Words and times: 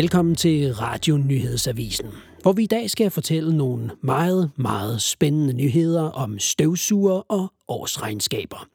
Velkommen 0.00 0.34
til 0.34 0.74
Radio 0.74 1.16
Nyhedsavisen, 1.16 2.06
hvor 2.42 2.52
vi 2.52 2.62
i 2.62 2.66
dag 2.66 2.90
skal 2.90 3.10
fortælle 3.10 3.56
nogle 3.56 3.90
meget, 4.02 4.50
meget 4.56 5.02
spændende 5.02 5.52
nyheder 5.52 6.02
om 6.02 6.38
støvsuger 6.38 7.12
og 7.28 7.52
årsregnskaber. 7.68 8.66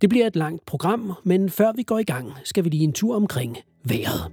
Det 0.00 0.08
bliver 0.08 0.26
et 0.26 0.36
langt 0.36 0.66
program, 0.66 1.12
men 1.24 1.50
før 1.50 1.72
vi 1.76 1.82
går 1.82 1.98
i 1.98 2.04
gang, 2.04 2.32
skal 2.44 2.64
vi 2.64 2.68
lige 2.68 2.84
en 2.84 2.92
tur 2.92 3.16
omkring 3.16 3.56
vejret. 3.84 4.32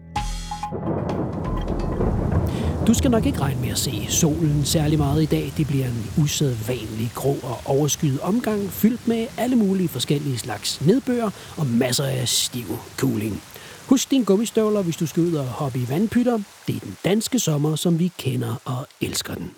Du 2.87 2.93
skal 2.93 3.11
nok 3.11 3.25
ikke 3.25 3.41
regne 3.41 3.61
med 3.61 3.69
at 3.69 3.77
se 3.77 3.91
solen 4.09 4.65
særlig 4.65 4.97
meget 4.97 5.23
i 5.23 5.25
dag. 5.25 5.53
Det 5.57 5.67
bliver 5.67 5.85
en 5.85 6.23
usædvanlig 6.23 7.11
grå 7.15 7.35
og 7.43 7.57
overskyet 7.65 8.19
omgang, 8.19 8.69
fyldt 8.69 9.07
med 9.07 9.27
alle 9.37 9.55
mulige 9.55 9.89
forskellige 9.89 10.37
slags 10.37 10.85
nedbør 10.85 11.55
og 11.57 11.65
masser 11.67 12.05
af 12.05 12.27
stiv 12.27 12.65
kuling. 12.97 13.41
Husk 13.91 14.11
dine 14.11 14.25
gummistøvler, 14.25 14.81
hvis 14.81 14.97
du 14.97 15.07
skal 15.07 15.23
ud 15.23 15.33
og 15.33 15.45
hoppe 15.45 15.79
i 15.79 15.89
vandpytter. 15.89 16.39
Det 16.67 16.75
er 16.75 16.79
den 16.79 16.97
danske 17.05 17.39
sommer, 17.39 17.75
som 17.75 17.99
vi 17.99 18.11
kender 18.17 18.55
og 18.65 18.87
elsker 19.01 19.35
den. 19.35 19.55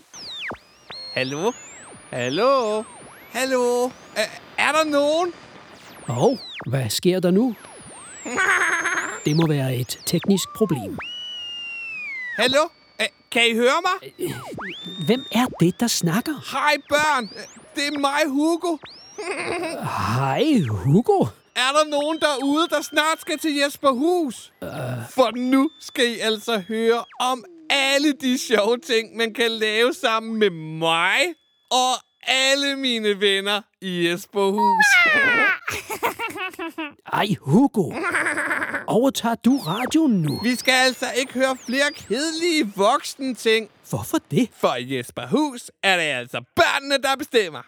Hallo? 1.13 1.51
Hallo? 2.09 2.83
Hallo? 3.31 3.85
Er, 4.15 4.25
er 4.57 4.71
der 4.71 4.83
nogen? 4.91 5.33
Og 6.07 6.39
hvad 6.67 6.89
sker 6.89 7.19
der 7.19 7.31
nu? 7.31 7.55
Det 9.25 9.35
må 9.35 9.47
være 9.47 9.75
et 9.75 9.99
teknisk 10.05 10.47
problem. 10.55 10.97
Hallo? 12.35 12.67
Kan 13.31 13.41
I 13.51 13.53
høre 13.55 13.81
mig? 13.83 14.13
Hvem 15.05 15.25
er 15.31 15.45
det, 15.59 15.79
der 15.79 15.87
snakker? 15.87 16.33
Hej 16.51 16.75
børn. 16.89 17.29
Det 17.75 17.87
er 17.87 17.99
mig, 17.99 18.21
Hugo. 18.27 18.77
Hej, 20.17 20.61
Hugo. 20.69 21.25
Er 21.55 21.71
der 21.71 21.89
nogen 21.89 22.19
derude, 22.19 22.67
der 22.69 22.81
snart 22.81 23.21
skal 23.21 23.39
til 23.39 23.55
Jesperhus? 23.55 24.53
For 25.09 25.37
nu 25.37 25.69
skal 25.79 26.07
I 26.09 26.19
altså 26.19 26.63
høre 26.67 27.03
om 27.19 27.45
alle 27.69 28.13
de 28.13 28.37
sjove 28.37 28.77
ting, 28.77 29.15
man 29.17 29.33
kan 29.33 29.51
lave 29.51 29.93
sammen 29.93 30.39
med 30.39 30.49
mig 30.79 31.19
og 31.71 31.93
alle 32.27 32.75
mine 32.75 33.21
venner 33.21 33.61
i 33.81 34.09
Jesperhus. 34.09 34.85
Ej, 37.13 37.27
Hugo. 37.41 37.91
Overtager 38.87 39.35
du 39.35 39.57
radioen 39.57 40.21
nu? 40.21 40.39
Vi 40.43 40.55
skal 40.55 40.71
altså 40.73 41.05
ikke 41.17 41.33
høre 41.33 41.57
flere 41.65 41.91
kedelige 41.95 42.71
voksne 42.75 43.33
ting. 43.33 43.69
Hvorfor 43.89 44.17
det? 44.31 44.49
For 44.57 44.75
i 44.75 44.97
Jesperhus 44.97 45.71
er 45.83 45.95
det 45.97 46.03
altså 46.03 46.41
børnene, 46.55 46.97
der 47.03 47.15
bestemmer. 47.15 47.61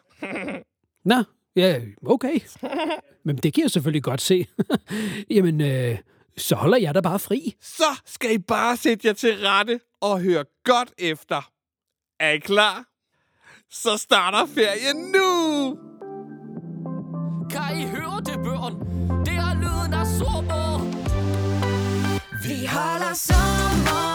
Nå, 1.06 1.23
ja, 1.56 1.81
okay. 2.06 2.39
Men 3.23 3.38
det 3.38 3.53
kan 3.53 3.64
jeg 3.64 3.72
selvfølgelig 3.72 4.03
godt 4.03 4.22
se. 4.22 4.48
Jamen, 5.36 5.62
øh, 5.62 5.97
så 6.38 6.56
holder 6.56 6.78
jeg 6.78 6.95
da 6.95 7.02
bare 7.02 7.20
fri. 7.20 7.56
Så 7.62 8.02
skal 8.06 8.34
I 8.34 8.38
bare 8.38 8.78
sætte 8.78 9.08
jer 9.08 9.14
til 9.14 9.38
rette 9.47 9.80
og 10.02 10.22
høre 10.22 10.44
godt 10.64 10.92
efter. 10.97 11.52
Er 12.20 12.30
I 12.30 12.39
klar? 12.39 12.86
Så 13.72 13.97
starter 13.97 14.45
ferien 14.45 14.97
nu! 14.97 15.78
Kan 17.50 17.80
I 17.80 17.86
høre 17.86 18.19
det, 18.25 18.38
børn? 18.44 18.73
Det 19.25 19.34
er 19.34 19.53
lyden 19.53 19.94
af 19.94 20.06
sommer. 20.08 20.80
Vi 22.47 22.66
holder 22.66 23.14
sommerferie 23.14 24.14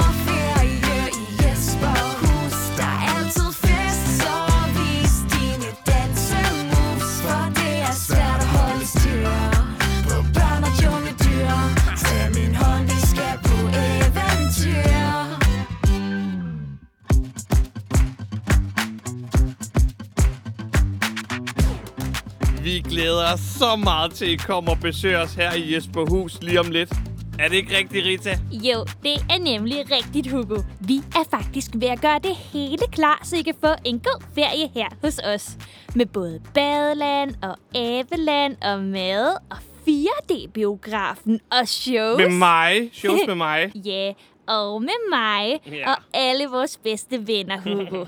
glæder 22.90 23.32
os 23.34 23.40
så 23.40 23.76
meget 23.76 24.12
til, 24.14 24.24
at 24.24 24.30
I 24.30 24.36
kommer 24.36 24.70
og 24.70 24.80
besøger 24.80 25.22
os 25.22 25.34
her 25.34 25.52
i 25.54 25.74
Jesperhus 25.74 26.38
lige 26.42 26.60
om 26.60 26.70
lidt. 26.70 26.92
Er 27.38 27.48
det 27.48 27.56
ikke 27.56 27.76
rigtigt, 27.76 28.06
Rita? 28.06 28.38
Jo, 28.52 28.84
det 29.02 29.12
er 29.30 29.38
nemlig 29.38 29.84
rigtigt, 29.90 30.30
Hugo. 30.30 30.62
Vi 30.80 30.96
er 31.14 31.24
faktisk 31.30 31.70
ved 31.74 31.88
at 31.88 32.00
gøre 32.00 32.18
det 32.22 32.36
hele 32.36 32.82
klar, 32.92 33.20
så 33.24 33.36
I 33.36 33.42
kan 33.42 33.54
få 33.60 33.68
en 33.84 33.98
god 33.98 34.22
ferie 34.34 34.70
her 34.74 34.86
hos 35.04 35.18
os. 35.18 35.56
Med 35.94 36.06
både 36.06 36.40
badeland 36.54 37.34
og 37.42 37.56
abeland 37.74 38.56
og 38.62 38.80
mad 38.82 39.36
og 39.50 39.56
4D-biografen 39.88 41.40
og 41.50 41.68
shows. 41.68 42.18
Med 42.18 42.28
mig. 42.30 42.90
Shows 42.92 43.20
med 43.26 43.34
mig. 43.34 43.72
Ja, 43.86 44.12
og 44.48 44.82
med 44.82 45.10
mig 45.10 45.60
Ja. 45.72 45.90
og 45.90 45.96
alle 46.14 46.46
vores 46.46 46.76
bedste 46.84 47.26
venner, 47.26 47.60
Hugo. 47.60 48.04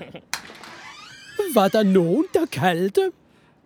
Var 1.54 1.68
der 1.68 1.82
nogen, 1.82 2.24
der 2.34 2.46
kaldte? 2.52 3.10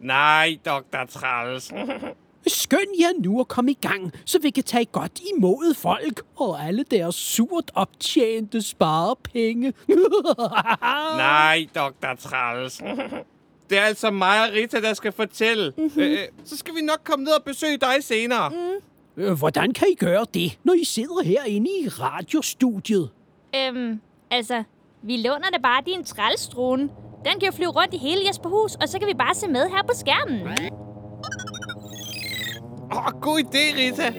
Nej, 0.00 0.58
Dr. 0.66 1.04
Træls. 1.08 1.72
Skynd 2.46 3.00
jer 3.00 3.22
nu 3.22 3.40
at 3.40 3.48
komme 3.48 3.70
i 3.70 3.78
gang, 3.80 4.12
så 4.24 4.38
vi 4.38 4.50
kan 4.50 4.64
tage 4.64 4.84
godt 4.84 5.20
imod 5.36 5.74
folk 5.74 6.20
og 6.36 6.62
alle 6.64 6.84
deres 6.90 7.14
surt 7.14 7.70
optjente 7.74 8.62
sparepenge. 8.62 9.72
Nej, 11.16 11.66
Dr. 11.74 12.14
Træls. 12.18 12.82
Det 13.70 13.78
er 13.78 13.82
altså 13.82 14.10
mig 14.10 14.42
og 14.48 14.54
Rita, 14.54 14.80
der 14.80 14.94
skal 14.94 15.12
fortælle. 15.12 15.72
Mm-hmm. 15.78 16.02
Øh, 16.02 16.18
så 16.44 16.56
skal 16.56 16.74
vi 16.74 16.80
nok 16.80 17.00
komme 17.04 17.24
ned 17.24 17.32
og 17.32 17.42
besøge 17.44 17.76
dig 17.78 17.94
senere. 18.00 18.50
Mm. 18.50 19.22
Øh, 19.22 19.32
Hvordan 19.32 19.72
kan 19.72 19.88
I 19.92 19.94
gøre 19.94 20.26
det, 20.34 20.58
når 20.64 20.72
I 20.72 20.84
sidder 20.84 21.22
herinde 21.24 21.70
i 21.70 21.88
radiostudiet? 21.88 23.10
øhm, 23.56 24.00
altså, 24.30 24.62
vi 25.02 25.16
låner 25.16 25.50
da 25.52 25.58
bare 25.58 25.82
din 25.86 26.04
trælstrone. 26.04 26.88
Den 27.26 27.40
kan 27.40 27.46
jo 27.46 27.52
flyve 27.52 27.70
rundt 27.70 27.94
i 27.94 27.96
hele 27.96 28.20
Jesperhus, 28.28 28.74
og 28.74 28.88
så 28.88 28.98
kan 28.98 29.08
vi 29.08 29.14
bare 29.14 29.34
se 29.34 29.48
med 29.48 29.68
her 29.68 29.82
på 29.82 29.94
skærmen. 29.94 30.40
Åh, 32.92 33.06
oh, 33.06 33.20
god 33.20 33.38
idé, 33.40 33.64
Rita. 33.78 34.10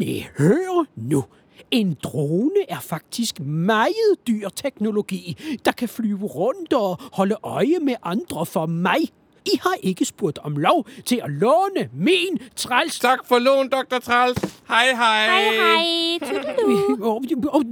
Nej, 0.00 0.26
hør 0.38 0.84
nu. 0.96 1.24
En 1.70 1.96
drone 2.02 2.60
er 2.68 2.80
faktisk 2.80 3.40
meget 3.40 4.26
dyr 4.26 4.48
teknologi, 4.48 5.38
der 5.64 5.72
kan 5.72 5.88
flyve 5.88 6.26
rundt 6.26 6.72
og 6.72 6.98
holde 7.12 7.36
øje 7.42 7.78
med 7.82 7.94
andre 8.02 8.46
for 8.46 8.66
mig. 8.66 9.00
I 9.46 9.58
har 9.62 9.74
ikke 9.82 10.04
spurgt 10.04 10.38
om 10.38 10.56
lov 10.56 10.86
til 11.04 11.20
at 11.24 11.30
låne 11.30 11.88
min 11.92 12.38
træls... 12.56 12.98
Tak 12.98 13.18
for 13.26 13.38
lån, 13.38 13.68
Dr. 13.68 13.98
Træls. 13.98 14.38
Hej, 14.68 14.86
hej. 14.86 15.26
Hej, 15.26 15.54
hej. 15.54 16.18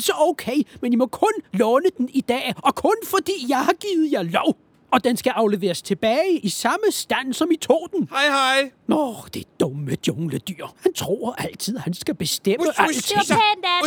Så 0.01 0.13
okay, 0.19 0.57
men 0.81 0.93
I 0.93 0.97
må 0.97 1.07
kun 1.07 1.33
låne 1.53 1.87
den 1.99 2.09
i 2.13 2.21
dag, 2.21 2.55
og 2.57 2.75
kun 2.75 2.97
fordi 3.07 3.33
jeg 3.49 3.65
har 3.65 3.73
givet 3.73 4.13
jer 4.13 4.23
lov. 4.23 4.57
Og 4.93 5.05
den 5.05 5.17
skal 5.17 5.31
afleveres 5.31 5.83
tilbage 5.83 6.39
i 6.39 6.49
samme 6.49 6.85
stand, 6.91 7.33
som 7.33 7.51
I 7.51 7.57
tog 7.57 7.89
den. 7.93 8.09
Hej, 8.13 8.27
hej. 8.27 8.71
Nå, 8.87 9.17
det 9.35 9.61
dumme 9.61 9.97
jungledyr. 10.09 10.67
Han 10.83 10.95
tror 10.95 11.35
altid, 11.39 11.79
han 11.79 11.95
skal 11.95 12.15
bestemme 12.15 12.63
Ui, 12.63 12.69
ui, 12.69 12.75
alt. 12.79 13.09
Det 13.09 13.17
var 13.17 13.37
pænt 13.37 13.65
af 13.65 13.81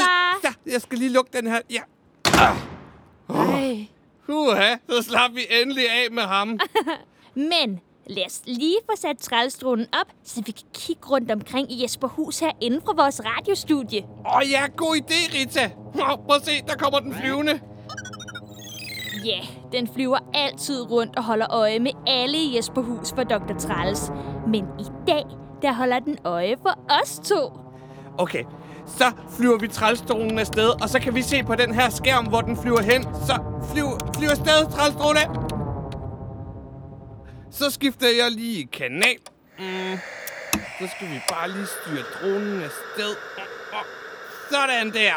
dig. 0.44 0.74
jeg 0.74 0.82
skal 0.82 0.98
lige 0.98 1.12
lukke 1.12 1.32
den 1.38 1.48
her. 1.48 1.60
Ja. 1.72 1.82
Ej. 3.30 3.88
Uha, 4.30 4.76
så 4.90 5.04
slap 5.04 5.32
vi 5.36 5.42
endelig 5.62 5.90
af 5.90 6.12
med 6.12 6.24
ham. 6.24 6.60
Men 7.36 7.80
lad 8.08 8.24
os 8.26 8.42
lige 8.46 8.78
få 8.86 8.96
sat 8.98 9.18
trælstronen 9.18 9.86
op, 10.02 10.08
så 10.24 10.42
vi 10.46 10.52
kan 10.52 10.68
kigge 10.74 11.08
rundt 11.10 11.32
omkring 11.32 11.72
i 11.72 11.84
Jesperhus 11.84 12.40
herinde 12.40 12.82
fra 12.86 12.94
vores 12.98 13.22
radiostudie. 13.26 14.04
Åh 14.04 14.36
oh, 14.36 14.52
ja, 14.52 14.68
god 14.78 14.96
idé, 14.96 15.40
Rita. 15.40 15.72
Nå, 15.96 16.06
prøv 16.26 16.36
at 16.36 16.46
se, 16.46 16.52
der 16.68 16.76
kommer 16.76 17.00
den 17.00 17.14
flyvende. 17.14 17.60
Ja, 19.26 19.40
den 19.72 19.90
flyver 19.94 20.18
altid 20.34 20.92
rundt 20.92 21.16
og 21.16 21.24
holder 21.24 21.54
øje 21.54 21.80
med 21.80 21.92
alle 22.08 22.38
i 22.38 22.56
Jesperhus 22.56 23.10
for 23.16 23.24
Dr. 23.24 23.58
Træls. 23.60 24.12
Men 24.48 24.66
i 24.80 24.86
dag, 25.08 25.24
der 25.62 25.74
holder 25.74 26.00
den 26.00 26.18
øje 26.24 26.56
for 26.62 26.80
os 27.02 27.20
to. 27.30 27.52
Okay, 28.18 28.44
så 28.86 29.12
flyver 29.38 29.58
vi 29.58 29.68
trælstolen 29.68 30.40
afsted, 30.40 30.82
og 30.82 30.90
så 30.90 31.00
kan 31.00 31.16
vi 31.16 31.22
se 31.22 31.44
på 31.44 31.56
den 31.56 31.74
her 31.74 31.90
skærm, 31.90 32.26
hvor 32.26 32.42
den 32.42 32.58
flyver 32.58 32.82
hen. 32.82 33.04
Så 33.04 33.40
flyv, 33.74 33.86
flyv 34.18 34.30
afsted, 34.30 34.72
trælstolen. 34.72 35.45
Så 37.60 37.70
skifter 37.70 38.08
jeg 38.08 38.32
lige 38.32 38.68
kanal. 38.74 39.18
Mm. 39.60 39.98
Så 40.80 40.88
skal 40.96 41.10
vi 41.10 41.20
bare 41.30 41.52
lige 41.52 41.66
styre 41.66 42.04
dronen 42.14 42.62
afsted. 42.62 43.16
Oh, 43.38 43.80
oh. 43.80 43.86
Sådan 44.52 44.94
der. 44.94 45.14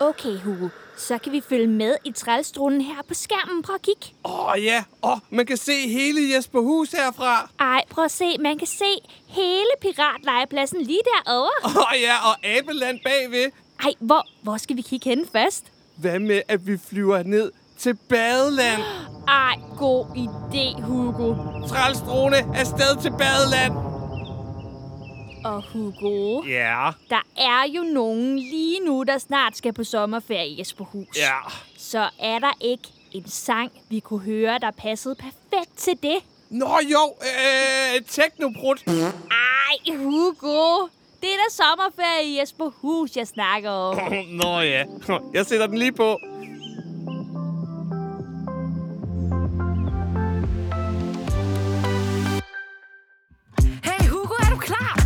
Okay, 0.00 0.36
Hugo. 0.38 0.68
Så 0.96 1.18
kan 1.18 1.32
vi 1.32 1.42
følge 1.48 1.66
med 1.66 1.96
i 2.04 2.12
trælstronen 2.12 2.80
her 2.80 3.02
på 3.08 3.14
skærmen. 3.14 3.62
Prøv 3.62 3.74
at 3.74 3.82
kigge. 3.82 4.06
Åh 4.24 4.48
oh, 4.48 4.64
ja, 4.64 4.84
åh, 5.02 5.12
oh, 5.12 5.18
man 5.30 5.46
kan 5.46 5.56
se 5.56 5.88
hele 5.88 6.34
Jesperhus 6.34 6.90
herfra. 6.90 7.50
Ej, 7.60 7.82
prøv 7.90 8.04
at 8.04 8.10
se. 8.10 8.38
Man 8.38 8.58
kan 8.58 8.66
se 8.66 8.92
hele 9.28 9.70
piratlegepladsen 9.80 10.82
lige 10.82 11.00
derovre. 11.04 11.52
Åh 11.64 11.76
oh, 11.76 12.00
ja, 12.00 12.14
og 12.28 12.46
Abeland 12.46 13.00
bagved. 13.04 13.50
Ej, 13.82 13.92
hvor, 14.00 14.26
hvor 14.42 14.56
skal 14.56 14.76
vi 14.76 14.82
kigge 14.82 15.10
hen 15.10 15.28
først? 15.32 15.64
Hvad 15.96 16.18
med, 16.18 16.42
at 16.48 16.66
vi 16.66 16.78
flyver 16.88 17.22
ned 17.22 17.52
til 17.82 17.94
Badeland? 18.08 18.82
Ej, 19.28 19.54
god 19.78 20.06
idé, 20.06 20.82
Hugo. 20.82 21.34
Trælstrone 21.68 22.36
afsted 22.56 23.02
til 23.02 23.10
Badeland. 23.10 23.72
Og 25.44 25.62
Hugo, 25.72 26.42
Ja, 26.48 26.90
der 27.10 27.22
er 27.36 27.66
jo 27.76 27.82
nogen 27.82 28.38
lige 28.38 28.80
nu, 28.86 29.02
der 29.02 29.18
snart 29.18 29.56
skal 29.56 29.72
på 29.72 29.84
sommerferie 29.84 30.48
i 30.48 30.58
Jesperhus. 30.58 31.06
ja. 31.16 31.36
Så 31.78 32.08
er 32.18 32.38
der 32.38 32.52
ikke 32.60 32.88
en 33.12 33.28
sang, 33.28 33.70
vi 33.90 34.00
kunne 34.00 34.20
høre, 34.20 34.58
der 34.58 34.70
passede 34.70 35.14
perfekt 35.14 35.76
til 35.76 35.92
det? 36.02 36.16
Nå 36.50 36.70
jo, 36.92 37.14
øh, 37.22 38.02
teknobrud. 38.08 38.76
Ej, 39.30 39.96
Hugo! 39.96 40.86
Det 41.20 41.28
er 41.30 41.36
da 41.36 41.50
sommerferie 41.50 42.24
i 42.34 42.40
Jesperhus, 42.40 43.16
jeg 43.16 43.26
snakker 43.26 43.70
om. 43.70 43.96
Nå 44.42 44.60
ja, 44.60 44.84
jeg 45.34 45.46
sætter 45.46 45.66
den 45.66 45.78
lige 45.78 45.92
på. 45.92 46.18
Hey 53.82 54.06
Hugo, 54.08 54.34
er 54.40 54.50
du 54.50 54.56
klar? 54.56 54.96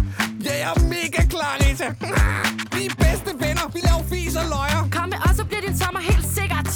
Ja, 0.45 0.53
jeg 0.53 0.71
er 0.77 0.89
mega 0.89 1.23
klar, 1.29 1.57
Rita. 1.61 1.89
Vi 2.77 2.87
er 2.87 2.95
bedste 2.95 3.35
venner. 3.39 3.71
Vi 3.75 3.81
laver 3.81 4.05
fis 4.11 4.37
og 4.37 4.45
løjer 4.49 4.96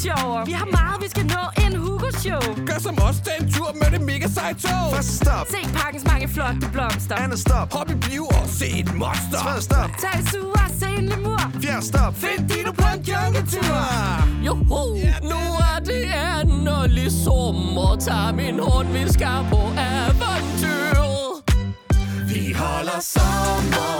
sjovere. 0.02 0.46
Vi 0.50 0.52
har 0.52 0.68
meget, 0.78 0.98
vi 1.04 1.08
skal 1.14 1.26
nå 1.36 1.44
en 1.64 1.72
Hugo-show. 1.82 2.42
Gør 2.68 2.78
som 2.86 2.94
os, 3.08 3.16
tag 3.26 3.36
en 3.40 3.46
tur 3.54 3.70
med 3.80 3.88
det 3.94 4.00
mega 4.10 4.28
seje 4.36 4.54
tog. 4.64 4.86
Første 4.94 5.14
stop. 5.22 5.44
Se 5.54 5.60
parkens 5.80 6.04
mange 6.10 6.28
flotte 6.34 6.66
blomster. 6.74 7.16
Andet 7.24 7.40
stop. 7.46 7.66
Hop 7.76 7.88
i 7.94 7.96
bio 8.06 8.24
og 8.40 8.46
se 8.58 8.68
et 8.80 8.90
monster. 9.02 9.38
Tredje 9.44 9.62
stop. 9.68 9.90
Tag 10.02 10.14
en 10.20 10.26
sur 10.32 10.52
og 10.64 10.70
se 10.80 10.88
en 11.00 11.06
lemur. 11.12 11.42
Fjerde 11.62 11.84
stop. 11.90 12.12
Find 12.22 12.42
Dino 12.50 12.72
på 12.80 12.86
en 12.94 13.00
jungletur. 13.10 13.78
Joho, 14.46 14.82
nu 15.32 15.40
er 15.70 15.78
det 15.88 16.02
endelig 16.40 17.10
sommer. 17.24 17.96
Tag 18.06 18.34
min 18.34 18.58
hånd, 18.58 18.88
vi 18.96 19.02
skal 19.12 19.40
på 19.52 19.62
eventyr. 19.90 20.80
Vi 22.30 22.42
holder 22.52 23.00
sommerferie 23.00 23.99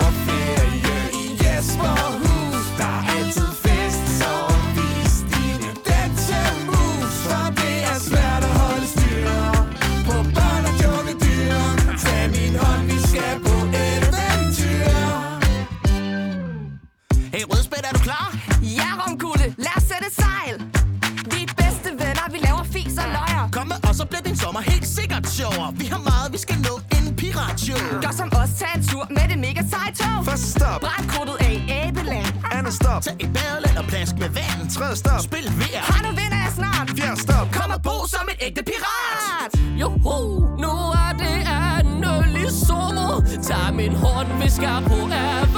sjovere. 25.71 25.79
Vi 25.79 25.87
har 25.87 25.99
meget, 25.99 26.33
vi 26.33 26.39
skal 26.39 26.57
nå 26.57 26.81
en 26.97 27.17
piratshow. 27.17 28.01
Gør 28.03 28.11
som 28.11 28.29
os, 28.43 28.51
tag 28.59 28.69
en 28.77 28.85
tur 28.85 29.07
med 29.11 29.29
det 29.31 29.39
mega 29.39 29.63
seje 29.73 29.93
tog. 29.95 30.25
Første 30.25 30.47
stop. 30.47 30.81
Brænd 30.81 31.09
krudtet 31.09 31.37
af 31.47 31.53
i 31.53 31.63
Abeland. 31.71 32.33
Andet 32.53 32.75
stop. 32.75 33.03
Tag 33.03 33.15
et 33.21 33.31
badeland 33.37 33.77
og 33.79 33.85
plask 33.85 34.15
med 34.19 34.29
vand. 34.29 34.71
Tredje 34.71 34.97
stop. 34.97 35.21
Spil 35.29 35.47
VR. 35.61 35.85
Har 35.93 36.03
nu 36.03 36.09
vinder 36.09 36.41
jeg 36.45 36.53
snart. 36.55 36.87
Fjerde 36.97 37.21
stop. 37.21 37.47
Kom 37.53 37.71
og 37.77 37.83
bo 37.83 37.97
som 38.15 38.25
en 38.33 38.39
ægte 38.47 38.63
pirat. 38.71 39.53
Joho, 39.81 40.19
nu 40.65 40.73
er 41.05 41.13
det 41.23 41.37
endelig 41.81 42.51
sommer. 42.67 43.13
Tag 43.49 43.75
min 43.75 43.95
hånd, 44.03 44.29
vi 44.43 44.49
skal 44.51 44.79
på 44.89 44.95
eventyr. 44.95 45.50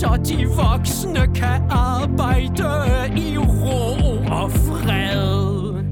Så 0.00 0.16
de 0.24 0.46
voksne 0.46 1.34
kan 1.34 1.62
arbejde 1.70 3.12
i 3.16 3.38
ro 3.38 3.94
og 4.40 4.50
fred. 4.50 5.84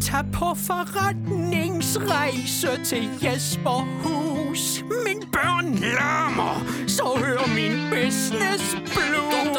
Tag 0.00 0.24
på 0.32 0.54
forretningsrejse 0.54 2.84
til 2.84 3.08
Jesperhus. 3.22 4.84
Min 5.06 5.22
børn 5.32 5.74
larmer, 5.74 6.64
så 6.88 7.04
hør 7.24 7.46
min 7.54 7.90
business 7.90 8.74
blue. 8.74 9.54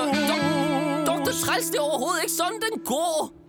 doktor 1.06 1.32
Træls, 1.46 1.70
det 1.70 1.78
er 1.78 1.82
overhovedet 1.82 2.22
ikke 2.24 2.34
sådan, 2.34 2.60
den 2.72 2.80
går. 2.86 3.43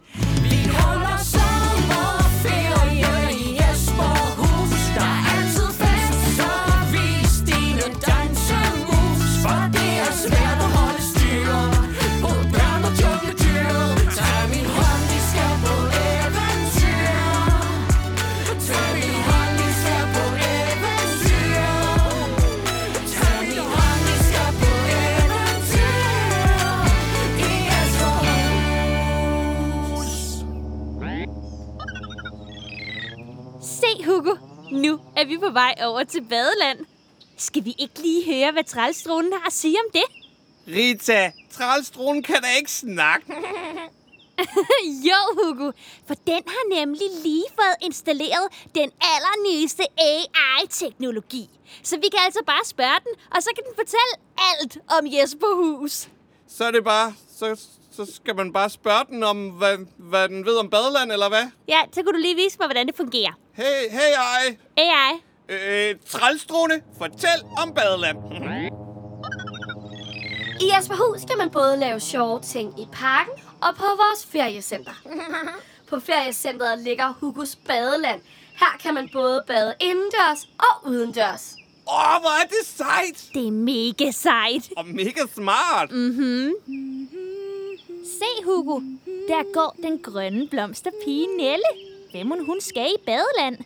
Nu 34.75 35.01
er 35.17 35.25
vi 35.25 35.39
på 35.39 35.51
vej 35.51 35.75
over 35.83 36.05
til 36.05 36.21
badeland. 36.23 36.79
Skal 37.37 37.65
vi 37.65 37.75
ikke 37.79 38.03
lige 38.03 38.25
høre, 38.25 38.53
hvad 38.53 38.65
trælstronen 38.65 39.33
har 39.33 39.47
at 39.47 39.53
sige 39.53 39.77
om 39.87 39.91
det? 39.93 40.03
Rita, 40.75 41.33
trælstronen 41.51 42.23
kan 42.23 42.43
da 42.43 42.49
ikke 42.59 42.71
snakke. 42.71 43.27
jo, 45.09 45.21
Hugo. 45.39 45.71
For 46.07 46.15
den 46.15 46.43
har 46.47 46.79
nemlig 46.79 47.09
lige 47.23 47.45
fået 47.55 47.77
installeret 47.83 48.47
den 48.75 48.91
allernyeste 49.01 49.83
AI-teknologi. 49.99 51.51
Så 51.83 51.97
vi 51.97 52.09
kan 52.13 52.21
altså 52.25 52.41
bare 52.47 52.65
spørge 52.65 53.01
den, 53.05 53.15
og 53.37 53.43
så 53.43 53.51
kan 53.55 53.65
den 53.65 53.75
fortælle 53.77 54.15
alt 54.37 54.79
om 54.99 55.07
Jesperhus. 55.07 56.09
Så 56.49 56.65
er 56.65 56.71
det 56.71 56.85
bare, 56.85 57.15
så, 57.39 57.61
så 57.97 58.13
skal 58.15 58.37
man 58.37 58.53
bare 58.53 58.71
spørge 58.71 59.05
den 59.11 59.23
om, 59.23 59.49
hvad, 59.51 59.79
hvad 59.99 60.29
den 60.29 60.47
ved 60.47 60.57
om 60.57 60.71
badeland, 60.71 61.13
eller 61.13 61.29
hvad? 61.29 61.47
Ja, 61.69 61.81
så 61.93 62.03
kunne 62.03 62.13
du 62.13 62.23
lige 62.23 62.37
vise 62.37 62.57
mig, 62.59 62.67
hvordan 62.67 62.87
det 62.87 62.97
fungerer. 62.97 63.33
Hey, 63.53 63.91
hey, 63.91 64.13
ej. 64.17 64.57
AI. 64.77 65.13
Øh, 65.49 65.97
trælstrone, 66.07 66.83
fortæl 66.99 67.41
om 67.63 67.75
badeland. 67.75 68.19
I 70.61 70.67
Jesperhus 70.77 71.21
kan 71.29 71.39
man 71.39 71.51
både 71.51 71.77
lave 71.77 72.01
sjove 72.01 72.41
ting 72.41 72.81
i 72.81 72.87
parken 72.93 73.33
og 73.61 73.75
på 73.77 73.85
vores 73.85 74.27
feriecenter. 74.33 74.93
På 75.91 76.01
feriecenteret 76.01 76.79
ligger 76.79 77.13
Hugos 77.21 77.57
Badeland. 77.67 78.21
Her 78.55 78.79
kan 78.83 78.95
man 78.95 79.09
både 79.13 79.43
bade 79.47 79.75
indendørs 79.81 80.49
og 80.59 80.89
udendørs. 80.91 81.55
Åh, 81.89 82.15
oh, 82.15 82.21
hvor 82.21 82.43
er 82.43 82.47
det 82.47 82.67
sejt! 82.67 83.29
Det 83.35 83.47
er 83.47 83.51
mega 83.51 84.11
sejt. 84.11 84.71
Og 84.77 84.87
mega 84.87 85.21
smart. 85.35 85.91
Mm. 85.91 87.04
Se, 88.19 88.45
Hugo. 88.45 88.81
Der 89.29 89.53
går 89.55 89.77
den 89.83 89.99
grønne 89.99 90.49
blomsterpige 90.49 91.27
Nelle. 91.37 91.71
Hvem 92.11 92.29
hun, 92.29 92.47
hun 92.47 92.61
skal 92.61 92.87
i 92.87 93.03
badeland. 93.07 93.59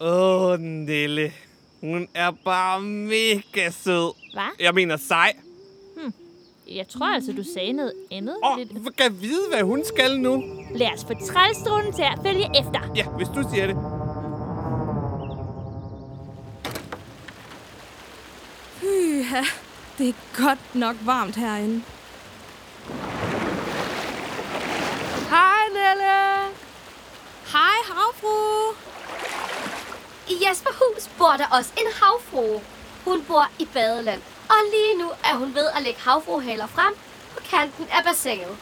Åh, 0.00 0.42
oh, 0.42 0.60
Nelle. 0.60 1.32
Hun 1.80 2.08
er 2.14 2.30
bare 2.30 2.80
mega 2.82 3.70
sød. 3.70 4.12
Hvad? 4.32 4.50
Jeg 4.60 4.74
mener 4.74 4.96
sej. 4.96 5.32
Jeg 6.68 6.88
tror 6.88 7.06
altså, 7.06 7.32
du 7.32 7.42
sagde 7.54 7.72
noget 7.72 7.92
andet. 8.10 8.36
Åh, 8.44 8.58
oh, 8.58 8.66
kan 8.98 9.20
vide, 9.20 9.48
hvad 9.50 9.62
hun 9.62 9.84
skal 9.84 10.20
nu? 10.20 10.44
Lad 10.74 10.88
os 10.94 11.04
få 11.04 11.14
trælstronen 11.26 11.92
til 11.92 12.02
at 12.02 12.18
følge 12.26 12.44
efter. 12.60 12.92
Ja, 12.96 13.08
hvis 13.08 13.28
du 13.28 13.44
siger 13.52 13.66
det. 13.66 13.76
Pyha, 18.80 19.42
det 19.98 20.08
er 20.08 20.42
godt 20.44 20.74
nok 20.74 20.96
varmt 21.04 21.36
herinde. 21.36 21.82
Hej, 25.30 25.68
Nelle. 25.68 26.14
Hej, 28.24 28.30
havfru. 28.32 28.74
I 30.28 30.48
Jesperhus 30.48 31.08
bor 31.18 31.34
der 31.38 31.46
også 31.58 31.70
en 31.76 31.92
havfrue. 32.02 32.60
Hun 33.04 33.24
bor 33.24 33.50
i 33.58 33.64
Badeland. 33.64 34.20
Og 34.48 34.56
lige 34.72 34.98
nu 34.98 35.10
er 35.24 35.36
hun 35.36 35.54
ved 35.54 35.66
at 35.76 35.82
lægge 35.82 36.00
havfruhaler 36.00 36.66
frem 36.66 36.94
på 37.34 37.40
kanten 37.50 37.86
af 37.92 38.04
bassinet. 38.04 38.56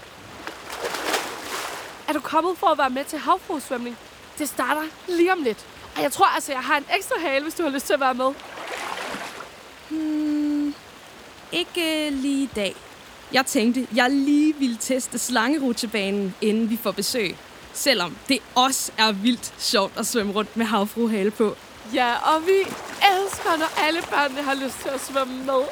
Er 2.09 2.13
du 2.13 2.21
kommet 2.21 2.59
for 2.59 2.67
at 2.67 2.79
være 2.79 2.91
med 2.91 3.05
til 3.05 3.19
havfruesvømning? 3.19 3.99
Det 4.39 4.49
starter 4.49 4.83
lige 5.09 5.33
om 5.33 5.43
lidt. 5.43 5.67
Og 5.97 6.03
jeg 6.03 6.13
tror 6.13 6.27
altså, 6.27 6.53
jeg 6.53 6.61
har 6.61 6.77
en 6.77 6.87
ekstra 6.97 7.19
hale, 7.21 7.43
hvis 7.43 7.55
du 7.55 7.63
har 7.63 7.71
lyst 7.71 7.87
til 7.87 7.95
at 7.95 8.01
være 8.01 8.15
med. 8.15 8.33
Hmm. 9.89 10.75
ikke 11.53 12.11
lige 12.11 12.43
i 12.43 12.51
dag. 12.57 12.77
Jeg 13.33 13.47
tænkte, 13.47 13.87
jeg 13.95 14.11
lige 14.11 14.55
ville 14.55 14.77
teste 14.81 15.19
slangerutsjebanen, 15.19 16.35
inden 16.41 16.71
vi 16.71 16.77
får 16.83 16.91
besøg. 16.93 17.37
Selvom 17.75 18.17
det 18.29 18.39
også 18.55 18.93
er 18.99 19.13
vildt 19.13 19.55
sjovt 19.59 19.93
at 19.99 20.07
svømme 20.07 20.33
rundt 20.33 20.57
med 20.57 20.67
havfruhale 20.67 21.31
på. 21.31 21.57
Ja, 21.95 22.35
og 22.35 22.47
vi 22.47 22.59
elsker, 23.13 23.57
når 23.59 23.85
alle 23.87 24.03
børnene 24.11 24.43
har 24.43 24.55
lyst 24.55 24.81
til 24.83 24.89
at 24.89 25.01
svømme 25.01 25.45
med. 25.45 25.63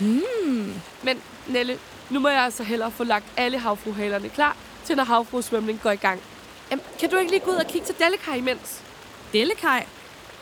Hmm. 0.00 0.74
Men 1.02 1.22
Nelle, 1.46 1.78
nu 2.10 2.20
må 2.20 2.28
jeg 2.28 2.42
altså 2.42 2.62
hellere 2.62 2.90
få 2.90 3.04
lagt 3.04 3.24
alle 3.36 3.58
havfruhalerne 3.58 4.28
klar, 4.28 4.56
til 4.84 4.96
når 4.96 5.04
havfruesvømning 5.04 5.80
går 5.82 5.90
i 5.90 5.96
gang. 5.96 6.20
Jamen, 6.70 6.84
kan 7.00 7.10
du 7.10 7.16
ikke 7.16 7.30
lige 7.30 7.40
gå 7.40 7.50
ud 7.50 7.56
og 7.56 7.66
kigge 7.66 7.86
til 7.86 7.94
Dellekaj 7.98 8.34
imens? 8.34 8.80
Dellekaj, 9.32 9.86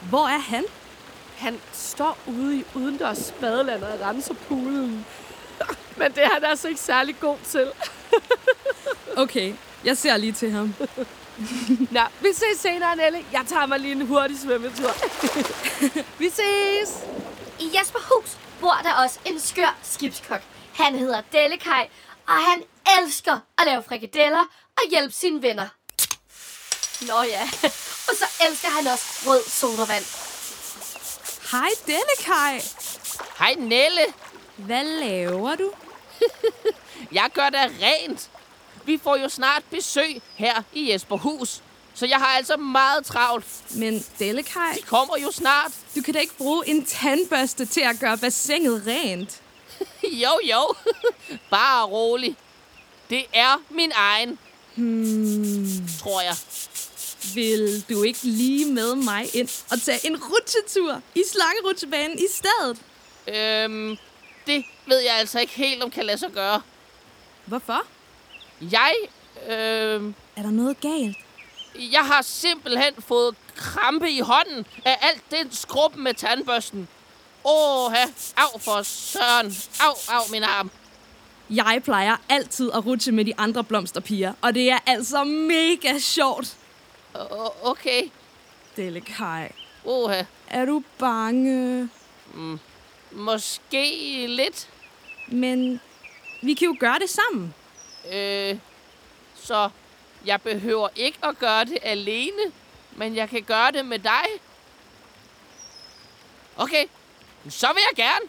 hvor 0.00 0.26
er 0.28 0.38
han? 0.38 0.64
Han 1.36 1.60
står 1.72 2.18
ude 2.26 2.56
i 2.56 2.64
udendørs 2.74 3.34
badeland 3.40 3.82
og 3.82 4.00
renser 4.00 4.34
poolen. 4.48 5.06
Men 5.96 6.12
det 6.12 6.24
er 6.24 6.28
han 6.28 6.44
altså 6.44 6.68
ikke 6.68 6.80
særlig 6.80 7.20
god 7.20 7.36
til. 7.44 7.66
Okay, 9.16 9.54
jeg 9.84 9.98
ser 9.98 10.16
lige 10.16 10.32
til 10.32 10.50
ham. 10.50 10.74
Nå, 11.96 12.00
vi 12.20 12.28
ses 12.34 12.60
senere, 12.60 12.96
Nelle. 12.96 13.24
Jeg 13.32 13.44
tager 13.48 13.66
mig 13.66 13.80
lige 13.80 13.92
en 13.92 14.06
hurtig 14.06 14.40
svømmetur. 14.40 14.90
vi 16.20 16.30
ses! 16.30 16.98
I 17.60 17.70
Jesperhus 17.78 18.36
bor 18.60 18.80
der 18.82 18.92
også 18.92 19.18
en 19.24 19.40
skør 19.40 19.76
skibskok. 19.82 20.40
Han 20.74 20.98
hedder 20.98 21.22
Dellekaj, 21.32 21.88
og 22.26 22.34
han 22.34 22.62
elsker 23.00 23.38
at 23.58 23.66
lave 23.66 23.82
frikadeller 23.82 24.44
og 24.76 24.82
hjælpe 24.90 25.14
sine 25.14 25.42
venner. 25.42 25.68
Nå 27.00 27.22
ja, 27.22 27.42
og 28.08 28.14
så 28.18 28.24
elsker 28.48 28.68
han 28.68 28.86
også 28.86 29.04
rød 29.26 29.42
sodavand. 29.48 30.04
Hej, 31.50 31.68
Dellekaj. 31.86 32.62
Hej 33.38 33.54
Nelle, 33.58 34.02
Hvad 34.56 34.84
laver 34.84 35.54
du? 35.56 35.70
jeg 37.12 37.30
gør 37.34 37.48
da 37.48 37.68
rent. 37.82 38.30
Vi 38.84 38.98
får 39.04 39.16
jo 39.16 39.28
snart 39.28 39.62
besøg 39.70 40.22
her 40.34 40.62
i 40.72 40.92
Jesperhus. 40.92 41.62
Så 41.94 42.06
jeg 42.06 42.16
har 42.18 42.26
altså 42.26 42.56
meget 42.56 43.06
travlt. 43.06 43.46
Men 43.76 44.04
Dellekaj, 44.18 44.72
De 44.76 44.82
kommer 44.82 45.16
jo 45.22 45.30
snart. 45.30 45.72
du 45.96 46.02
kan 46.02 46.14
da 46.14 46.20
ikke 46.20 46.36
bruge 46.36 46.68
en 46.68 46.84
tandbørste 46.84 47.66
til 47.66 47.80
at 47.80 47.96
gøre 48.00 48.18
bassinet 48.18 48.82
rent. 48.86 49.40
Jo, 50.22 50.30
jo. 50.50 50.74
Bare 51.50 51.86
rolig. 51.86 52.36
Det 53.10 53.24
er 53.32 53.62
min 53.70 53.92
egen, 53.94 54.38
Hmm. 54.74 55.88
tror 56.00 56.20
jeg. 56.20 56.34
Vil 57.34 57.84
du 57.90 58.02
ikke 58.02 58.18
lige 58.22 58.64
med 58.72 58.94
mig 58.94 59.36
ind 59.36 59.48
og 59.70 59.80
tage 59.82 60.06
en 60.06 60.16
rutsjetur 60.22 61.00
i 61.14 61.22
slangerutsjebanen 61.32 62.18
i 62.18 62.26
stedet? 62.32 62.78
Øhm, 63.28 63.96
det 64.46 64.64
ved 64.86 64.98
jeg 64.98 65.14
altså 65.18 65.40
ikke 65.40 65.52
helt, 65.52 65.82
om 65.82 65.90
kan 65.90 66.04
lade 66.04 66.18
sig 66.18 66.30
gøre. 66.32 66.62
Hvorfor? 67.46 67.86
Jeg, 68.70 68.92
øhm, 69.48 70.14
Er 70.36 70.42
der 70.42 70.50
noget 70.50 70.80
galt? 70.80 71.16
jeg 71.92 72.00
har 72.06 72.22
simpelthen 72.22 72.94
fået 72.98 73.34
krampe 73.56 74.10
i 74.10 74.20
hånden 74.20 74.66
af 74.84 74.98
alt 75.02 75.22
den 75.30 75.52
skrub 75.52 75.96
med 75.96 76.14
tandbørsten. 76.14 76.88
Åh, 77.44 77.92
Au 78.36 78.58
for 78.58 78.82
søren. 78.82 79.54
Au, 79.80 79.94
au, 80.08 80.22
min 80.30 80.42
arm. 80.42 80.70
Jeg 81.50 81.80
plejer 81.84 82.16
altid 82.28 82.70
at 82.74 82.86
rutsche 82.86 83.12
med 83.12 83.24
de 83.24 83.32
andre 83.38 83.64
blomsterpiger, 83.64 84.32
og 84.42 84.54
det 84.54 84.70
er 84.70 84.78
altså 84.86 85.24
mega 85.24 85.98
sjovt. 85.98 86.56
O- 87.14 87.66
okay. 87.68 88.02
Dellekaj, 88.76 89.52
Åh, 89.84 90.12
er 90.48 90.64
du 90.64 90.82
bange? 90.98 91.88
måske 93.12 94.26
lidt. 94.28 94.68
Men 95.28 95.80
vi 96.42 96.54
kan 96.54 96.66
jo 96.66 96.76
gøre 96.80 96.98
det 96.98 97.10
sammen. 97.10 97.54
Øh, 98.10 98.58
så 99.34 99.70
jeg 100.24 100.42
behøver 100.42 100.88
ikke 100.96 101.18
at 101.22 101.38
gøre 101.38 101.64
det 101.64 101.78
alene, 101.82 102.52
men 102.92 103.16
jeg 103.16 103.28
kan 103.28 103.42
gøre 103.42 103.72
det 103.72 103.86
med 103.86 103.98
dig. 103.98 104.24
Okay, 106.56 106.84
så 107.50 107.66
vil 107.66 107.82
jeg 107.90 108.04
gerne. 108.04 108.26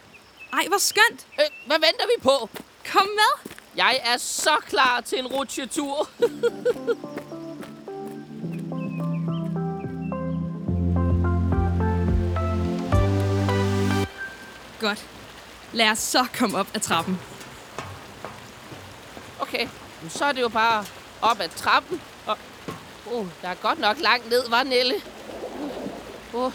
Ej, 0.53 0.67
hvor 0.67 0.77
skønt. 0.77 1.27
Øh, 1.39 1.67
hvad 1.67 1.77
venter 1.79 2.05
vi 2.17 2.23
på? 2.23 2.49
Kom 2.91 3.07
med. 3.07 3.53
Jeg 3.75 4.01
er 4.03 4.17
så 4.17 4.57
klar 4.67 5.01
til 5.01 5.19
en 5.19 5.27
rutsjetur. 5.27 6.09
Godt. 14.79 15.05
Lad 15.73 15.89
os 15.89 15.99
så 15.99 16.25
komme 16.37 16.57
op 16.57 16.67
ad 16.73 16.79
trappen. 16.79 17.32
Okay, 19.53 19.67
så 20.09 20.25
er 20.25 20.31
det 20.31 20.41
jo 20.41 20.49
bare 20.49 20.85
op 21.21 21.39
ad 21.39 21.49
trappen. 21.49 22.01
Og, 22.25 22.37
uh, 23.05 23.27
der 23.41 23.49
er 23.49 23.53
godt 23.53 23.79
nok 23.79 23.97
langt 23.99 24.29
ned, 24.29 24.49
var 24.49 24.63
Nelle? 24.63 24.95
Uh, 26.33 26.53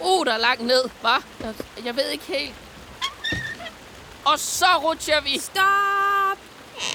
uh, 0.00 0.26
der 0.26 0.32
er 0.32 0.38
langt 0.38 0.66
ned, 0.66 0.88
var. 1.02 1.24
Jeg, 1.40 1.54
jeg 1.84 1.96
ved 1.96 2.08
ikke 2.08 2.24
helt. 2.24 2.54
Og 4.24 4.38
så 4.38 4.66
rutscher 4.82 5.20
vi. 5.20 5.38
Stop! 5.38 6.38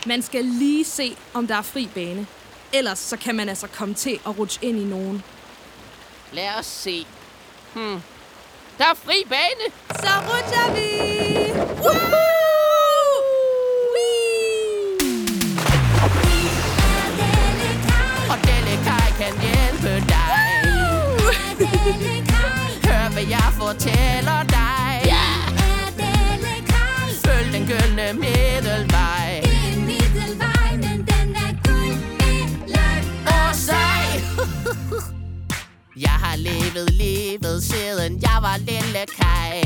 Man 0.06 0.22
skal 0.22 0.46
lige 0.46 0.86
se, 0.86 1.18
om 1.34 1.48
der 1.48 1.56
er 1.56 1.62
fri 1.62 1.90
bane. 1.96 2.28
Ellers 2.74 3.00
så 3.00 3.18
kan 3.18 3.36
man 3.36 3.50
altså 3.50 3.68
komme 3.68 3.94
til 3.94 4.20
at 4.28 4.38
rutsche 4.40 4.66
ind 4.66 4.80
i 4.80 4.84
nogen. 4.84 5.24
Lad 6.32 6.50
os 6.60 6.66
se. 6.66 7.08
Hmm. 7.74 8.02
Der 8.78 8.86
er 8.86 8.94
fri 8.94 9.24
bane. 9.30 9.74
Så 9.90 10.12
rutscher 10.28 10.74
vi! 10.74 11.52
Woo! 11.82 12.13
Hør, 22.86 23.10
hvad 23.12 23.24
jeg 23.24 23.50
fortæller 23.54 24.44
dig. 24.50 25.14
Følg 27.26 27.54
den 27.54 27.66
gyldne 27.68 28.14
middelvej. 28.14 29.44
Og 33.28 33.56
sej. 33.56 34.06
Jeg 36.06 36.18
har 36.24 36.36
levet 36.36 36.90
livet 36.90 37.64
siden 37.64 38.22
jeg 38.22 38.38
var 38.42 38.58
lille 38.58 39.06
kaj. 39.20 39.64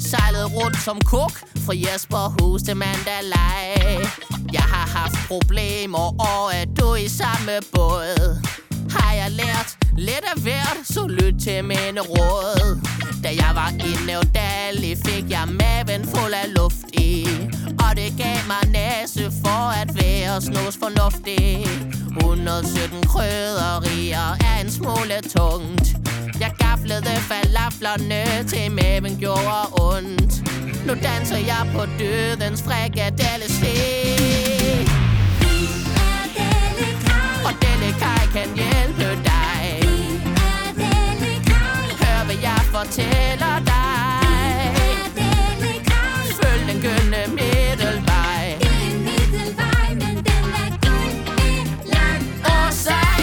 Sejlet 0.00 0.52
rundt 0.54 0.76
som 0.76 1.00
kok 1.00 1.32
fra 1.66 1.74
Jesperhus 1.74 2.62
til 2.62 2.76
Mandalay. 2.76 4.06
Jeg 4.52 4.62
har 4.62 4.98
haft 4.98 5.16
problemer, 5.28 6.20
og 6.20 6.54
er 6.54 6.64
du 6.80 6.94
i 6.94 7.08
samme 7.08 7.52
båd? 7.72 8.42
Har 8.90 9.12
jeg 9.12 9.30
lært 9.30 9.75
lidt 9.96 10.24
af 10.34 10.42
hvert, 10.42 10.78
så 10.84 11.06
lyt 11.06 11.34
til 11.40 11.64
mine 11.64 12.00
råd. 12.00 12.80
Da 13.24 13.28
jeg 13.28 13.50
var 13.54 13.70
i 13.70 13.90
Nævdali, 14.06 14.96
fik 15.06 15.30
jeg 15.30 15.48
maven 15.60 16.04
fuld 16.04 16.34
af 16.42 16.54
luft 16.56 16.86
i. 16.92 17.26
Og 17.84 17.96
det 17.96 18.10
gav 18.18 18.38
mig 18.52 18.64
næse 18.78 19.32
for 19.44 19.62
at 19.82 19.88
være 20.02 20.40
snus 20.40 20.76
fornuftig. 20.82 21.66
117 22.18 23.06
krydderier 23.06 24.28
er 24.48 24.60
en 24.64 24.70
smule 24.70 25.16
tungt. 25.36 25.86
Jeg 26.40 26.52
gaflede 26.58 27.16
falaflerne 27.30 28.48
til 28.48 28.70
maven 28.70 29.16
gjorde 29.18 29.66
ondt. 29.72 30.32
Nu 30.86 30.92
danser 31.02 31.36
jeg 31.36 31.62
på 31.74 31.82
dødens 31.98 32.62
frikadelle 32.62 33.48
Og 37.46 37.52
Dellekaj 37.62 38.22
kan 38.32 38.48
hjælpe 38.56 39.22
dig. 39.24 39.35
Fortæller 42.76 43.58
dig. 43.66 44.76
Følg 46.42 46.68
den 46.68 46.80
gyldne 46.80 47.34
middelvej. 47.34 48.58
Og 52.44 52.72
sej. 52.72 53.22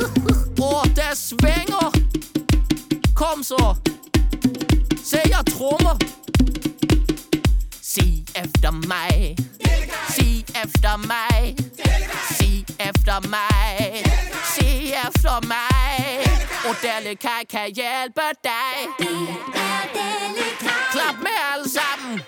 Ord, 0.68 0.88
der 0.96 1.14
svinger. 1.14 1.92
Kom 3.14 3.42
så. 3.42 3.74
Se, 5.04 5.18
jeg 5.26 5.44
trummer. 5.50 5.96
Sig 7.82 8.24
efter 8.44 8.70
mig. 8.70 9.36
Sig 10.16 10.44
efter 10.64 10.96
mig. 10.96 11.56
Sig 12.38 12.66
efter 12.80 13.28
mig. 13.28 14.04
Sig 14.54 14.94
efter 15.06 15.46
mig. 15.46 16.31
Odelle 16.70 17.14
Kai 17.16 17.44
kan 17.50 17.66
hjælpe 17.74 18.26
dig. 18.44 18.74
Vi 18.98 19.14
er 19.54 19.82
Delle 19.96 20.48
Kaj. 20.60 20.92
Klap 20.92 21.16
med 21.26 21.36
alle 21.52 21.68
sammen. 21.78 22.22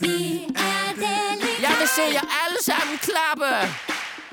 Vi 0.00 0.44
er 0.56 0.86
Delle 1.02 1.48
Kaj. 1.58 1.62
Jeg 1.62 1.74
vil 1.80 1.88
se 1.88 2.02
jer 2.12 2.26
alle 2.42 2.60
sammen 2.62 2.98
klappe. 2.98 3.52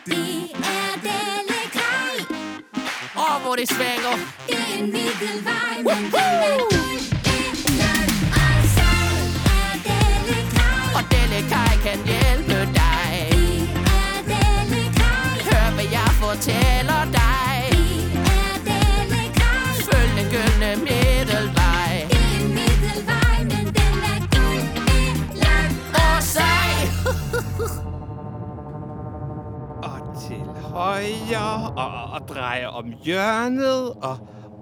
Vi 0.06 0.52
er 0.74 0.92
Delle 1.08 1.62
Kaj. 1.78 2.14
Åh, 3.16 3.36
oh, 3.36 3.42
hvor 3.42 3.56
det 3.56 3.70
svænger. 3.70 4.14
Det 4.48 4.58
er 4.60 4.78
en 4.80 4.92
middelvej, 4.92 5.76
men 5.78 5.98
den 6.14 6.16
er 6.16 6.60
guld. 6.60 7.02
Kai 11.50 11.74
altså 11.74 11.84
kan 11.84 11.98
hjælpe 12.06 12.60
dig. 12.80 13.30
Vi 13.32 13.70
er 14.00 14.18
Delle 14.32 14.84
Kai. 15.00 15.44
Hør, 15.48 15.72
hvad 15.76 15.88
jeg 15.92 16.10
fortæller 16.22 17.12
dig. 17.12 17.51
Højre 30.72 31.74
og, 31.78 32.14
og 32.14 32.28
dreje 32.28 32.68
om 32.68 32.94
hjørnet 33.04 33.90
og 33.90 34.18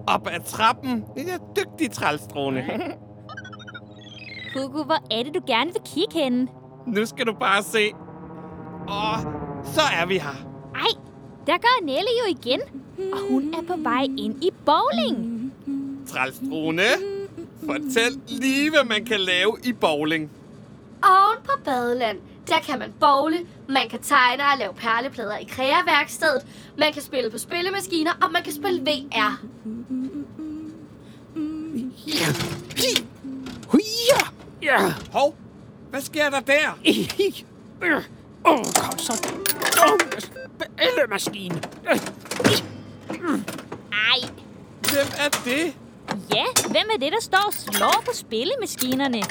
op 0.08 0.28
ad 0.32 0.40
trappen. 0.46 1.06
Det 1.16 1.30
er 1.34 1.38
dygtig 1.56 1.92
trælstrone. 1.92 2.66
Hugo, 4.56 4.84
hvor 4.84 5.04
er 5.12 5.24
det, 5.24 5.34
du 5.36 5.42
gerne 5.48 5.72
vil 5.74 5.82
kigge 5.86 6.20
henne? 6.24 6.48
nu 6.88 7.06
skal 7.06 7.26
du 7.26 7.34
bare 7.34 7.64
se. 7.64 7.92
Og 8.88 9.16
så 9.64 9.82
er 10.02 10.06
vi 10.06 10.18
her. 10.18 10.46
Ej, 10.76 11.02
der 11.48 11.58
går 11.58 11.86
Nelle 11.86 12.10
jo 12.26 12.36
igen. 12.40 12.62
Og 13.14 13.20
hun 13.32 13.54
er 13.54 13.62
på 13.68 13.80
vej 13.82 14.04
ind 14.18 14.44
i 14.44 14.50
bowling. 14.66 15.52
Trælstrone, 16.08 16.84
fortæl 17.60 18.22
lige, 18.28 18.70
hvad 18.70 18.84
man 18.84 19.06
kan 19.06 19.20
lave 19.20 19.58
i 19.64 19.74
bowling. 19.74 20.32
Oven 21.04 21.38
på 21.44 21.52
badeland, 21.66 22.18
der 22.48 22.60
kan 22.68 22.80
man 22.80 22.94
bowle, 23.00 23.38
man 23.70 23.90
kan 23.90 24.02
tegne 24.02 24.44
og 24.44 24.58
lave 24.60 24.74
perleplader 24.74 25.38
i 25.38 25.44
kreaværkstedet, 25.44 26.46
man 26.78 26.94
kan 26.94 27.02
spille 27.02 27.30
på 27.32 27.38
spillemaskiner, 27.38 28.12
og 28.22 28.32
man 28.32 28.44
kan 28.44 28.54
spille 28.54 28.82
VR. 28.82 29.40
Huja! 33.68 34.20
Ja! 34.62 34.94
Hov, 35.12 35.36
hvad 35.90 36.02
sker 36.02 36.30
der 36.30 36.40
der? 36.40 36.78
Åh, 38.46 38.54
oh, 38.54 38.64
kom 38.76 38.98
så. 38.98 39.28
Spillemaskine. 40.60 41.62
Ej, 43.92 44.30
Hvem 44.82 45.08
er 45.18 45.30
det? 45.46 45.74
ja, 46.36 46.44
hvem 46.68 46.90
er 46.94 46.98
det, 47.00 47.12
der 47.12 47.22
står 47.22 47.44
og 47.48 47.54
slår 47.54 48.04
på 48.06 48.12
spillemaskinerne? 48.14 49.22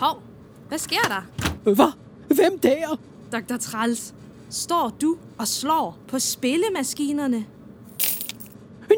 Hov, 0.00 0.22
hvad 0.68 0.78
sker 0.78 1.02
der? 1.08 1.22
Hvad? 1.74 1.92
Hvem 2.26 2.58
der? 2.58 2.96
Dr. 3.40 3.56
Træls, 3.56 4.14
står 4.50 4.96
du 5.00 5.16
og 5.38 5.48
slår 5.48 5.98
på 6.08 6.18
spillemaskinerne? 6.18 7.44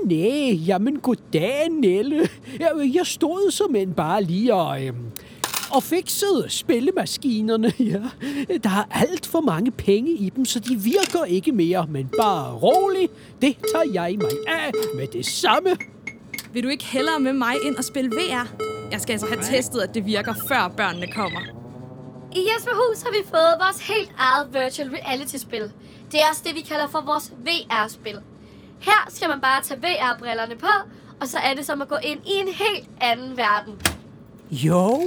Nej, 0.04 0.52
jamen 0.66 0.98
goddag, 1.00 1.68
Nelle. 1.70 2.28
Jeg, 2.60 2.70
jeg 2.94 3.06
stod 3.06 3.50
som 3.50 3.74
en 3.74 3.94
bare 3.94 4.22
lige 4.22 4.54
og, 4.54 4.86
øhm, 4.86 4.96
og 5.70 5.82
fikset 5.82 6.44
spillemaskinerne. 6.48 7.72
Ja. 7.80 8.02
Der 8.64 8.70
er 8.70 8.84
alt 8.90 9.26
for 9.26 9.40
mange 9.40 9.70
penge 9.70 10.10
i 10.10 10.30
dem, 10.36 10.44
så 10.44 10.60
de 10.60 10.76
virker 10.76 11.24
ikke 11.24 11.52
mere. 11.52 11.86
Men 11.90 12.08
bare 12.18 12.54
rolig, 12.54 13.08
det 13.42 13.56
tager 13.72 13.92
jeg 13.92 14.16
mig 14.20 14.30
af 14.48 14.70
med 14.94 15.06
det 15.06 15.26
samme. 15.26 15.70
Vil 16.52 16.62
du 16.62 16.68
ikke 16.68 16.84
hellere 16.84 17.20
med 17.20 17.32
mig 17.32 17.54
ind 17.64 17.76
og 17.76 17.84
spille 17.84 18.10
VR? 18.10 18.54
Jeg 18.92 19.00
skal 19.00 19.12
altså 19.12 19.26
have 19.26 19.42
testet, 19.42 19.80
at 19.80 19.94
det 19.94 20.06
virker, 20.06 20.34
før 20.48 20.72
børnene 20.76 21.06
kommer. 21.06 21.40
I 22.38 22.46
Jesperhus 22.54 23.02
har 23.02 23.10
vi 23.10 23.28
fået 23.28 23.54
vores 23.64 23.88
helt 23.88 24.12
eget 24.18 24.54
virtual 24.54 24.88
reality-spil. 24.90 25.72
Det 26.12 26.20
er 26.20 26.28
også 26.30 26.42
det, 26.46 26.54
vi 26.54 26.60
kalder 26.60 26.88
for 26.88 27.00
vores 27.00 27.32
VR-spil. 27.46 28.18
Her 28.80 29.06
skal 29.08 29.28
man 29.28 29.40
bare 29.40 29.62
tage 29.62 29.80
VR-brillerne 29.80 30.56
på, 30.56 30.66
og 31.20 31.28
så 31.28 31.38
er 31.38 31.54
det 31.54 31.66
som 31.66 31.82
at 31.82 31.88
gå 31.88 31.96
ind 32.02 32.20
i 32.26 32.32
en 32.32 32.48
helt 32.48 32.88
anden 33.00 33.36
verden. 33.36 33.74
Jo, 34.50 35.00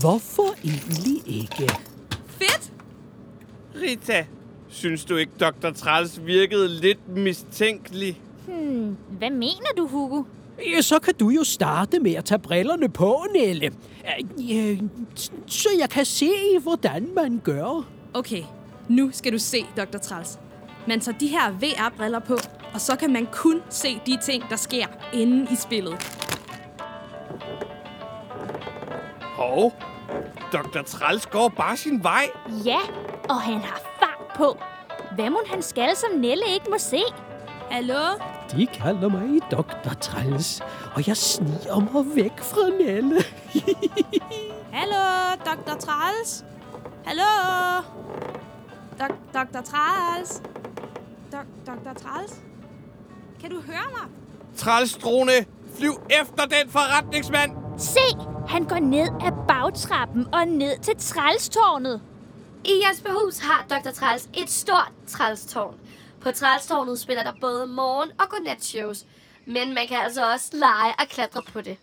hvorfor 0.00 0.54
egentlig 0.64 1.22
ikke? 1.26 1.74
Fedt! 2.26 2.72
Rita, 3.82 4.26
synes 4.68 5.04
du 5.04 5.16
ikke, 5.16 5.32
Dr. 5.40 5.70
Træls 5.70 6.26
virkede 6.26 6.68
lidt 6.68 7.08
mistænkelig? 7.08 8.20
Hmm, 8.46 8.96
hvad 9.18 9.30
mener 9.30 9.70
du, 9.76 9.86
Hugo? 9.86 10.22
Ja, 10.58 10.80
så 10.80 10.98
kan 10.98 11.14
du 11.14 11.28
jo 11.28 11.44
starte 11.44 11.98
med 12.00 12.14
at 12.14 12.24
tage 12.24 12.38
brillerne 12.38 12.88
på, 12.88 13.24
Nelle. 13.34 13.66
Øh, 14.52 14.80
Så 15.46 15.68
jeg 15.78 15.90
kan 15.90 16.04
se, 16.04 16.30
hvordan 16.62 17.08
man 17.14 17.40
gør. 17.44 17.86
Okay, 18.14 18.42
nu 18.88 19.10
skal 19.12 19.32
du 19.32 19.38
se, 19.38 19.66
Dr. 19.76 19.98
Træls. 19.98 20.38
Man 20.88 21.00
tager 21.00 21.18
de 21.18 21.26
her 21.26 21.50
VR-briller 21.52 22.18
på, 22.18 22.34
og 22.74 22.80
så 22.80 22.96
kan 22.96 23.12
man 23.12 23.26
kun 23.32 23.62
se 23.70 24.00
de 24.06 24.18
ting, 24.22 24.44
der 24.50 24.56
sker 24.56 24.86
inde 25.12 25.46
i 25.52 25.56
spillet. 25.56 26.20
Hov, 29.22 29.72
Dr. 30.52 30.82
Træls 30.86 31.26
går 31.26 31.48
bare 31.48 31.76
sin 31.76 32.02
vej. 32.02 32.30
Ja, 32.64 32.78
og 33.28 33.40
han 33.40 33.54
har 33.60 33.80
fart 34.00 34.36
på. 34.36 34.58
Hvad 35.14 35.30
må 35.30 35.38
han 35.50 35.62
skal, 35.62 35.96
som 35.96 36.18
Nelle 36.20 36.44
ikke 36.54 36.66
må 36.70 36.76
se? 36.78 37.00
Hallo? 37.74 38.18
De 38.52 38.66
kalder 38.66 39.08
mig 39.08 39.40
Dr. 39.50 39.94
Træls, 40.00 40.60
og 40.94 41.06
jeg 41.08 41.16
sniger 41.16 41.92
mig 41.92 42.16
væk 42.16 42.38
fra 42.40 42.68
Nelle. 42.84 43.16
Hallo, 44.76 45.34
Dr. 45.44 45.78
Træls? 45.78 46.44
Hallo? 47.04 47.22
Dok- 49.00 49.32
Dr. 49.34 49.60
Træls? 49.64 50.42
Dok- 51.32 51.66
Dr. 51.66 51.92
Træls? 52.02 52.40
Kan 53.40 53.50
du 53.50 53.60
høre 53.60 53.86
mig? 53.92 54.08
Trælstrone, 54.56 55.32
flyv 55.78 55.92
efter 56.10 56.44
den 56.44 56.70
forretningsmand. 56.70 57.52
Se, 57.78 58.00
han 58.48 58.64
går 58.64 58.78
ned 58.78 59.08
ad 59.26 59.32
bagtrappen 59.48 60.34
og 60.34 60.46
ned 60.46 60.78
til 60.78 60.94
trælstårnet. 60.98 62.00
I 62.64 62.70
Jesperhus 62.88 63.38
har 63.38 63.64
Dr. 63.70 63.90
Træls 63.90 64.28
et 64.34 64.50
stort 64.50 64.92
trælstårn. 65.06 65.74
På 66.24 66.32
trælstårnet 66.32 66.98
spiller 66.98 67.22
der 67.22 67.32
både 67.40 67.66
morgen- 67.66 68.10
og 68.20 68.28
godnatshows. 68.28 69.04
Men 69.46 69.74
man 69.74 69.86
kan 69.88 69.96
altså 69.96 70.32
også 70.32 70.48
lege 70.52 70.94
og 70.98 71.08
klatre 71.08 71.42
på 71.52 71.60
det. 71.60 71.76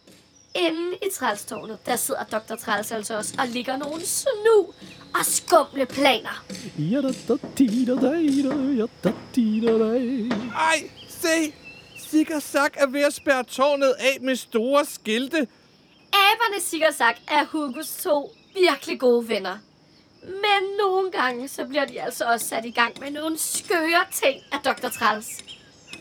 Inde 0.55 0.95
i 0.95 1.05
trælstårnet, 1.13 1.85
der 1.85 1.95
sidder 1.95 2.23
Dr. 2.23 2.55
Træls 2.55 2.91
altså 2.91 3.17
også 3.17 3.35
og 3.39 3.47
ligger 3.47 3.77
nogle 3.77 4.05
snu 4.05 4.57
og 5.15 5.25
skumle 5.25 5.85
planer. 5.85 6.43
Ej, 10.55 10.89
se. 11.09 11.53
Sikker 12.09 12.39
Sak 12.39 12.73
er 12.77 12.87
ved 12.87 13.01
at 13.01 13.13
spærre 13.13 13.43
tårnet 13.43 13.93
af 13.99 14.17
med 14.21 14.35
store 14.35 14.85
skilte. 14.85 15.47
Aberne 16.13 16.61
Sigursak 16.61 17.15
er 17.27 17.45
Hugos 17.45 17.97
to 18.03 18.31
virkelig 18.53 18.99
gode 18.99 19.29
venner. 19.29 19.57
Men 20.23 20.77
nogle 20.79 21.11
gange, 21.11 21.47
så 21.47 21.65
bliver 21.65 21.85
de 21.85 22.01
altså 22.01 22.25
også 22.25 22.47
sat 22.47 22.65
i 22.65 22.71
gang 22.71 22.99
med 22.99 23.11
nogle 23.11 23.37
skøre 23.37 24.05
ting 24.11 24.41
af 24.51 24.59
Dr. 24.65 24.89
Træls. 24.89 25.27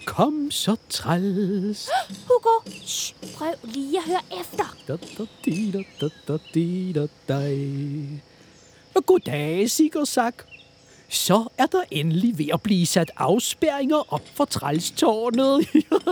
Kom 0.07 0.51
så, 0.51 0.77
Træls. 0.89 1.89
Hugo, 2.29 2.71
shh, 2.87 3.15
prøv 3.37 3.55
lige 3.65 3.99
at 3.99 4.05
høre 4.05 4.41
efter. 4.41 4.77
Da, 4.89 4.97
da, 4.97 5.25
di, 5.45 5.71
da, 5.73 5.83
da, 6.01 6.09
da, 6.29 6.39
di, 6.55 6.93
da, 6.93 7.07
da. 7.29 9.01
Goddag, 9.07 9.71
Sigursak. 9.71 10.35
Så 11.11 11.49
er 11.59 11.67
der 11.67 11.83
endelig 11.91 12.39
ved 12.39 12.47
at 12.53 12.63
blive 12.63 12.87
sat 12.87 13.11
afspærringer 13.17 14.13
op 14.13 14.23
for 14.35 14.45
trælstårnet. 14.45 15.69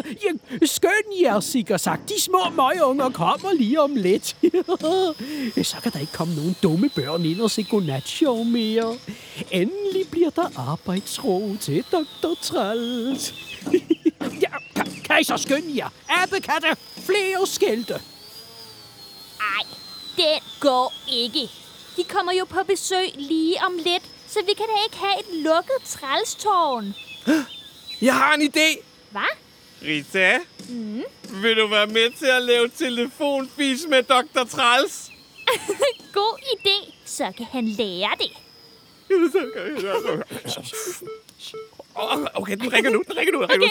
Skøn 0.76 0.90
jer, 1.22 1.76
sagt, 1.76 2.08
De 2.08 2.20
små 2.20 2.38
møgunger 2.50 3.10
kommer 3.10 3.52
lige 3.52 3.80
om 3.80 3.96
lidt. 3.96 4.36
Så 5.68 5.76
kan 5.82 5.92
der 5.92 5.98
ikke 5.98 6.12
komme 6.12 6.34
nogen 6.34 6.56
dumme 6.62 6.88
børn 6.88 7.24
ind 7.24 7.40
og 7.40 7.50
se 7.50 7.62
godnatshow 7.62 8.42
mere. 8.42 8.96
Endelig 9.50 10.08
bliver 10.10 10.30
der 10.30 10.60
arbejdsro 10.70 11.56
til 11.60 11.84
Dr. 11.92 12.34
Træls. 12.42 13.34
Ja, 14.42 14.50
kan, 14.74 14.86
kan 15.04 15.20
I 15.20 15.24
så 15.24 15.36
skynde 15.36 15.76
jer? 15.76 15.88
Abekatte, 16.08 16.68
flere 16.96 17.46
skilte. 17.46 17.94
Ej, 19.40 19.64
den 20.16 20.40
går 20.60 20.92
ikke. 21.12 21.50
De 21.96 22.04
kommer 22.04 22.32
jo 22.32 22.44
på 22.44 22.58
besøg 22.66 23.10
lige 23.16 23.56
om 23.66 23.72
lidt, 23.76 24.02
så 24.28 24.38
vi 24.46 24.54
kan 24.54 24.66
da 24.66 24.84
ikke 24.84 24.96
have 24.96 25.20
et 25.20 25.42
lukket 25.42 25.80
trælstårn. 25.84 26.94
Jeg 28.06 28.14
har 28.14 28.34
en 28.34 28.42
idé. 28.42 28.82
Hvad? 29.10 29.32
Rita, 29.82 30.38
mm. 30.68 31.02
vil 31.30 31.56
du 31.56 31.66
være 31.66 31.86
med 31.86 32.10
til 32.18 32.26
at 32.26 32.42
lave 32.42 32.68
telefonfis 32.68 33.86
med 33.88 34.02
Dr. 34.02 34.44
Træls? 34.44 35.10
God 36.18 36.38
idé. 36.56 36.94
Så 37.04 37.32
kan 37.36 37.46
han 37.50 37.64
lære 37.64 38.10
det. 38.18 38.30
Okay, 42.34 42.56
den 42.56 42.72
ringer 42.72 42.90
nu. 42.90 43.04
Den 43.08 43.16
ringer 43.16 43.32
nu. 43.32 43.42
Den 43.42 43.50
ringer 43.50 43.68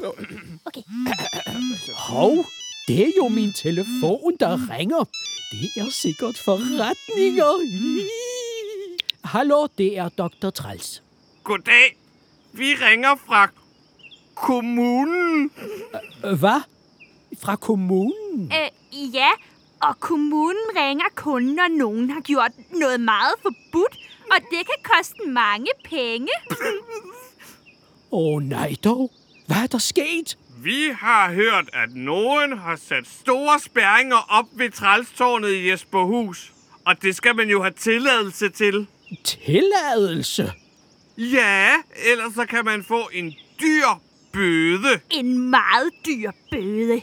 nu. 0.00 0.12
Okay. 0.64 0.82
Hov, 2.08 2.44
det 2.88 3.00
er 3.00 3.12
jo 3.16 3.28
min 3.28 3.52
telefon, 3.52 4.36
der 4.40 4.58
ringer. 4.70 5.04
Det 5.52 5.70
er 5.76 5.90
sikkert 5.90 6.38
forretninger. 6.44 7.52
Hallo, 9.24 9.66
det 9.78 9.98
er 9.98 10.08
Dr. 10.08 10.50
Træls. 10.50 11.02
Goddag. 11.44 11.96
Vi 12.52 12.64
ringer 12.74 13.14
fra 13.26 13.48
kommunen. 14.34 15.50
Øh, 16.24 16.38
Hvad? 16.38 16.60
Fra 17.42 17.56
kommunen? 17.56 18.52
Øh, 18.52 19.14
ja, 19.14 19.30
og 19.82 20.00
kommunen 20.00 20.64
ringer 20.76 21.04
kun, 21.14 21.42
når 21.42 21.78
nogen 21.78 22.10
har 22.10 22.20
gjort 22.20 22.50
noget 22.70 23.00
meget 23.00 23.34
forbudt, 23.42 23.96
og 24.30 24.36
det 24.50 24.66
kan 24.66 24.94
koste 24.96 25.28
mange 25.28 25.66
penge. 25.84 26.28
Åh 28.12 28.34
oh, 28.34 28.42
nej 28.42 28.74
dog. 28.84 29.10
Hvad 29.46 29.56
er 29.56 29.66
der 29.66 29.78
sket? 29.78 30.38
Vi 30.58 30.88
har 31.00 31.32
hørt, 31.32 31.70
at 31.72 31.94
nogen 31.94 32.58
har 32.58 32.76
sat 32.76 33.06
store 33.08 33.60
spærringer 33.60 34.26
op 34.28 34.46
ved 34.52 34.70
trælstårnet 34.70 35.48
i 35.48 35.70
Jesperhus. 35.70 36.52
Og 36.86 37.02
det 37.02 37.16
skal 37.16 37.36
man 37.36 37.48
jo 37.48 37.62
have 37.62 37.72
tilladelse 37.72 38.48
til. 38.48 38.86
Tilladelse? 39.24 40.52
Ja, 41.18 41.74
ellers 42.10 42.34
så 42.34 42.46
kan 42.46 42.64
man 42.64 42.84
få 42.84 43.08
en 43.12 43.34
dyr 43.60 44.00
bøde. 44.32 45.00
En 45.10 45.50
meget 45.50 45.90
dyr 46.06 46.30
bøde. 46.50 47.00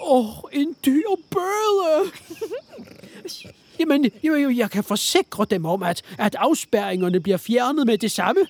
Åh, 0.00 0.44
oh, 0.44 0.50
en 0.52 0.76
dyr 0.84 1.08
bøde! 1.30 2.12
Jamen, 3.78 4.10
jo, 4.22 4.34
jo, 4.34 4.50
jeg 4.50 4.70
kan 4.70 4.84
forsikre 4.84 5.46
dem 5.50 5.64
om, 5.64 5.82
at, 5.82 6.02
at 6.18 6.34
afspærringerne 6.34 7.20
bliver 7.20 7.36
fjernet 7.36 7.86
med 7.86 7.98
det 7.98 8.10
samme. 8.10 8.40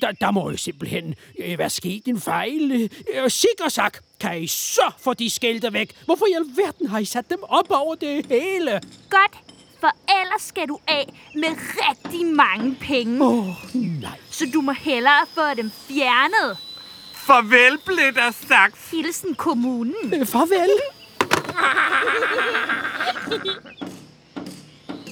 Der, 0.00 0.12
der 0.12 0.30
må 0.30 0.50
jo 0.50 0.56
simpelthen 0.56 1.14
øh, 1.38 1.58
være 1.58 1.70
sket 1.70 2.04
en 2.06 2.20
fejl. 2.20 2.90
Øh, 3.14 3.30
Sikkersak, 3.30 3.98
kan 4.20 4.42
I 4.42 4.46
så 4.46 4.92
få 4.98 5.14
de 5.14 5.30
skilte 5.30 5.72
væk? 5.72 5.96
Hvorfor 6.04 6.26
i 6.26 6.32
alverden 6.32 6.86
har 6.86 6.98
I 6.98 7.04
sat 7.04 7.30
dem 7.30 7.38
op 7.42 7.70
over 7.70 7.94
det 7.94 8.26
hele? 8.26 8.80
Godt, 9.10 9.38
for 9.80 9.90
ellers 10.20 10.42
skal 10.42 10.68
du 10.68 10.78
af 10.88 11.12
med 11.34 11.48
rigtig 11.58 12.26
mange 12.26 12.76
penge. 12.80 13.24
Åh, 13.24 13.48
oh, 13.48 13.54
nej. 13.74 14.18
Så 14.30 14.46
du 14.54 14.60
må 14.60 14.72
hellere 14.72 15.26
få 15.34 15.54
dem 15.56 15.70
fjernet. 15.88 16.58
Farvel, 17.14 17.78
blev 17.86 18.14
der 18.14 18.30
sagt. 18.48 18.90
Hilsen 18.90 19.34
kommunen. 19.34 20.14
Øh, 20.14 20.26
Farvel. 20.26 20.70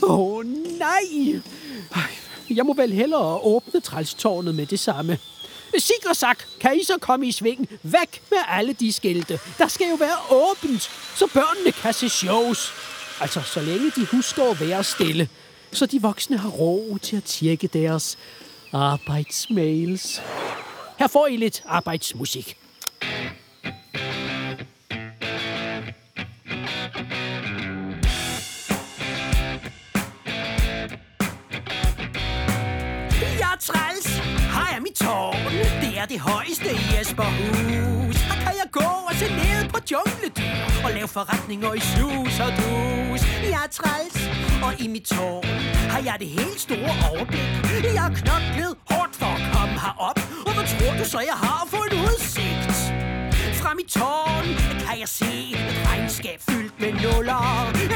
Åh, 0.02 0.18
oh, 0.20 0.44
nej. 0.78 1.40
Ej, 1.94 2.02
Jeg 2.50 2.66
må 2.66 2.74
vel 2.74 2.92
hellere 2.92 3.38
åbne 3.42 3.80
trælstårnet 3.80 4.54
med 4.54 4.66
det 4.66 4.80
samme. 4.80 5.18
Sikkersak, 5.78 6.38
kan 6.60 6.76
I 6.80 6.84
så 6.84 6.98
komme 7.00 7.26
i 7.26 7.32
sving? 7.32 7.68
Væk 7.82 8.22
med 8.30 8.38
alle 8.48 8.72
de 8.72 8.92
skilte. 8.92 9.38
Der 9.58 9.68
skal 9.68 9.86
jo 9.90 9.94
være 9.94 10.16
åbent, 10.30 10.82
så 11.16 11.26
børnene 11.26 11.72
kan 11.72 11.92
se 11.94 12.08
shows. 12.08 12.72
Altså, 13.20 13.40
så 13.40 13.60
længe 13.60 13.90
de 13.96 14.06
husker 14.06 14.50
at 14.50 14.60
være 14.60 14.84
stille, 14.84 15.28
så 15.72 15.86
de 15.86 16.02
voksne 16.02 16.38
har 16.38 16.48
ro 16.48 16.98
til 17.02 17.16
at 17.16 17.24
tjekke 17.24 17.66
deres 17.66 18.18
arbejdsmails. 18.72 20.22
Her 20.98 21.06
får 21.06 21.26
I 21.26 21.36
lidt 21.36 21.62
arbejdsmusik. 21.66 22.56
Jeg 33.38 33.50
er 33.52 33.58
træls, 33.60 34.06
her 34.56 34.76
er 34.76 34.80
mit 34.80 34.94
tår? 34.94 35.47
Det 35.98 36.04
er 36.04 36.14
det 36.16 36.20
højeste 36.20 36.70
i 36.80 36.82
Jesperhus 36.94 38.16
Her 38.28 38.38
kan 38.44 38.54
jeg 38.62 38.68
gå 38.72 38.90
og 39.08 39.14
se 39.20 39.26
ned 39.42 39.60
på 39.72 39.78
jungledyr 39.92 40.54
Og 40.84 40.90
lave 40.96 41.08
forretninger 41.08 41.72
i 41.80 41.82
sus 41.92 42.34
og 42.46 42.50
dus? 42.60 43.20
Jeg 43.52 43.60
er 43.66 43.70
træls, 43.78 44.16
og 44.66 44.72
i 44.84 44.86
mit 44.94 45.06
tårn 45.12 45.44
Har 45.92 46.02
jeg 46.08 46.16
det 46.22 46.28
helt 46.28 46.60
store 46.66 46.92
overblik. 47.10 47.48
Jeg 47.96 48.02
har 48.06 48.12
knoklet 48.20 48.72
hårdt 48.90 49.14
for 49.20 49.30
at 49.38 49.42
komme 49.54 49.76
herop. 49.84 50.18
Og 50.46 50.52
hvad 50.56 50.66
tror 50.72 50.92
du 51.00 51.04
så 51.14 51.20
jeg 51.30 51.38
har 51.46 51.62
for 51.72 51.82
en 51.88 51.94
udsigt? 52.06 52.76
Fra 53.60 53.70
mit 53.78 53.90
tårn 53.98 54.46
kan 54.84 54.96
jeg 55.02 55.10
se 55.20 55.32
et 55.70 55.78
regnskab 55.90 56.38
fyldt 56.50 56.74
med 56.82 56.92
nuller. 57.02 57.44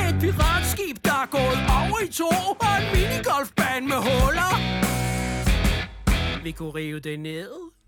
Et 0.08 0.16
piratskib, 0.22 0.96
der 1.06 1.16
er 1.24 1.28
gået 1.36 1.60
over 1.78 1.98
i 2.06 2.08
to 2.20 2.30
Og 2.66 2.74
en 2.80 2.86
minigolfbane 2.94 3.86
med 3.92 4.00
huller. 4.06 4.52
Vi 6.44 6.52
kunne 6.52 6.74
rive 6.80 7.00
det 7.00 7.20
ned. 7.20 7.81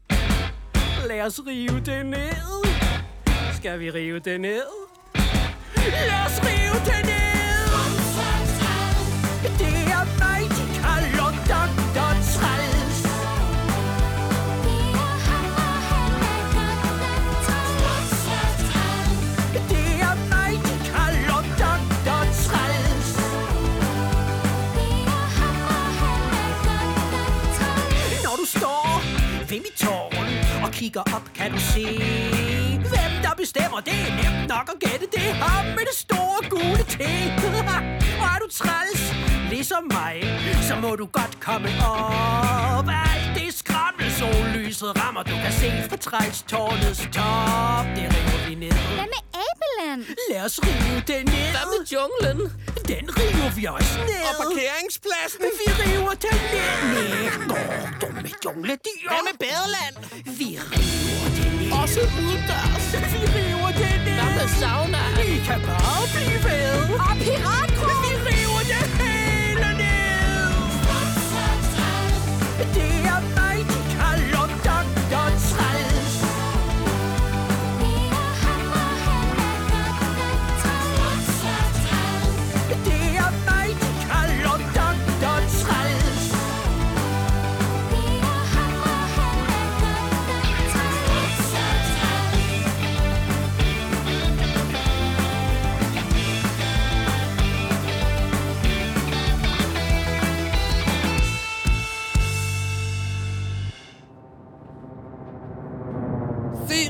Lad 1.09 1.27
os 1.27 1.41
rive 1.47 1.81
det 1.81 2.07
ned. 2.07 2.65
Skal 3.53 3.79
vi 3.81 3.91
rive 3.91 4.19
det 4.19 4.41
ned? 4.41 4.63
Lad 6.09 6.27
os 6.27 6.41
rive 6.43 6.79
det 6.89 7.07
ned. 7.11 7.25
Det 9.59 9.93
er 9.93 10.07
bare 10.21 10.34
kigger 30.95 31.17
op, 31.17 31.31
kan 31.35 31.51
du 31.53 31.59
se, 31.59 31.85
hvem 32.91 33.13
der 33.23 33.35
bestemmer. 33.37 33.81
Det 33.89 33.97
er 34.07 34.13
nemt 34.23 34.49
nok 34.49 34.67
at 34.75 34.79
gætte. 34.85 35.07
Det 35.13 35.25
er 35.31 35.35
ham 35.35 35.65
med 35.67 35.85
det 35.91 35.97
store 36.05 36.41
gule 36.51 36.85
te 36.95 37.13
og 38.23 38.27
er 38.35 38.39
du 38.43 38.49
træls, 38.61 39.03
ligesom 39.51 39.83
mig, 39.97 40.17
så 40.69 40.75
må 40.83 40.97
du 40.97 41.07
godt 41.07 41.41
komme 41.41 41.69
op. 41.97 42.89
Alt 43.11 43.29
det 43.37 43.55
skræmmel, 43.55 44.13
sollyset 44.21 44.91
rammer, 45.01 45.23
du 45.23 45.37
kan 45.45 45.53
se 45.53 45.71
fra 45.89 45.97
trælstårnets 45.97 47.03
top. 47.17 47.87
Det 47.97 48.07
river 48.15 48.49
vi 48.49 48.55
ned. 48.55 48.79
Hvad 48.99 49.09
med 49.15 49.23
Abeland? 49.95 50.17
Lad 50.31 50.45
os 50.45 50.61
rive 50.63 51.01
det 51.11 51.25
ned. 51.33 51.51
Hvad 51.55 51.67
med 51.73 51.83
junglen? 51.95 52.39
Den 52.93 53.05
river 53.19 53.51
vi 53.57 53.65
også 53.65 53.99
ned. 54.11 54.23
Og 54.29 54.35
parkeringspladsen. 54.43 55.41
Vi 55.61 55.67
river 55.83 56.15
den 56.27 56.39
ned. 56.53 56.73
Næh, 56.95 57.57
Åh, 57.57 58.01
dumme 58.01 58.31
jungledyr. 58.45 59.07
Hvad 59.13 59.23
med 59.29 59.37
Badeland? 59.45 59.95
Vi 60.39 60.49
river 60.73 61.27
det 61.37 61.49
ned. 61.61 61.73
Også 61.83 62.01
udendørs. 62.25 62.85
Vi 63.13 63.21
river 63.39 63.71
det 63.81 63.95
ned. 64.07 64.15
Hvad 64.21 64.33
med 64.39 64.49
sauna? 64.61 65.01
Vi 65.21 65.29
kan 65.49 65.61
bare 65.69 66.05
blive 66.15 66.39
ved. 66.47 66.73
Og 67.07 67.15
piratkro! 67.25 67.74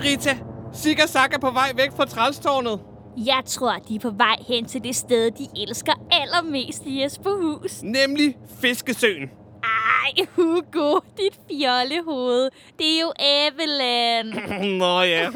Rita. 0.04 0.36
Sikkersak 0.72 1.34
er 1.34 1.38
på 1.38 1.50
vej 1.50 1.72
væk 1.76 1.90
fra 1.96 2.04
trælstårnet. 2.04 2.80
Jeg 3.16 3.42
tror, 3.46 3.72
de 3.88 3.94
er 3.94 3.98
på 4.00 4.10
vej 4.10 4.36
hen 4.48 4.64
til 4.66 4.82
det 4.84 4.96
sted, 4.96 5.30
de 5.30 5.48
elsker 5.62 5.92
allermest 6.10 6.82
i 6.86 7.02
Jesperhus. 7.02 7.82
Nemlig 7.82 8.36
Fiskesøen. 8.60 9.30
Ej, 9.62 10.26
Hugo, 10.36 11.00
dit 11.16 11.38
fjollehoved. 11.50 12.50
Det 12.78 12.96
er 12.96 13.00
jo 13.00 13.12
Abeland. 13.18 14.28
Nå 14.80 15.00
ja. 15.00 15.28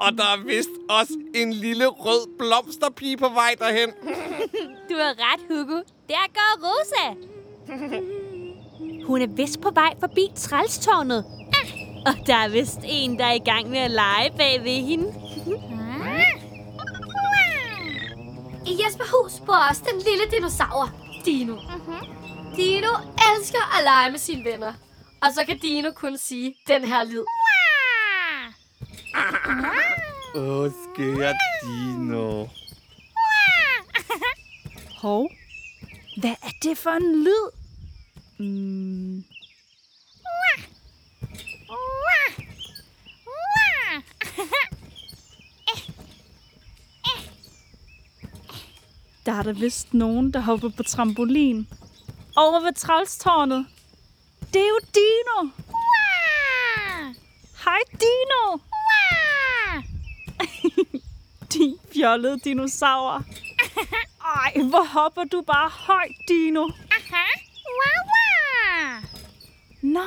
Og 0.00 0.12
der 0.18 0.24
er 0.24 0.44
vist 0.46 0.70
også 0.88 1.12
en 1.34 1.52
lille 1.52 1.86
rød 1.86 2.38
blomsterpige 2.38 3.16
på 3.16 3.28
vej 3.28 3.54
derhen. 3.58 3.90
Du 4.90 4.94
har 4.94 5.14
ret, 5.18 5.40
Hugo. 5.48 5.76
Der 6.08 6.26
går 6.34 6.52
Rosa. 6.66 7.06
Hun 9.06 9.22
er 9.22 9.26
vist 9.26 9.60
på 9.60 9.70
vej 9.74 9.92
forbi 10.00 10.30
trælstårnet. 10.34 11.24
Og 12.08 12.26
der 12.26 12.34
er 12.36 12.48
vist 12.48 12.78
en, 12.84 13.18
der 13.18 13.24
er 13.24 13.32
i 13.32 13.38
gang 13.38 13.70
med 13.70 13.78
at 13.78 13.90
lege 13.90 14.30
bag 14.36 14.64
ved 14.64 14.82
hende. 14.86 15.08
I 18.66 18.82
Jesperhus 18.82 19.40
bor 19.46 19.68
også 19.70 19.82
den 19.92 19.98
lille 19.98 20.24
dinosaur, 20.30 20.90
Dino. 21.24 21.56
Dino 22.56 22.92
elsker 23.30 23.78
at 23.78 23.84
lege 23.84 24.10
med 24.10 24.18
sine 24.18 24.44
venner. 24.44 24.72
Og 25.22 25.28
så 25.34 25.44
kan 25.46 25.58
Dino 25.58 25.90
kun 25.94 26.18
sige 26.18 26.54
den 26.68 26.84
her 26.84 27.04
lyd. 27.04 27.24
Åh, 30.34 30.58
oh, 30.58 30.70
skære 30.84 31.34
Dino. 31.62 32.46
Hov. 34.98 35.30
Hvad 36.20 36.34
er 36.42 36.52
det 36.62 36.78
for 36.78 36.90
en 36.90 37.24
lyd? 37.24 37.50
Mm. 38.38 39.24
Der 49.26 49.32
er 49.32 49.42
der 49.42 49.52
vist 49.52 49.94
nogen, 49.94 50.32
der 50.32 50.40
hopper 50.40 50.68
på 50.76 50.82
trampolin. 50.82 51.68
Over 52.36 52.60
ved 52.60 52.72
trælstårnet. 52.72 53.66
Det 54.52 54.60
er 54.62 54.68
jo 54.68 54.78
Dino. 54.94 55.48
Hej, 57.64 57.78
Dino. 57.92 58.58
Din 61.52 61.78
fjollede 61.92 62.38
dinosaur. 62.44 63.24
Ej, 64.24 64.52
hvor 64.62 64.84
hopper 64.84 65.24
du 65.24 65.42
bare 65.42 65.68
højt, 65.68 66.14
Dino. 66.28 66.68
Nå, 69.82 70.00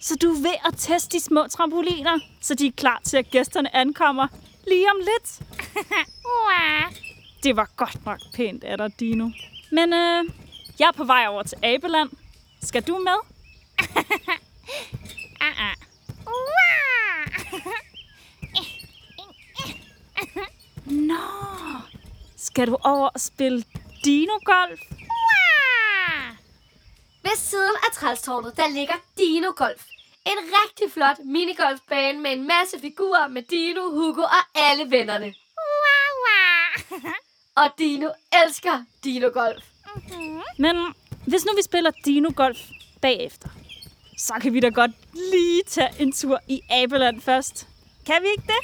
Så 0.00 0.16
du 0.16 0.30
er 0.32 0.40
ved 0.42 0.54
at 0.64 0.74
teste 0.78 1.18
de 1.18 1.20
små 1.22 1.46
trampoliner, 1.50 2.18
så 2.40 2.54
de 2.54 2.66
er 2.66 2.72
klar 2.76 3.00
til, 3.04 3.16
at 3.16 3.30
gæsterne 3.30 3.76
ankommer 3.76 4.26
lige 4.66 4.90
om 4.90 4.96
lidt. 4.98 5.40
Det 7.42 7.56
var 7.56 7.70
godt 7.76 8.04
nok 8.04 8.20
pænt 8.34 8.64
af 8.64 8.78
dig, 8.78 9.00
Dino. 9.00 9.30
Men 9.72 9.92
øh, 9.92 10.24
jeg 10.78 10.88
er 10.88 10.92
på 10.92 11.04
vej 11.04 11.26
over 11.28 11.42
til 11.42 11.58
Abeland. 11.62 12.10
Skal 12.62 12.82
du 12.82 12.98
med? 12.98 13.16
Nå, 21.10 21.14
skal 22.36 22.66
du 22.66 22.76
over 22.84 23.08
og 23.08 23.20
spille 23.20 23.64
Dino-golf? 24.04 24.80
Ved 27.22 27.36
siden 27.36 27.76
af 27.86 27.92
trælstårnet, 27.94 28.56
der 28.56 28.68
ligger 28.68 28.94
Dino 29.18 29.52
Golf. 29.56 29.84
En 30.26 30.38
rigtig 30.38 30.92
flot 30.92 31.18
minigolfbane 31.24 32.20
med 32.20 32.32
en 32.32 32.46
masse 32.46 32.80
figurer 32.80 33.28
med 33.28 33.42
Dino, 33.42 33.90
Hugo 33.90 34.22
og 34.22 34.44
alle 34.54 34.90
vennerne. 34.90 35.34
Og 37.60 37.70
Dino 37.78 38.08
elsker 38.44 38.84
Dino 39.04 39.28
Golf. 39.32 39.64
Men 40.58 40.76
hvis 41.26 41.44
nu 41.44 41.52
vi 41.56 41.62
spiller 41.62 41.90
Dino-golf 42.06 42.58
bagefter, 43.02 43.48
så 44.18 44.34
kan 44.42 44.54
vi 44.54 44.60
da 44.60 44.68
godt 44.68 44.90
lige 45.14 45.62
tage 45.66 45.94
en 45.98 46.12
tur 46.12 46.40
i 46.48 46.60
Abeland 46.70 47.20
først. 47.20 47.66
Kan 48.06 48.22
vi 48.22 48.28
ikke 48.28 48.42
det? 48.46 48.62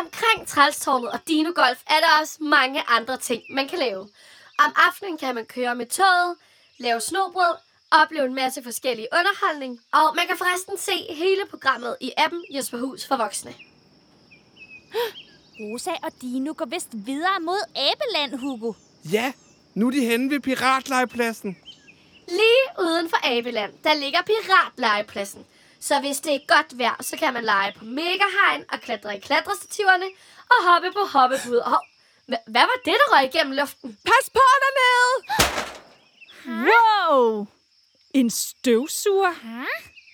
Omkring 0.00 0.48
trælstårnet 0.48 1.10
og 1.10 1.20
Dino 1.28 1.50
Golf 1.54 1.82
er 1.86 2.00
der 2.00 2.20
også 2.20 2.36
mange 2.40 2.82
andre 2.88 3.16
ting, 3.16 3.42
man 3.50 3.68
kan 3.68 3.78
lave. 3.78 4.00
Om 4.64 4.74
aftenen 4.88 5.18
kan 5.18 5.34
man 5.34 5.44
køre 5.44 5.74
med 5.74 5.86
toget, 5.86 6.36
lave 6.78 7.00
snobrød, 7.00 7.56
opleve 7.90 8.26
en 8.26 8.34
masse 8.34 8.62
forskellig 8.62 9.08
underholdning, 9.12 9.80
og 9.92 10.16
man 10.16 10.26
kan 10.26 10.38
forresten 10.38 10.78
se 10.78 11.14
hele 11.14 11.42
programmet 11.50 11.96
i 12.00 12.12
appen 12.16 12.44
Jesperhus 12.54 13.06
for 13.06 13.16
voksne. 13.16 13.54
Rosa 15.60 15.90
og 16.02 16.12
Dino 16.22 16.52
går 16.56 16.64
vist 16.64 16.88
videre 16.92 17.40
mod 17.40 17.60
Abeland, 17.88 18.40
Hugo. 18.40 18.72
Ja, 19.12 19.32
nu 19.74 19.86
er 19.86 19.90
de 19.90 20.00
henne 20.04 20.30
ved 20.30 20.40
piratlegepladsen. 20.40 21.56
Lige 22.28 22.64
uden 22.78 23.10
for 23.10 23.16
Abeland, 23.38 23.72
der 23.84 23.94
ligger 23.94 24.18
piratlegepladsen. 24.22 25.46
Så 25.80 26.00
hvis 26.00 26.20
det 26.20 26.34
er 26.34 26.38
godt 26.54 26.78
vejr, 26.78 26.96
så 27.00 27.16
kan 27.16 27.32
man 27.34 27.44
lege 27.44 27.72
på 27.78 27.84
megahegn 27.84 28.64
og 28.72 28.80
klatre 28.80 29.16
i 29.16 29.20
klatrestativerne 29.20 30.06
og 30.50 30.56
hoppe 30.72 30.92
på 30.92 31.04
hoppebud. 31.12 31.56
Og 31.56 31.78
hva- 32.32 32.44
hvad 32.46 32.60
var 32.70 32.78
det, 32.84 32.94
der 33.00 33.16
røg 33.16 33.34
igennem 33.34 33.52
luften? 33.56 33.98
Pas 34.04 34.30
på 34.32 34.40
dernede! 34.64 35.10
Wow! 36.46 37.46
En 38.14 38.30
støvsuger? 38.30 39.34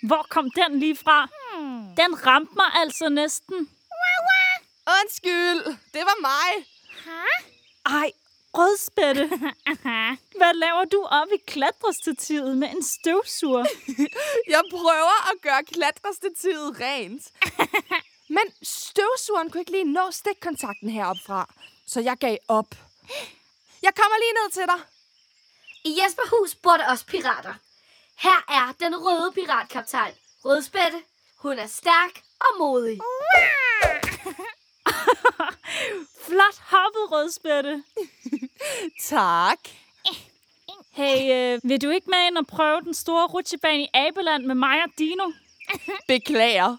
Hvor 0.06 0.26
kom 0.30 0.50
den 0.50 0.78
lige 0.80 0.96
fra? 0.96 1.28
Den 1.96 2.26
ramte 2.26 2.52
mig 2.56 2.66
altså 2.74 3.08
næsten. 3.08 3.68
Undskyld, 4.88 5.64
det 5.94 6.02
var 6.10 6.20
mig. 6.20 6.66
Ej, 7.86 8.12
rødspætte. 8.54 9.28
Hvad 10.38 10.54
laver 10.54 10.84
du 10.84 11.04
op 11.10 11.28
i 11.34 11.38
klatrestativet 11.46 12.56
med 12.56 12.68
en 12.68 12.82
støvsuger? 12.82 13.64
Jeg 14.54 14.62
prøver 14.70 15.30
at 15.30 15.42
gøre 15.42 15.64
klatrestativet 15.64 16.80
rent. 16.80 17.22
Men 18.36 18.52
støvsugeren 18.62 19.50
kunne 19.50 19.60
ikke 19.60 19.70
lige 19.70 19.92
nå 19.92 20.10
stikkontakten 20.10 20.90
heroppe 20.90 21.22
fra, 21.26 21.54
så 21.86 22.00
jeg 22.00 22.16
gav 22.16 22.36
op. 22.48 22.70
Jeg 23.82 23.94
kommer 23.94 24.16
lige 24.18 24.32
ned 24.40 24.50
til 24.52 24.62
dig. 24.62 24.80
I 25.84 26.00
Jesperhus 26.02 26.54
bor 26.54 26.76
der 26.76 26.90
også 26.90 27.06
pirater. 27.06 27.54
Her 28.18 28.44
er 28.48 28.74
den 28.80 28.96
røde 28.96 29.32
piratkaptajn, 29.32 30.14
Rødspætte. 30.44 31.02
Hun 31.36 31.58
er 31.58 31.66
stærk 31.66 32.22
og 32.40 32.58
modig. 32.58 33.00
Flot 36.26 36.58
hoppet, 36.58 37.12
rødspætte. 37.12 37.84
Tak. 39.02 39.58
Hey, 40.90 41.54
øh, 41.54 41.60
vil 41.64 41.82
du 41.82 41.90
ikke 41.90 42.10
med 42.10 42.26
ind 42.26 42.38
og 42.38 42.46
prøve 42.46 42.80
den 42.80 42.94
store 42.94 43.26
rutsjebane 43.26 43.82
i 43.82 43.88
Abeland 43.94 44.44
med 44.44 44.54
mig 44.54 44.82
og 44.84 44.90
Dino? 44.98 45.32
Beklager. 46.08 46.76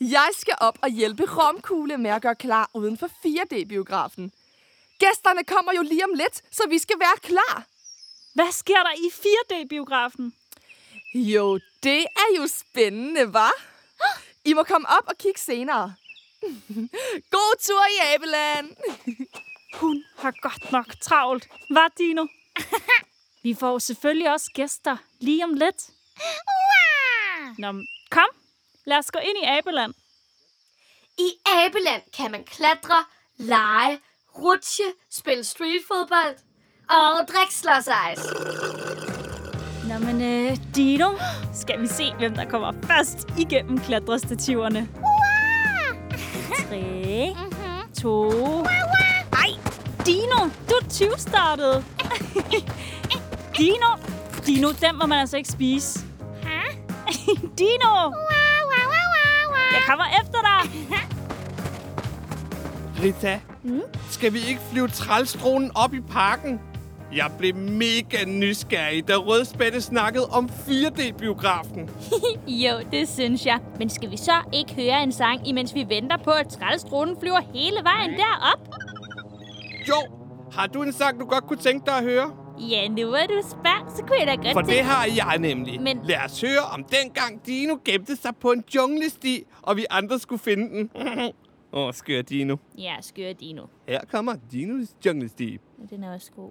Jeg 0.00 0.28
skal 0.38 0.54
op 0.60 0.78
og 0.82 0.88
hjælpe 0.88 1.22
Romkugle 1.22 1.98
med 1.98 2.10
at 2.10 2.22
gøre 2.22 2.34
klar 2.34 2.70
uden 2.74 2.98
for 2.98 3.06
4D-biografen. 3.06 4.32
Gæsterne 4.98 5.44
kommer 5.44 5.72
jo 5.76 5.82
lige 5.82 6.04
om 6.04 6.14
lidt, 6.14 6.42
så 6.50 6.62
vi 6.68 6.78
skal 6.78 6.98
være 6.98 7.16
klar. 7.22 7.64
Hvad 8.34 8.52
sker 8.52 8.82
der 8.82 8.92
i 8.96 9.08
4D-biografen? 9.22 10.32
Jo, 11.14 11.60
det 11.82 11.98
er 12.00 12.36
jo 12.40 12.46
spændende, 12.46 13.32
var? 13.32 13.52
I 14.44 14.52
må 14.54 14.62
komme 14.62 14.88
op 14.88 15.04
og 15.06 15.18
kigge 15.18 15.40
senere. 15.40 15.94
God 17.34 17.56
tur 17.66 17.84
i 17.94 18.14
Abeland. 18.14 18.76
Hun 19.74 20.04
har 20.18 20.34
godt 20.42 20.72
nok 20.72 20.86
travlt. 21.00 21.48
Hvad, 21.70 21.90
Dino? 21.98 22.26
Vi 23.44 23.54
får 23.54 23.78
selvfølgelig 23.78 24.32
også 24.32 24.50
gæster 24.54 24.96
lige 25.20 25.44
om 25.44 25.54
lidt. 25.54 25.90
Nå, 27.58 27.72
kom. 28.10 28.28
Lad 28.84 28.98
os 28.98 29.10
gå 29.10 29.18
ind 29.18 29.36
i 29.42 29.46
Abeland. 29.46 29.94
I 31.18 31.30
Abeland 31.46 32.02
kan 32.16 32.30
man 32.30 32.44
klatre, 32.44 33.04
lege, 33.36 34.00
rutsche, 34.38 34.84
spille 35.10 35.44
streetfodbold 35.44 36.36
og 36.90 37.28
drikke 37.28 37.54
slåsejs. 37.54 38.18
Nå, 39.88 39.98
men 39.98 40.22
øh, 40.22 40.56
Dino, 40.74 41.10
skal 41.54 41.80
vi 41.80 41.86
se, 41.86 42.12
hvem 42.18 42.34
der 42.34 42.44
kommer 42.50 42.72
først 42.72 43.18
igennem 43.38 43.78
klatrestativerne. 43.80 44.88
Tre, 46.68 47.36
to... 48.02 48.32
Ej, 49.32 49.50
Dino, 50.06 50.50
du 50.68 50.74
er 50.82 50.88
20 50.90 51.10
startet. 51.16 51.84
Dino, 53.58 53.86
Dino, 54.46 54.68
den 54.80 54.98
må 54.98 55.06
man 55.06 55.18
altså 55.18 55.36
ikke 55.36 55.48
spise. 55.48 55.98
Dino! 57.58 58.12
Jeg 59.72 59.82
kommer 59.86 60.04
efter 60.22 60.38
dig. 60.40 60.70
Rita, 63.02 63.40
mm? 63.62 63.80
skal 64.10 64.32
vi 64.32 64.38
ikke 64.48 64.60
flyve 64.70 64.88
trælstronen 64.88 65.70
op 65.74 65.94
i 65.94 66.00
parken? 66.00 66.60
Jeg 67.14 67.30
blev 67.38 67.54
mega 67.54 68.24
nysgerrig, 68.26 69.08
da 69.08 69.16
Rødspætte 69.16 69.80
snakkede 69.80 70.26
om 70.26 70.44
4D-biografen. 70.66 71.90
Jo, 72.64 72.72
det 72.92 73.08
synes 73.08 73.46
jeg. 73.46 73.60
Men 73.78 73.88
skal 73.90 74.10
vi 74.10 74.16
så 74.16 74.32
ikke 74.52 74.74
høre 74.74 75.02
en 75.02 75.12
sang, 75.12 75.48
imens 75.48 75.74
vi 75.74 75.84
venter 75.88 76.16
på, 76.16 76.30
at 76.30 76.48
trælstronen 76.48 77.16
flyver 77.20 77.40
hele 77.54 77.76
vejen 77.82 78.10
derop? 78.10 78.68
Jo, 79.88 79.94
har 80.52 80.66
du 80.66 80.82
en 80.82 80.92
sang, 80.92 81.20
du 81.20 81.24
godt 81.26 81.46
kunne 81.46 81.58
tænke 81.58 81.86
dig 81.86 81.96
at 81.96 82.02
høre? 82.04 82.32
Ja, 82.70 82.88
nu 82.88 83.06
hvor 83.08 83.16
du 83.28 83.42
spørger, 83.50 83.94
så 83.96 84.02
kunne 84.02 84.18
jeg 84.18 84.26
da 84.26 84.34
godt 84.34 84.52
For 84.52 84.60
det 84.60 84.80
har 84.84 85.06
jeg 85.16 85.38
nemlig. 85.38 85.80
Men- 85.80 86.00
Lad 86.04 86.16
os 86.24 86.40
høre 86.40 86.60
om 86.74 86.84
dengang 86.84 87.46
Dino 87.46 87.74
gemte 87.84 88.16
sig 88.16 88.36
på 88.40 88.52
en 88.52 88.64
junglesti, 88.74 89.44
og 89.62 89.76
vi 89.76 89.84
andre 89.90 90.18
skulle 90.18 90.38
finde 90.42 90.70
den. 90.78 90.90
Åh, 91.72 91.86
oh, 91.86 91.94
skør 91.94 92.22
Dino. 92.22 92.56
Ja, 92.78 92.94
skør 93.00 93.32
Dino. 93.32 93.62
Her 93.88 94.00
kommer 94.10 94.34
Dinos 94.52 94.88
junglesti. 95.06 95.58
Den 95.90 96.04
er 96.04 96.14
også 96.14 96.30
god. 96.36 96.50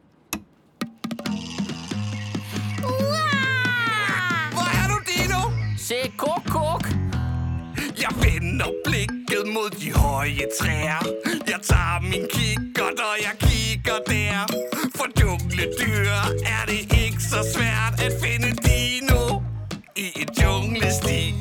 Se, 5.88 6.12
kuk, 6.18 6.44
kuk. 6.50 6.88
Jeg 8.02 8.14
vender 8.24 8.72
blikket 8.86 9.54
mod 9.54 9.70
de 9.70 9.94
høje 9.94 10.48
træer. 10.60 11.04
Jeg 11.48 11.60
tager 11.64 12.00
min 12.02 12.26
kikkert, 12.34 13.00
og 13.10 13.16
jeg 13.26 13.36
kigger 13.40 14.00
der. 14.08 14.40
For 14.96 15.08
dyr 15.80 16.18
er 16.56 16.66
det 16.68 16.82
ikke 17.06 17.22
så 17.22 17.42
svært 17.54 18.02
at 18.06 18.14
finde 18.24 18.50
Dino 18.66 19.42
i 19.96 20.08
et 20.22 20.30
junglesti. 20.44 21.36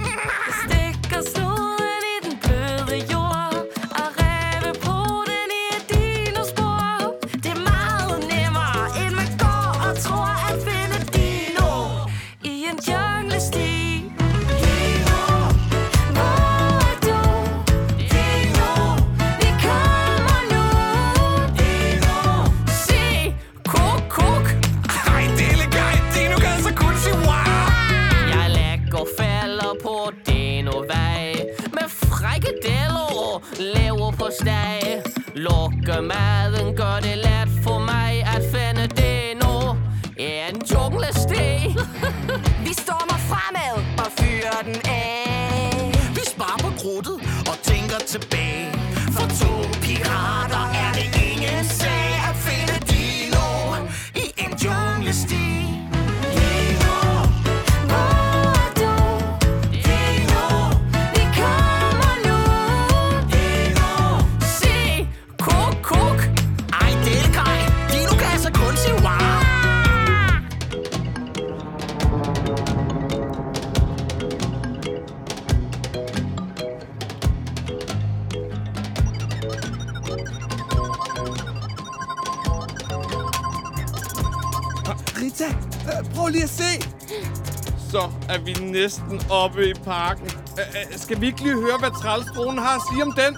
Næsten 88.84 89.20
oppe 89.30 89.70
i 89.70 89.74
parken. 89.74 90.26
Øh, 90.60 90.98
Skal 90.98 91.20
vi 91.20 91.26
ikke 91.26 91.42
lige 91.42 91.54
høre, 91.60 91.78
hvad 91.78 91.90
trælsdronen 92.02 92.58
har 92.58 92.74
at 92.76 92.82
sige 92.90 93.02
om 93.02 93.12
den? 93.22 93.32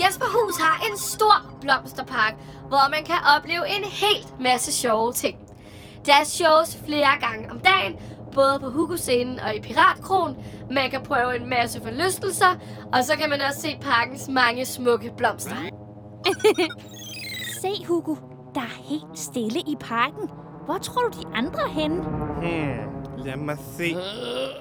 Jesperhus 0.00 0.56
har 0.64 0.76
en 0.90 0.98
stor 0.98 1.36
blomsterpark, 1.60 2.34
hvor 2.68 2.90
man 2.90 3.04
kan 3.04 3.20
opleve 3.36 3.64
en 3.76 3.84
helt 3.84 4.40
masse 4.40 4.72
sjove 4.72 5.12
ting. 5.12 5.36
Der 6.06 6.12
er 6.12 6.24
shows 6.24 6.78
flere 6.86 7.12
gange 7.20 7.50
om 7.50 7.58
dagen, 7.60 7.92
både 8.34 8.58
på 8.60 8.70
Hugo-scenen 8.70 9.40
og 9.40 9.54
i 9.56 9.60
Piratkronen. 9.60 10.36
Man 10.70 10.90
kan 10.90 11.02
prøve 11.02 11.36
en 11.36 11.48
masse 11.48 11.80
forlystelser, 11.82 12.52
og 12.92 13.04
så 13.04 13.12
kan 13.20 13.30
man 13.30 13.40
også 13.40 13.60
se 13.60 13.78
parkens 13.82 14.28
mange 14.28 14.66
smukke 14.66 15.10
blomster. 15.16 15.56
Se, 17.62 17.86
Hugo. 17.88 18.14
Der 18.54 18.60
er 18.60 18.82
helt 18.88 19.18
stille 19.18 19.60
i 19.60 19.76
parken. 19.80 20.28
Hvor 20.64 20.78
tror 20.78 21.02
du, 21.02 21.20
de 21.20 21.26
andre 21.36 21.60
er 21.62 21.68
henne? 21.68 21.96
Hmm, 22.42 22.93
lad 23.18 23.36
mig 23.36 23.56
se. 23.78 23.96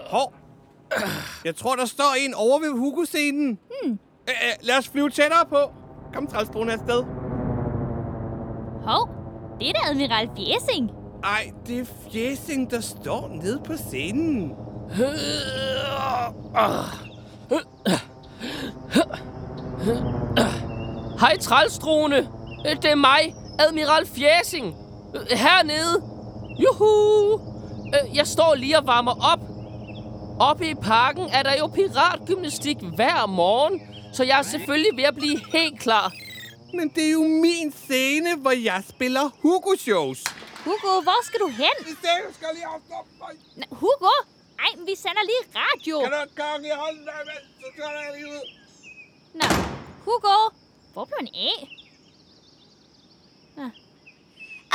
Hov. 0.10 0.34
Jeg 1.46 1.56
tror, 1.56 1.76
der 1.76 1.86
står 1.86 2.16
en 2.26 2.34
over 2.34 2.60
ved 2.60 2.70
Hugo-scenen. 2.80 3.60
Hmm. 3.84 3.92
Øh, 3.92 3.98
øh, 4.28 4.54
lad 4.62 4.78
os 4.78 4.90
flyve 4.90 5.10
tættere 5.10 5.46
på. 5.50 5.58
Kom, 6.14 6.28
trælsdronen 6.28 6.70
afsted. 6.70 7.04
Hov, 8.88 9.10
det 9.60 9.70
er 9.70 9.74
da 9.74 9.90
Admiral 9.90 10.30
Fjesing. 10.38 10.92
Ej, 11.24 11.52
det 11.68 11.80
er 11.80 11.86
Fjesing, 12.12 12.72
der 12.72 12.80
står 12.82 13.28
nede 13.44 13.62
på 13.66 13.74
scenen. 13.78 14.56
Hej, 21.20 21.38
trælsdrone. 21.38 22.18
Øh, 22.70 22.76
Det 22.82 22.92
er 22.92 22.96
mig, 22.96 23.36
Admiral 23.60 24.06
Fjæsing. 24.08 24.76
Øh, 25.16 25.22
Hernede. 25.38 26.04
Juhu. 26.60 27.53
Øh, 27.94 28.16
Jeg 28.16 28.28
står 28.28 28.56
lige 28.56 28.78
og 28.78 28.88
varmer 28.88 29.16
op. 29.34 29.40
Oppe 30.50 30.70
i 30.70 30.74
parken 30.76 31.30
er 31.30 31.44
der 31.44 31.58
jo 31.58 31.68
piratgymnastik 31.68 32.78
hver 32.96 33.26
morgen, 33.26 33.82
så 34.14 34.24
jeg 34.24 34.40
er 34.40 34.44
selvfølgelig 34.44 34.98
ved 34.98 35.04
at 35.04 35.16
blive 35.16 35.40
helt 35.52 35.80
klar. 35.80 36.12
Men 36.74 36.90
det 36.96 37.08
er 37.08 37.12
jo 37.12 37.24
min 37.24 37.72
scene, 37.84 38.36
hvor 38.38 38.52
jeg 38.52 38.84
spiller 38.90 39.26
Hugo-shows. 39.42 40.24
Hugo, 40.66 41.02
hvor 41.08 41.20
skal 41.26 41.40
du 41.40 41.48
hen? 41.48 41.76
Jeg 41.88 42.34
skal 42.38 42.48
lige 42.54 42.66
afstoppe 42.66 43.12
mig. 43.20 43.34
Nå, 43.56 43.76
Hugo? 43.76 44.14
Ej, 44.60 44.72
men 44.78 44.88
vi 44.88 44.96
sender 44.96 45.24
lige 45.32 45.44
radio. 45.62 46.00
Kan 46.02 46.12
du 46.12 46.42
komme 46.44 46.68
i 46.68 46.72
hånden, 46.84 47.06
så 47.62 47.68
tager 47.78 47.92
jeg 48.06 48.12
lige 48.18 48.28
ud. 48.38 48.46
Nå, 49.40 49.48
Hugo. 50.06 50.38
Hvor 50.94 51.06
blev 51.06 51.18
han 51.20 51.28
af? 51.52 51.60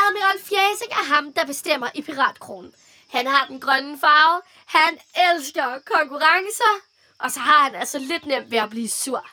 Admiral 0.02 0.38
Fjæsing 0.48 0.90
er 1.00 1.14
ham, 1.14 1.32
der 1.32 1.44
bestemmer 1.46 1.88
i 1.94 2.02
Piratkronen. 2.02 2.72
Han 3.08 3.26
har 3.26 3.46
den 3.46 3.60
grønne 3.60 3.98
farve, 4.00 4.42
han 4.66 4.98
elsker 5.34 5.78
konkurrencer, 5.86 6.80
og 7.18 7.30
så 7.30 7.40
har 7.40 7.64
han 7.64 7.74
altså 7.74 7.98
lidt 7.98 8.26
nemt 8.26 8.50
ved 8.50 8.58
at 8.58 8.70
blive 8.70 8.88
sur. 8.88 9.26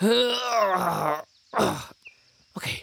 Okay. 2.56 2.76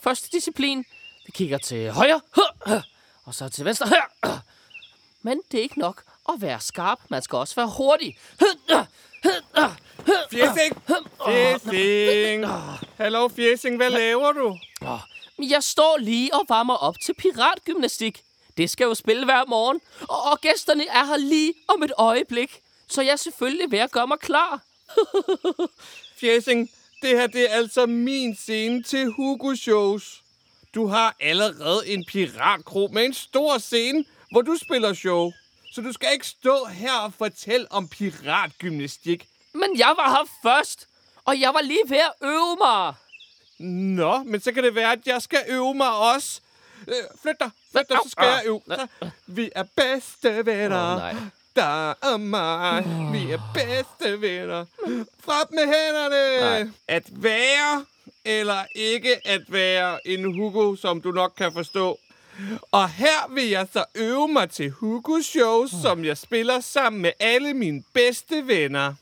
Første 0.00 0.28
disciplin. 0.32 0.84
Vi 1.26 1.32
kigger 1.34 1.58
til 1.58 1.90
højre. 1.90 2.20
Og 3.26 3.34
så 3.34 3.48
til 3.48 3.64
venstre. 3.64 3.86
Men 5.22 5.40
det 5.52 5.58
er 5.58 5.62
ikke 5.62 5.78
nok 5.78 6.02
at 6.28 6.34
være 6.38 6.60
skarp. 6.60 6.98
Man 7.08 7.22
skal 7.22 7.36
også 7.36 7.54
være 7.54 7.70
hurtig. 7.76 8.18
Fjesing! 10.30 10.82
Fjesing! 11.26 12.46
Hallo, 12.96 13.28
Fjesing, 13.28 13.76
hvad 13.76 13.90
laver 13.90 14.32
du? 14.32 14.58
Jeg 15.38 15.62
står 15.62 15.96
lige 15.98 16.34
og 16.34 16.44
varmer 16.48 16.74
op 16.74 16.94
til 17.04 17.14
piratgymnastik. 17.14 18.22
Det 18.56 18.70
skal 18.70 18.84
jo 18.84 18.94
spille 18.94 19.24
hver 19.24 19.44
morgen. 19.48 19.80
Og, 20.08 20.40
gæsterne 20.40 20.86
er 20.88 21.04
her 21.04 21.16
lige 21.16 21.54
om 21.68 21.82
et 21.82 21.92
øjeblik. 21.98 22.60
Så 22.88 23.02
jeg 23.02 23.12
er 23.12 23.16
selvfølgelig 23.16 23.70
ved 23.70 23.78
at 23.78 23.90
gøre 23.90 24.06
mig 24.06 24.18
klar. 24.18 24.60
Fjesing, 26.20 26.70
det 27.02 27.10
her 27.10 27.26
det 27.26 27.50
er 27.50 27.54
altså 27.54 27.86
min 27.86 28.36
scene 28.36 28.82
til 28.82 29.06
Hugo-shows. 29.10 30.22
Du 30.74 30.86
har 30.86 31.16
allerede 31.20 31.88
en 31.88 32.04
piratkro 32.04 32.88
med 32.92 33.04
en 33.04 33.14
stor 33.14 33.58
scene, 33.58 34.04
hvor 34.30 34.42
du 34.42 34.56
spiller 34.56 34.94
show. 34.94 35.32
Så 35.72 35.80
du 35.80 35.92
skal 35.92 36.08
ikke 36.12 36.26
stå 36.26 36.64
her 36.64 36.92
og 36.98 37.12
fortælle 37.18 37.72
om 37.72 37.88
piratgymnastik. 37.88 39.26
Men 39.54 39.78
jeg 39.78 39.94
var 39.96 40.10
her 40.10 40.30
først. 40.42 40.88
Og 41.24 41.40
jeg 41.40 41.54
var 41.54 41.60
lige 41.60 41.82
ved 41.86 41.98
at 41.98 42.12
øve 42.22 42.56
mig. 42.60 42.94
Nå, 43.58 44.22
men 44.22 44.40
så 44.40 44.52
kan 44.52 44.64
det 44.64 44.74
være, 44.74 44.92
at 44.92 45.06
jeg 45.06 45.22
skal 45.22 45.44
øve 45.48 45.74
mig 45.74 45.96
også. 45.96 46.40
Øh, 46.88 46.94
flyt 47.22 47.36
dig, 47.40 47.50
flyt 47.72 47.88
dig, 47.88 47.98
så 48.04 48.08
skal 48.10 48.24
jeg 48.26 48.42
øve. 48.46 48.60
Så, 48.66 48.86
vi 49.26 49.50
er 49.54 49.64
bedste 49.76 50.46
venner. 50.46 50.92
Åh, 50.92 50.98
nej. 50.98 51.14
Der 51.56 51.90
er 51.90 52.16
mig. 52.16 52.84
Vi 53.12 53.32
er 53.32 53.40
bedste 53.54 54.20
venner. 54.20 54.64
Frem 55.24 55.46
med 55.50 55.64
hænderne. 55.66 56.40
Nej. 56.40 56.70
At 56.88 57.04
være 57.10 57.84
eller 58.24 58.64
ikke 58.74 59.28
at 59.28 59.52
være 59.52 60.06
en 60.06 60.34
Hugo, 60.34 60.76
som 60.76 61.00
du 61.00 61.10
nok 61.10 61.32
kan 61.36 61.52
forstå. 61.52 61.98
Og 62.72 62.90
her 62.90 63.34
vil 63.34 63.48
jeg 63.48 63.66
så 63.72 63.84
øve 63.94 64.28
mig 64.28 64.50
til 64.50 64.70
Hugo-shows, 64.70 65.70
som 65.82 66.04
jeg 66.04 66.18
spiller 66.18 66.60
sammen 66.60 67.02
med 67.02 67.12
alle 67.20 67.54
mine 67.54 67.82
bedste 67.94 68.46
venner. 68.46 68.94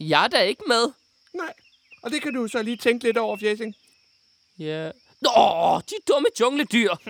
Jeg 0.00 0.24
er 0.24 0.28
da 0.28 0.40
ikke 0.40 0.62
med. 0.66 0.92
Nej, 1.34 1.52
og 2.02 2.10
det 2.10 2.22
kan 2.22 2.34
du 2.34 2.48
så 2.48 2.62
lige 2.62 2.76
tænke 2.76 3.04
lidt 3.04 3.18
over, 3.18 3.36
Fjesing. 3.36 3.74
Ja. 4.58 4.90
Åh, 5.26 5.80
de 5.90 5.94
dumme 6.08 6.28
jungledyr. 6.40 6.94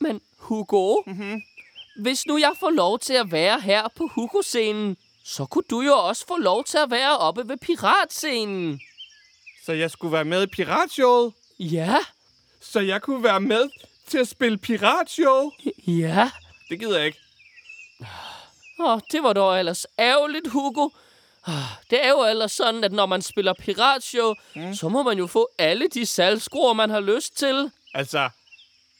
Men 0.00 0.20
Hugo, 0.38 1.02
mm-hmm. 1.06 1.42
hvis 2.02 2.26
nu 2.26 2.38
jeg 2.38 2.52
får 2.60 2.70
lov 2.70 2.98
til 2.98 3.14
at 3.14 3.32
være 3.32 3.60
her 3.60 3.88
på 3.96 4.08
Hugo-scenen, 4.14 4.96
så 5.24 5.46
kunne 5.46 5.64
du 5.70 5.80
jo 5.80 5.92
også 5.92 6.26
få 6.26 6.36
lov 6.36 6.64
til 6.64 6.78
at 6.78 6.90
være 6.90 7.18
oppe 7.18 7.48
ved 7.48 7.56
piratscenen. 7.56 8.80
Så 9.64 9.72
jeg 9.72 9.90
skulle 9.90 10.12
være 10.12 10.24
med 10.24 10.42
i 10.42 10.46
piratshowet? 10.46 11.32
Ja. 11.58 11.96
Så 12.60 12.80
jeg 12.80 13.02
kunne 13.02 13.24
være 13.24 13.40
med 13.40 13.68
til 14.06 14.18
at 14.18 14.28
spille 14.28 14.58
piratshow? 14.58 15.50
Ja. 15.86 16.30
Det 16.68 16.80
gider 16.80 16.98
jeg 16.98 17.06
ikke. 17.06 17.20
Åh, 18.78 19.00
det 19.12 19.22
var 19.22 19.32
dog 19.32 19.58
ellers 19.58 19.86
ærgerligt, 19.98 20.48
Hugo. 20.48 20.88
Det 21.90 22.04
er 22.04 22.08
jo 22.08 22.24
ellers 22.24 22.52
sådan, 22.52 22.84
at 22.84 22.92
når 22.92 23.06
man 23.06 23.22
spiller 23.22 23.52
piratshow, 23.52 24.34
mm. 24.54 24.74
så 24.74 24.88
må 24.88 25.02
man 25.02 25.18
jo 25.18 25.26
få 25.26 25.48
alle 25.58 25.88
de 25.88 26.06
salgskruer, 26.06 26.72
man 26.72 26.90
har 26.90 27.00
lyst 27.00 27.36
til. 27.36 27.70
Altså, 27.94 28.30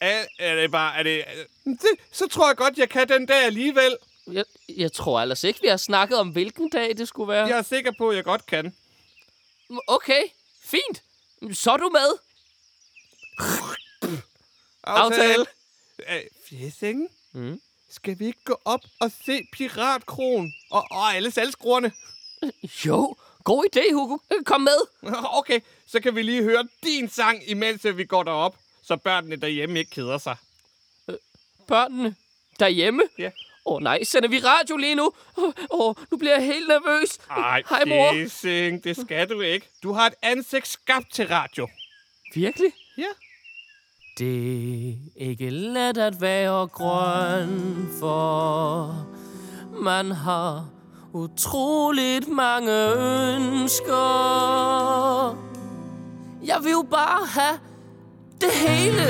er, 0.01 0.25
er 0.39 0.55
det 0.55 0.71
bare... 0.71 0.97
Er 0.99 1.03
det, 1.03 1.25
det, 1.65 1.89
så 2.13 2.27
tror 2.29 2.47
jeg 2.49 2.57
godt, 2.57 2.79
jeg 2.79 2.89
kan 2.89 3.09
den 3.09 3.27
dag 3.27 3.45
alligevel. 3.45 3.97
Jeg, 4.33 4.45
jeg 4.69 4.93
tror 4.93 5.21
ellers 5.21 5.45
ikke, 5.45 5.61
vi 5.63 5.69
har 5.69 5.77
snakket 5.77 6.19
om, 6.19 6.29
hvilken 6.29 6.71
dag 6.71 6.97
det 6.99 7.09
skulle 7.09 7.33
være. 7.33 7.47
Jeg 7.47 7.59
er 7.59 7.63
sikker 7.63 7.93
på, 7.99 8.09
at 8.11 8.17
jeg 8.17 8.25
godt 8.25 8.47
kan. 8.47 8.75
Okay, 9.87 10.23
fint. 10.65 11.03
Så 11.53 11.71
er 11.73 11.77
du 11.77 11.89
med. 11.93 12.19
Aftale. 14.85 15.47
Øh, 16.09 16.21
Fjesing, 16.49 17.09
Mm. 17.33 17.61
skal 17.91 18.19
vi 18.19 18.27
ikke 18.27 18.45
gå 18.45 18.61
op 18.65 18.81
og 19.01 19.13
se 19.27 19.47
Piratkron? 19.53 20.53
Og, 20.71 20.85
og 20.91 21.15
alle 21.15 21.31
salgskruerne? 21.31 21.93
Jo, 22.87 23.17
god 23.45 23.65
idé, 23.65 23.93
Hugo. 23.93 24.19
Kom 24.45 24.61
med. 24.61 24.79
Okay, 25.39 25.61
så 25.87 26.01
kan 26.01 26.17
vi 26.17 26.23
lige 26.23 26.43
høre 26.43 26.69
din 26.83 27.09
sang, 27.09 27.51
imens 27.51 27.87
vi 27.95 28.05
går 28.05 28.23
derop, 28.23 28.57
så 28.85 28.97
børnene 28.97 29.37
derhjemme 29.37 29.79
ikke 29.79 29.91
keder 29.91 30.19
sig. 30.19 30.37
Børnene 31.67 32.15
derhjemme? 32.61 33.03
Ja. 33.19 33.31
Åh 33.67 33.75
oh, 33.75 33.83
nej, 33.83 34.05
sender 34.05 34.29
vi 34.29 34.39
radio 34.39 34.77
lige 34.77 34.95
nu? 34.95 35.13
Åh, 35.37 35.53
oh, 35.71 35.95
nu 36.11 36.17
bliver 36.17 36.35
jeg 36.35 36.45
helt 36.45 36.69
nervøs. 36.69 37.19
Ej, 37.31 37.63
Hej, 37.71 37.85
mor. 37.85 38.13
Fjesing, 38.13 38.85
det 38.85 38.97
skal 38.97 39.29
du 39.29 39.41
ikke. 39.41 39.69
Du 39.83 39.93
har 39.93 40.07
et 40.07 40.15
ansigt 40.23 40.69
skabt 40.69 41.13
til 41.13 41.29
radio. 41.29 41.69
Virkelig? 42.35 42.73
Ja. 42.99 43.09
Det 44.19 44.89
er 44.91 44.97
ikke 45.17 45.51
let 45.51 45.99
at 45.99 46.21
være 46.21 46.67
grøn, 46.67 47.89
for 48.01 49.07
man 49.83 50.11
har 50.11 50.69
utroligt 51.17 52.29
mange 52.29 52.73
ønsker. 53.37 53.97
Jeg 56.45 56.57
vil 56.63 56.73
jo 56.73 56.85
bare 56.91 57.27
have 57.27 57.59
det 58.41 58.51
hele, 58.53 59.07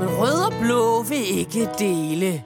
men 0.00 0.08
rød 0.08 0.44
og 0.46 0.52
blå 0.60 1.02
vil 1.02 1.38
ikke 1.38 1.68
dele. 1.78 2.44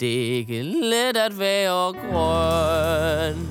Det 0.00 0.26
er 0.26 0.36
ikke 0.36 0.62
let 0.62 1.16
at 1.16 1.38
være 1.38 1.92
grøn. 1.92 3.48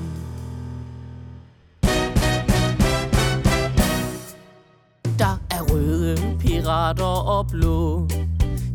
Der 5.20 5.38
er 5.52 5.62
røde 5.74 6.38
pirater 6.40 7.28
og 7.36 7.48
blå. 7.48 8.08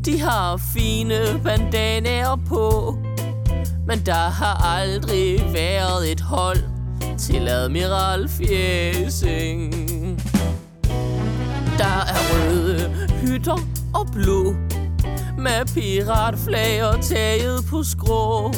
De 0.05 0.21
har 0.21 0.61
fine 0.75 1.41
bandanaer 1.45 2.37
på. 2.49 2.97
Men 3.87 4.07
der 4.07 4.31
har 4.31 4.67
aldrig 4.79 5.45
været 5.53 6.13
et 6.13 6.21
hold 6.21 6.59
til 7.19 7.49
Admiral 7.49 8.29
Fjæsing. 8.29 9.73
Der 11.79 12.05
er 12.09 12.21
røde 12.31 13.09
hytter 13.21 13.59
og 13.95 14.07
blå 14.13 14.55
Med 15.39 15.75
piratflag 15.75 16.85
og 16.85 17.01
taget 17.03 17.65
på 17.71 17.83
skrå. 17.83 18.53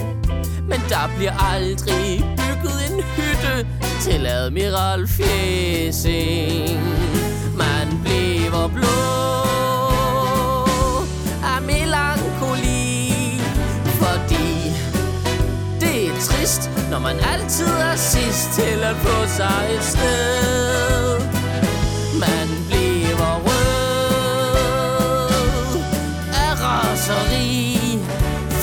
Men 0.68 0.80
der 0.88 1.10
bliver 1.16 1.52
aldrig 1.52 2.24
bygget 2.36 2.90
en 2.90 3.02
hytte 3.16 3.66
Til 4.00 4.26
Admiral 4.26 5.08
Fjæsing 5.08 6.80
Man 7.56 8.00
bliver 8.04 8.68
blå. 8.74 9.33
Trist, 16.44 16.70
når 16.90 16.98
man 16.98 17.16
altid 17.34 17.66
er 17.66 17.96
sidst 17.96 18.50
til 18.52 18.84
at 18.90 18.96
få 18.96 19.26
sig 19.26 19.68
et 19.76 19.84
sted. 19.84 21.20
Man 22.20 22.48
bliver 22.68 23.34
rød 23.46 24.58
af 26.44 26.52
raseri, 26.66 27.78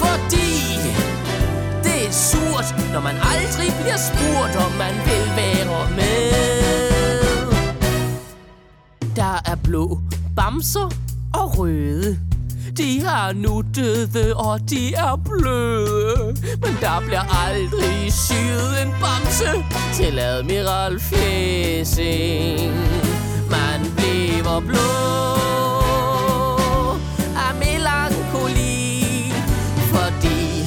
fordi 0.01 0.51
det 1.83 2.07
er 2.07 2.11
surt, 2.11 2.75
når 2.93 3.01
man 3.01 3.15
aldrig 3.33 3.69
bliver 3.81 4.01
spurgt, 4.09 4.55
om 4.65 4.71
man 4.71 4.95
vil 5.05 5.25
være 5.35 5.89
med. 5.95 6.31
Der 9.15 9.35
er 9.51 9.55
blå 9.63 9.99
bamser 10.35 10.89
og 11.33 11.57
røde. 11.57 12.19
De 12.77 13.01
har 13.05 13.33
nu 13.33 13.63
døde, 13.75 14.35
og 14.35 14.59
de 14.69 14.93
er 14.93 15.15
bløde. 15.25 16.35
Men 16.61 16.77
der 16.81 16.99
bliver 17.05 17.47
aldrig 17.47 18.13
syet 18.13 18.81
en 18.83 18.91
bamse 19.01 19.65
til 19.93 20.19
Admiral 20.19 20.99
Fjæsing. 20.99 22.73
Man 23.49 23.79
bliver 23.95 24.59
blå 24.59 24.91
af 27.45 27.55
melankoli, 27.59 29.33
fordi 29.93 30.65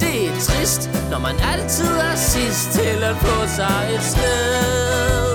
det 0.00 0.28
er 0.28 0.40
trist, 0.40 0.90
når 1.10 1.18
man 1.18 1.34
altid 1.54 1.96
er 1.96 2.16
sidst 2.16 2.70
til 2.72 3.04
at 3.04 3.16
få 3.16 3.46
sig 3.56 3.90
et 3.94 4.02
sted. 4.02 5.27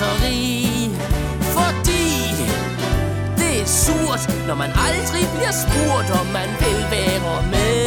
Raseri, 0.00 0.90
fordi 1.56 2.06
det 3.40 3.62
er 3.62 3.66
surt, 3.66 4.46
når 4.46 4.54
man 4.54 4.70
aldrig 4.88 5.24
bliver 5.36 5.54
spurgt, 5.64 6.20
om 6.20 6.26
man 6.26 6.48
vil 6.60 6.80
være 6.90 7.42
med. 7.50 7.86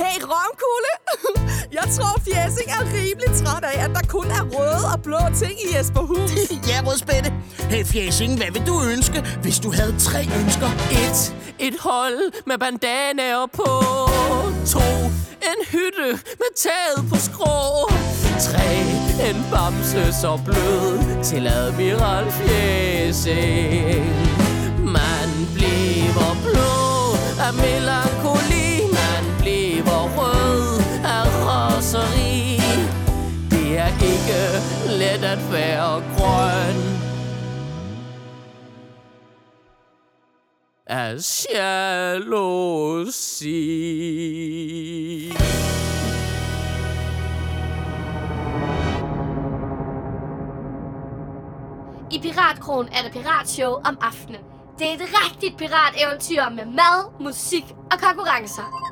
Hey, 0.00 0.16
romkugle! 0.32 0.92
Jeg 1.78 1.86
tror, 1.96 2.20
Fjæsing 2.24 2.68
er 2.78 2.84
rimelig 2.94 3.30
træt 3.44 3.64
af, 3.64 3.84
at 3.84 3.90
der 3.94 4.06
kun 4.08 4.26
er 4.26 4.42
røde 4.42 4.84
og 4.94 5.02
blå 5.02 5.18
ting 5.36 5.52
i 5.64 5.76
Jesperhus. 5.76 6.30
ja, 6.70 6.78
Rødspætte. 6.86 7.32
Hey, 7.58 7.84
Fjæsing, 7.84 8.36
hvad 8.36 8.50
vil 8.52 8.66
du 8.66 8.82
ønske, 8.92 9.24
hvis 9.42 9.58
du 9.58 9.72
havde 9.72 9.94
tre 9.98 10.20
ønsker? 10.40 10.70
Et, 10.90 11.34
et 11.58 11.76
hold 11.80 12.46
med 12.46 12.58
bandanaer 12.58 13.46
på. 13.52 13.66
To, 14.72 14.80
en 15.50 15.60
hytte 15.70 16.10
med 16.40 16.52
taget 16.56 17.10
på 17.10 17.16
skrå. 17.16 17.90
Tre, 18.40 18.68
en 19.30 19.44
bamse 19.50 20.12
så 20.12 20.40
blød 20.44 21.22
til 21.24 21.46
Admiral 21.46 22.30
Fjæsing. 22.32 24.06
Man 24.78 25.28
bliver 25.54 26.36
blå 26.44 27.16
af 27.46 27.52
melankoli. 27.54 28.82
Man 28.92 29.38
bliver 29.38 30.02
rød 30.16 30.80
af 31.04 31.24
raseri. 31.46 32.60
Det 33.50 33.78
er 33.78 33.90
ikke 34.02 34.42
let 34.98 35.24
at 35.24 35.52
være 35.52 36.02
grøn. 36.16 36.85
Af 40.86 41.44
jalousi. 41.54 42.46
I 52.10 52.18
Piratkronen 52.22 52.92
er 52.92 53.02
der 53.02 53.10
piratshow 53.10 53.72
om 53.72 53.98
aftenen. 54.00 54.40
Det 54.78 54.88
er 54.88 54.94
et 54.94 55.00
rigtigt 55.00 55.58
pirateventyr 55.58 56.48
med 56.48 56.64
mad, 56.66 57.20
musik 57.20 57.64
og 57.92 57.98
konkurrencer. 57.98 58.82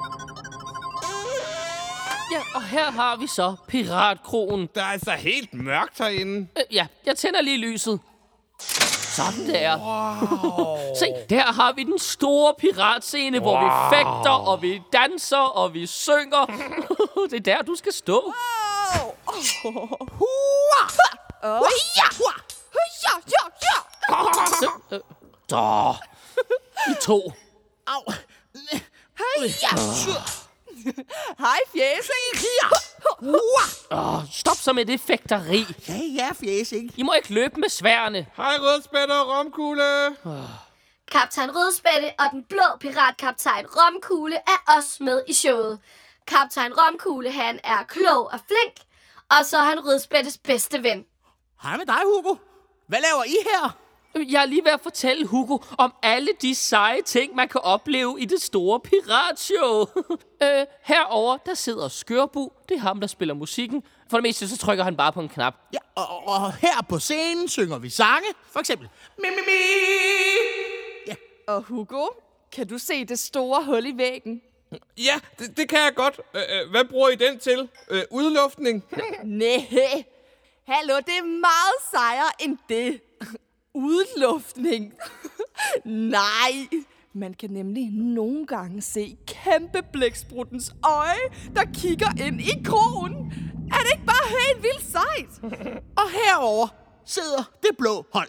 Ja, 2.32 2.40
og 2.54 2.62
her 2.62 2.90
har 2.90 3.16
vi 3.16 3.26
så 3.26 3.56
Piratkronen. 3.68 4.68
Der 4.74 4.80
er 4.80 4.86
altså 4.86 5.10
helt 5.10 5.54
mørkt 5.54 5.98
herinde. 5.98 6.48
Øh, 6.58 6.74
ja, 6.74 6.86
jeg 7.06 7.16
tænder 7.16 7.42
lige 7.42 7.58
lyset. 7.58 8.00
Sådan 9.16 9.48
der. 9.48 9.78
Wow. 9.78 10.78
Se, 10.98 11.06
der 11.30 11.42
har 11.42 11.72
vi 11.72 11.84
den 11.84 11.98
store 11.98 12.54
piratscene, 12.58 13.38
wow. 13.38 13.50
hvor 13.50 13.64
vi 13.64 13.96
fægter, 13.96 14.30
og 14.30 14.62
vi 14.62 14.82
danser, 14.92 15.36
og 15.36 15.74
vi 15.74 15.86
synger. 15.86 16.46
det 17.30 17.48
er 17.48 17.54
der, 17.54 17.62
du 17.62 17.74
skal 17.74 17.92
stå. 17.92 18.22
Wow! 18.24 19.14
Hua! 20.10 20.84
Oh. 21.42 21.66
Ja! 21.96 22.08
Ja, 23.02 23.14
ja, 23.32 23.44
ja! 24.90 24.98
Da. 25.50 25.92
I 26.90 26.94
to. 27.00 27.32
Au. 27.86 28.12
Hej, 29.18 29.52
ja! 29.62 30.43
Hej, 31.44 31.58
Fjæsing! 31.72 32.44
Ja! 32.60 32.68
Oh, 33.90 34.22
stop 34.32 34.56
så 34.56 34.72
med 34.72 34.84
det 34.84 35.00
fægteri. 35.00 35.66
Ja, 35.88 36.00
ja, 36.14 36.30
Fjæsing. 36.40 36.90
I 36.96 37.02
må 37.02 37.12
ikke 37.12 37.34
løbe 37.34 37.60
med 37.60 37.68
sværene. 37.68 38.26
Hej, 38.36 38.56
rødspætte 38.60 39.12
og 39.12 39.28
romkugle. 39.28 40.16
Kaptajn 41.12 41.50
Rødspætte 41.56 42.12
og 42.18 42.24
den 42.32 42.44
blå 42.44 42.64
piratkaptajn 42.80 43.66
Romkugle 43.66 44.36
er 44.36 44.74
også 44.76 44.96
med 45.00 45.22
i 45.28 45.32
showet. 45.32 45.78
Kaptajn 46.26 46.72
Romkugle, 46.72 47.32
han 47.32 47.60
er 47.64 47.82
klog 47.82 48.24
og 48.32 48.40
flink, 48.46 48.74
og 49.30 49.46
så 49.46 49.56
er 49.58 49.62
han 49.62 49.86
Rødspættes 49.86 50.38
bedste 50.38 50.82
ven. 50.82 51.04
Hej 51.62 51.76
med 51.76 51.86
dig, 51.86 52.00
Hugo. 52.04 52.34
Hvad 52.88 52.98
laver 53.00 53.24
I 53.24 53.36
her? 53.44 53.83
Jeg 54.14 54.42
er 54.42 54.46
lige 54.46 54.64
ved 54.64 54.72
at 54.72 54.80
fortælle 54.80 55.26
Hugo 55.26 55.58
om 55.78 55.94
alle 56.02 56.28
de 56.42 56.54
seje 56.54 57.02
ting, 57.02 57.34
man 57.34 57.48
kan 57.48 57.60
opleve 57.60 58.20
i 58.20 58.24
det 58.24 58.42
store 58.42 58.80
piratshow. 58.80 59.86
øh, 60.42 60.66
herover 60.82 61.36
der 61.36 61.54
sidder 61.54 61.88
Skørbu. 61.88 62.52
Det 62.68 62.74
er 62.74 62.80
ham, 62.80 63.00
der 63.00 63.06
spiller 63.06 63.34
musikken. 63.34 63.82
For 64.10 64.16
det 64.16 64.22
meste, 64.22 64.48
så 64.48 64.58
trykker 64.58 64.84
han 64.84 64.96
bare 64.96 65.12
på 65.12 65.20
en 65.20 65.28
knap. 65.28 65.54
Ja, 65.72 65.78
og, 65.94 66.28
og 66.28 66.54
her 66.54 66.82
på 66.88 66.98
scenen 66.98 67.48
synger 67.48 67.78
vi 67.78 67.90
sange. 67.90 68.26
For 68.52 68.60
eksempel. 68.60 68.88
Mi, 69.18 69.28
mi, 69.30 69.36
mi. 69.46 69.52
Ja. 71.06 71.14
Og 71.46 71.62
Hugo, 71.62 72.06
kan 72.52 72.66
du 72.68 72.78
se 72.78 73.04
det 73.04 73.18
store 73.18 73.64
hul 73.64 73.86
i 73.86 73.92
væggen? 73.96 74.42
Ja, 74.98 75.20
det, 75.38 75.56
det 75.56 75.68
kan 75.68 75.78
jeg 75.78 75.94
godt. 75.94 76.20
Øh, 76.34 76.70
hvad 76.70 76.84
bruger 76.84 77.08
I 77.08 77.14
den 77.14 77.38
til? 77.38 77.68
Øh, 77.90 78.02
udluftning? 78.10 78.84
Nej. 79.24 80.04
Hallo, 80.68 80.96
det 80.96 81.18
er 81.18 81.24
meget 81.24 81.80
sejere 81.90 82.30
end 82.40 82.58
det. 82.68 83.00
Udluftning. 83.74 84.92
Nej. 85.84 86.68
Man 87.12 87.34
kan 87.34 87.50
nemlig 87.50 87.90
nogle 87.90 88.46
gange 88.46 88.82
se 88.82 89.16
kæmpe 89.26 89.82
blækspruttens 89.92 90.74
øje, 90.84 91.54
der 91.56 91.64
kigger 91.74 92.08
ind 92.26 92.40
i 92.40 92.62
krogen. 92.64 93.14
Er 93.72 93.78
det 93.78 93.90
ikke 93.92 94.06
bare 94.06 94.28
helt 94.28 94.62
vildt 94.62 94.92
sejt? 94.92 95.52
Og 96.00 96.10
herover 96.10 96.68
sidder 97.04 97.50
det 97.62 97.70
blå 97.78 98.06
hold. 98.12 98.28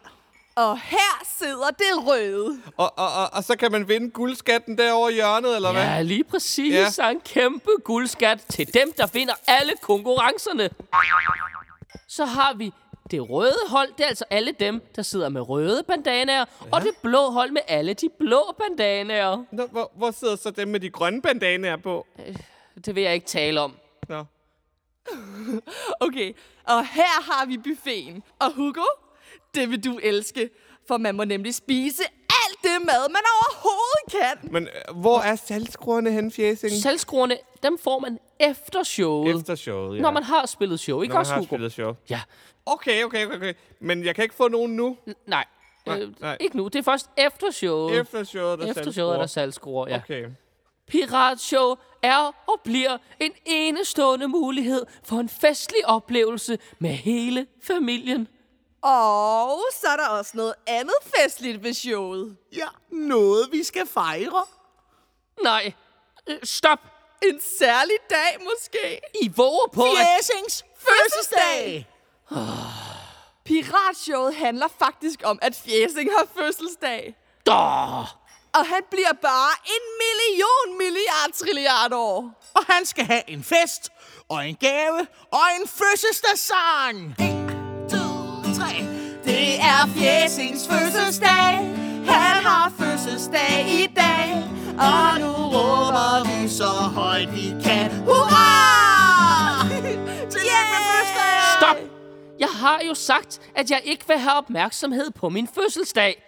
Og 0.55 0.79
her 0.79 1.23
sidder 1.39 1.69
det 1.69 2.07
røde. 2.07 2.61
Og, 2.77 2.93
og, 2.97 3.13
og, 3.13 3.33
og 3.33 3.43
så 3.43 3.57
kan 3.57 3.71
man 3.71 3.87
vinde 3.87 4.09
guldskatten 4.09 4.77
derovre 4.77 5.11
i 5.11 5.15
hjørnet, 5.15 5.55
eller 5.55 5.71
hvad? 5.71 5.83
Ja, 5.83 6.01
lige 6.01 6.23
præcis. 6.23 6.73
Ja. 6.73 6.79
Ja. 6.79 6.89
Så 6.89 7.09
en 7.09 7.19
kæmpe 7.19 7.69
guldskat 7.83 8.45
til 8.49 8.73
dem, 8.73 8.93
der 8.97 9.07
vinder 9.13 9.33
alle 9.47 9.73
konkurrencerne. 9.81 10.69
Så 12.07 12.25
har 12.25 12.53
vi 12.53 12.73
det 13.11 13.29
røde 13.29 13.69
hold. 13.69 13.89
Det 13.97 14.03
er 14.03 14.07
altså 14.07 14.25
alle 14.29 14.51
dem, 14.51 14.81
der 14.95 15.01
sidder 15.01 15.29
med 15.29 15.49
røde 15.49 15.83
bandanaer. 15.83 16.45
Ja. 16.65 16.69
Og 16.71 16.81
det 16.81 16.91
blå 17.03 17.29
hold 17.29 17.51
med 17.51 17.61
alle 17.67 17.93
de 17.93 18.09
blå 18.19 18.55
bandanaer. 18.57 19.43
Nå, 19.51 19.65
hvor, 19.65 19.91
hvor 19.95 20.11
sidder 20.11 20.35
så 20.35 20.51
dem 20.51 20.67
med 20.67 20.79
de 20.79 20.89
grønne 20.89 21.21
bandanaer 21.21 21.77
på? 21.77 22.07
Det 22.85 22.95
vil 22.95 23.03
jeg 23.03 23.13
ikke 23.13 23.27
tale 23.27 23.61
om. 23.61 23.75
Nå. 24.09 24.23
Okay, 25.99 26.33
og 26.63 26.85
her 26.85 27.33
har 27.33 27.45
vi 27.45 27.57
buffeten. 27.57 28.23
Og 28.39 28.53
Hugo, 28.53 28.85
det 29.55 29.69
vil 29.69 29.83
du 29.83 29.99
elske. 30.03 30.49
For 30.87 30.97
man 30.97 31.15
må 31.15 31.23
nemlig 31.23 31.55
spise 31.55 32.03
det 32.67 32.85
mad, 32.85 33.09
man 33.09 33.21
overhovedet 33.39 34.11
kan. 34.41 34.51
Men 34.51 34.63
øh, 34.89 34.95
hvor 35.01 35.19
er 35.19 35.35
saltskruerne 35.35 36.11
hen, 36.11 36.31
Fjæsing? 36.31 36.71
Salgskruerne, 36.81 37.37
dem 37.63 37.77
får 37.77 37.99
man 37.99 38.19
efter 38.39 38.83
showet. 38.83 39.35
Efter 39.35 39.55
showet, 39.55 39.97
ja. 39.97 40.01
Når 40.01 40.11
man 40.11 40.23
har 40.23 40.45
spillet 40.45 40.79
show, 40.79 41.01
ikke 41.01 41.09
Når 41.13 41.15
man 41.15 41.19
også, 41.19 41.31
har 41.33 41.39
Hugo? 41.39 41.47
spillet 41.47 41.71
show. 41.71 41.93
Ja. 42.09 42.21
Okay, 42.65 43.03
okay, 43.03 43.25
okay, 43.25 43.35
okay. 43.35 43.53
Men 43.79 44.05
jeg 44.05 44.15
kan 44.15 44.23
ikke 44.23 44.35
få 44.35 44.47
nogen 44.47 44.75
nu. 44.75 44.97
Nej, 45.25 45.45
Nej, 45.85 45.99
øh, 46.01 46.21
nej. 46.21 46.37
ikke 46.39 46.57
nu. 46.57 46.67
Det 46.67 46.75
er 46.79 46.83
først 46.83 47.09
efter 47.17 47.51
showet. 47.51 47.99
Efter 47.99 48.23
showet, 48.23 48.59
der 48.59 48.65
er 48.65 48.69
Efter 48.69 48.91
showet 48.91 49.13
er 49.15 49.19
der 49.19 49.27
salgskruer, 49.27 49.87
ja. 49.89 49.95
Okay. 49.97 50.25
Piratshow 50.87 51.75
er 52.03 52.17
og 52.47 52.61
bliver 52.63 52.97
en 53.19 53.31
enestående 53.45 54.27
mulighed 54.27 54.85
for 55.03 55.15
en 55.17 55.29
festlig 55.29 55.79
oplevelse 55.87 56.57
med 56.79 56.89
hele 56.89 57.47
familien. 57.63 58.27
Og 58.85 59.61
så 59.81 59.87
er 59.87 59.95
der 59.95 60.07
også 60.07 60.31
noget 60.33 60.53
andet 60.67 60.95
festligt 61.15 61.63
ved 61.63 61.73
showet. 61.73 62.37
Ja, 62.55 62.67
noget 62.91 63.51
vi 63.51 63.63
skal 63.63 63.87
fejre. 63.87 64.45
Nej, 65.43 65.73
øh, 66.27 66.37
stop. 66.43 66.79
En 67.23 67.41
særlig 67.59 67.95
dag 68.09 68.37
måske. 68.43 69.01
I 69.21 69.31
våger 69.35 69.67
på, 69.73 69.83
at... 69.83 69.89
Fjæsings 69.97 70.65
fødselsdag! 70.77 71.87
Piratshowet 73.45 74.35
handler 74.35 74.67
faktisk 74.79 75.19
om, 75.23 75.39
at 75.41 75.55
Fjæsing 75.65 76.09
har 76.17 76.27
fødselsdag. 76.37 77.15
Åh, 77.49 77.99
Og 78.53 78.65
han 78.65 78.81
bliver 78.91 79.13
bare 79.21 79.53
en 79.65 79.83
million 80.03 80.77
milliard 80.77 81.31
trilliard 81.33 81.93
år. 81.93 82.41
Og 82.53 82.65
han 82.65 82.85
skal 82.85 83.05
have 83.05 83.29
en 83.29 83.43
fest, 83.43 83.89
og 84.29 84.47
en 84.49 84.55
gave, 84.55 85.07
og 85.31 85.43
en 85.61 85.67
fødselsdagssang. 85.67 87.11
1, 87.11 87.17
2, 87.17 87.23
3. 87.25 87.44
Det 89.35 89.59
er 89.59 89.87
Fjæsings 89.95 90.67
fødselsdag. 90.67 91.53
Han 92.13 92.35
har 92.47 92.73
fødselsdag 92.79 93.65
i 93.67 93.87
dag. 93.95 94.27
Og 94.87 95.19
nu 95.19 95.31
råber 95.55 96.23
vi 96.27 96.49
så 96.49 96.71
højt 96.99 97.33
vi 97.33 97.47
kan. 97.63 97.91
Hurra! 97.91 98.47
Fødselsdagen! 100.33 101.45
stop. 101.57 101.77
Jeg 102.39 102.47
har 102.47 102.81
jo 102.87 102.93
sagt, 102.93 103.41
at 103.55 103.71
jeg 103.71 103.81
ikke 103.83 104.07
vil 104.07 104.17
have 104.17 104.37
opmærksomhed 104.37 105.11
på 105.11 105.29
min 105.29 105.47
fødselsdag. 105.55 106.23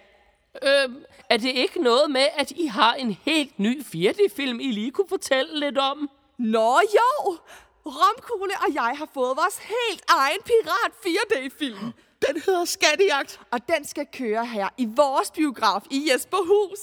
Øhm, 0.63 1.03
er 1.29 1.37
det 1.37 1.49
ikke 1.49 1.83
noget 1.83 2.11
med, 2.11 2.27
at 2.37 2.51
I 2.51 2.65
har 2.65 2.93
en 2.93 3.17
helt 3.25 3.59
ny 3.59 3.81
4D-film, 3.81 4.59
I 4.59 4.71
lige 4.71 4.91
kunne 4.91 5.09
fortælle 5.09 5.59
lidt 5.59 5.77
om? 5.77 6.09
Nå 6.39 6.79
jo! 6.95 7.37
Romkugle 7.85 8.53
og 8.67 8.73
jeg 8.73 8.95
har 8.97 9.07
fået 9.13 9.37
vores 9.37 9.57
helt 9.57 10.03
egen 10.07 10.39
Pirat 10.45 10.91
4D-film. 11.05 11.93
Den 12.27 12.41
hedder 12.45 12.65
Skattejagt. 12.65 13.39
Og 13.51 13.59
den 13.67 13.85
skal 13.85 14.05
køre 14.13 14.45
her 14.45 14.69
i 14.77 14.85
vores 14.95 15.31
biograf 15.31 15.81
i 15.91 16.09
Jesperhus. 16.13 16.79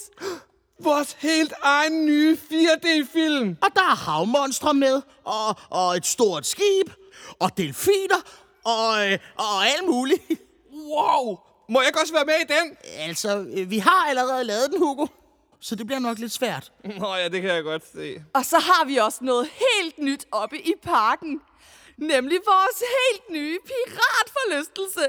Vores 0.80 1.12
helt 1.12 1.52
egen 1.62 2.06
nye 2.06 2.38
4D-film. 2.50 3.56
Og 3.62 3.68
der 3.74 3.80
er 3.82 3.96
havmonstre 3.96 4.74
med, 4.74 5.02
og, 5.24 5.56
og 5.70 5.96
et 5.96 6.06
stort 6.06 6.46
skib, 6.46 6.90
og 7.38 7.56
delfiner, 7.56 8.20
og, 8.64 8.90
og 9.38 9.66
alt 9.66 9.88
muligt. 9.88 10.22
Wow! 10.72 11.38
Må 11.68 11.80
jeg 11.82 11.92
også 12.00 12.12
være 12.12 12.24
med 12.24 12.34
i 12.34 12.52
den? 12.52 12.76
Altså, 12.98 13.46
øh, 13.56 13.70
vi 13.70 13.78
har 13.78 14.06
allerede 14.08 14.44
lavet 14.44 14.70
den, 14.70 14.78
Hugo. 14.78 15.06
Så 15.60 15.74
det 15.74 15.86
bliver 15.86 15.98
nok 16.00 16.18
lidt 16.18 16.32
svært. 16.32 16.72
Nå 16.98 17.14
ja, 17.14 17.28
det 17.28 17.42
kan 17.42 17.50
jeg 17.50 17.62
godt 17.62 17.82
se. 17.92 18.22
Og 18.34 18.44
så 18.44 18.58
har 18.58 18.84
vi 18.84 18.96
også 18.96 19.18
noget 19.24 19.48
helt 19.48 19.98
nyt 19.98 20.26
oppe 20.32 20.58
i 20.58 20.72
parken. 20.82 21.40
Nemlig 21.96 22.38
vores 22.46 22.80
helt 22.80 23.30
nye 23.30 23.58
piratforlystelse. 23.64 25.08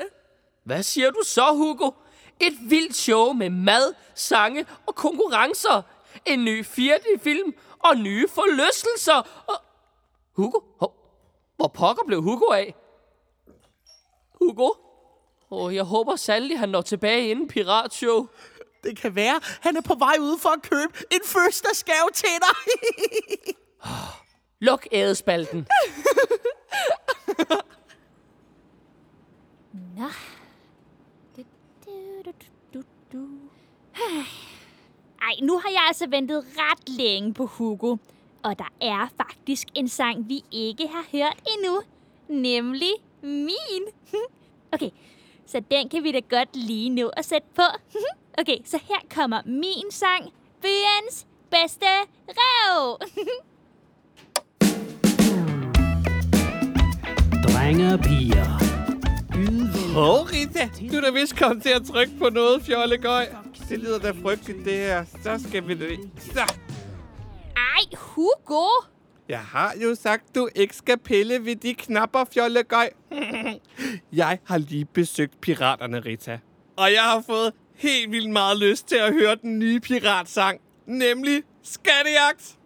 Hvad 0.63 0.83
siger 0.83 1.11
du 1.11 1.21
så, 1.23 1.51
Hugo? 1.51 1.91
Et 2.39 2.57
vildt 2.69 2.95
show 2.95 3.33
med 3.33 3.49
mad, 3.49 3.93
sange 4.15 4.65
og 4.85 4.95
konkurrencer. 4.95 5.81
En 6.25 6.45
ny 6.45 6.63
4D-film 6.65 7.53
og 7.79 7.97
nye 7.97 8.27
forlystelser. 8.27 9.45
Og... 9.47 9.55
Hugo? 10.35 10.59
Hov. 10.79 10.95
Hvor 11.55 11.67
pokker 11.67 12.03
blev 12.03 12.21
Hugo 12.21 12.45
af? 12.45 12.75
Hugo? 14.41 14.69
Åh, 15.51 15.75
jeg 15.75 15.83
håber 15.83 16.15
sandelig, 16.15 16.59
han 16.59 16.69
når 16.69 16.81
tilbage 16.81 17.29
inden 17.29 17.47
Piratshow. 17.47 18.27
Det 18.83 18.97
kan 18.97 19.15
være, 19.15 19.41
han 19.61 19.77
er 19.77 19.81
på 19.81 19.95
vej 19.95 20.15
ud 20.19 20.39
for 20.39 20.49
at 20.49 20.61
købe 20.61 20.93
en 21.11 21.19
fødselsdagsgave 21.25 22.09
til 22.13 22.29
dig. 22.29 22.55
Luk 24.59 24.87
ædespalten. 24.91 25.67
Nå. 29.97 30.09
Du, 31.37 31.43
du, 31.85 32.21
du, 32.25 32.31
du, 32.73 32.83
du. 33.13 33.27
Ej, 35.21 35.35
nu 35.41 35.57
har 35.57 35.69
jeg 35.69 35.83
altså 35.87 36.07
ventet 36.09 36.45
ret 36.57 36.89
længe 36.89 37.33
på 37.33 37.45
Hugo. 37.45 37.97
Og 38.43 38.59
der 38.59 38.73
er 38.81 39.07
faktisk 39.17 39.67
en 39.75 39.87
sang, 39.87 40.29
vi 40.29 40.43
ikke 40.51 40.87
har 40.87 41.05
hørt 41.11 41.39
endnu. 41.57 41.81
Nemlig 42.27 42.93
min. 43.21 43.83
Okay, 44.71 44.89
så 45.45 45.63
den 45.71 45.89
kan 45.89 46.03
vi 46.03 46.11
da 46.11 46.19
godt 46.19 46.55
lige 46.55 46.89
nå 46.89 47.07
at 47.07 47.25
sætte 47.25 47.47
på. 47.55 47.61
Okay, 48.37 48.57
så 48.65 48.79
her 48.89 48.99
kommer 49.15 49.41
min 49.45 49.91
sang. 49.91 50.33
Byens 50.61 51.27
bedste 51.49 51.85
rev. 52.29 52.97
Drenge 57.65 57.93
og 57.93 57.99
piger. 57.99 58.45
Hov, 59.93 60.25
Rita, 60.25 60.69
du 60.91 60.97
er 60.97 61.01
da 61.01 61.11
vist 61.11 61.37
kommet 61.37 61.63
til 61.63 61.69
at 61.69 61.81
trykke 61.85 62.13
på 62.19 62.29
noget, 62.29 62.61
fjollegøj. 62.61 63.25
Det 63.69 63.79
lyder 63.79 63.99
da 63.99 64.11
frygteligt, 64.11 64.65
det 64.65 64.73
her. 64.73 65.05
Så 65.23 65.43
skal 65.47 65.67
vi 65.67 65.73
det. 65.73 65.99
Så. 66.19 66.53
Ej, 67.57 67.97
Hugo. 67.97 68.65
Jeg 69.29 69.39
har 69.39 69.73
jo 69.83 69.95
sagt, 69.95 70.35
du 70.35 70.49
ikke 70.55 70.75
skal 70.75 70.97
pille 70.97 71.45
ved 71.45 71.55
de 71.55 71.73
knapper, 71.73 72.25
fjollegøj. 72.33 72.89
jeg 74.21 74.39
har 74.43 74.57
lige 74.57 74.85
besøgt 74.85 75.41
piraterne, 75.41 75.99
Rita. 75.99 76.39
Og 76.77 76.91
jeg 76.93 77.03
har 77.03 77.23
fået 77.27 77.53
helt 77.75 78.11
vildt 78.11 78.29
meget 78.31 78.59
lyst 78.59 78.87
til 78.87 78.95
at 78.95 79.13
høre 79.13 79.35
den 79.35 79.59
nye 79.59 79.79
piratsang. 79.79 80.59
Nemlig 80.85 81.43
Skattejagt. 81.63 82.57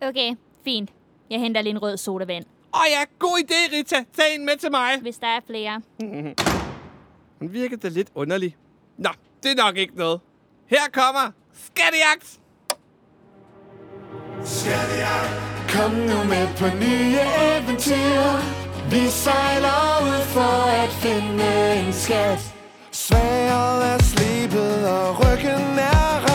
Okay, 0.00 0.34
fint. 0.64 0.90
Jeg 1.30 1.40
henter 1.40 1.62
lige 1.62 1.70
en 1.70 1.82
rød 1.82 1.96
sodavand, 1.96 2.44
Og 2.80 2.86
ja, 2.90 3.04
god 3.18 3.38
idé, 3.44 3.76
Rita. 3.76 3.96
Tag 4.16 4.34
en 4.34 4.44
med 4.44 4.56
til 4.56 4.70
mig. 4.70 4.98
hvis 5.00 5.16
der 5.18 5.26
er 5.26 5.40
flere. 5.46 5.82
Hun 7.38 7.52
virker 7.52 7.76
da 7.76 7.88
lidt 7.88 8.08
underlig. 8.14 8.56
Nå, 8.98 9.10
det 9.42 9.50
er 9.50 9.64
nok 9.64 9.76
ikke 9.76 9.96
noget. 9.96 10.20
Her 10.66 10.88
kommer 10.92 11.32
Skattejagt. 11.54 12.40
Kom 15.68 15.90
nu 15.90 16.24
med 16.24 16.48
på 16.58 16.66
nye 16.76 17.18
eventyr 17.46 18.22
Vi 18.90 19.06
sejler 19.08 20.02
ud 20.02 20.22
for 20.34 20.82
at 20.82 20.90
finde 20.90 21.76
en 21.86 21.92
skat 21.92 22.54
Sværet 22.92 23.92
er 23.92 24.02
slebet 24.02 24.88
og 24.88 25.18
ryggen 25.20 25.78
er 25.78 26.25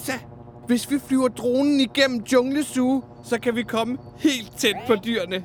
Se, 0.00 0.12
Rita. 0.12 0.18
Hvis 0.66 0.90
vi 0.90 0.98
flyver 1.08 1.28
dronen 1.28 1.80
igennem 1.80 2.20
junglesue, 2.32 3.02
så 3.24 3.38
kan 3.40 3.56
vi 3.56 3.62
komme 3.62 3.98
helt 4.18 4.58
tæt 4.58 4.76
på 4.86 4.94
dyrene. 5.04 5.44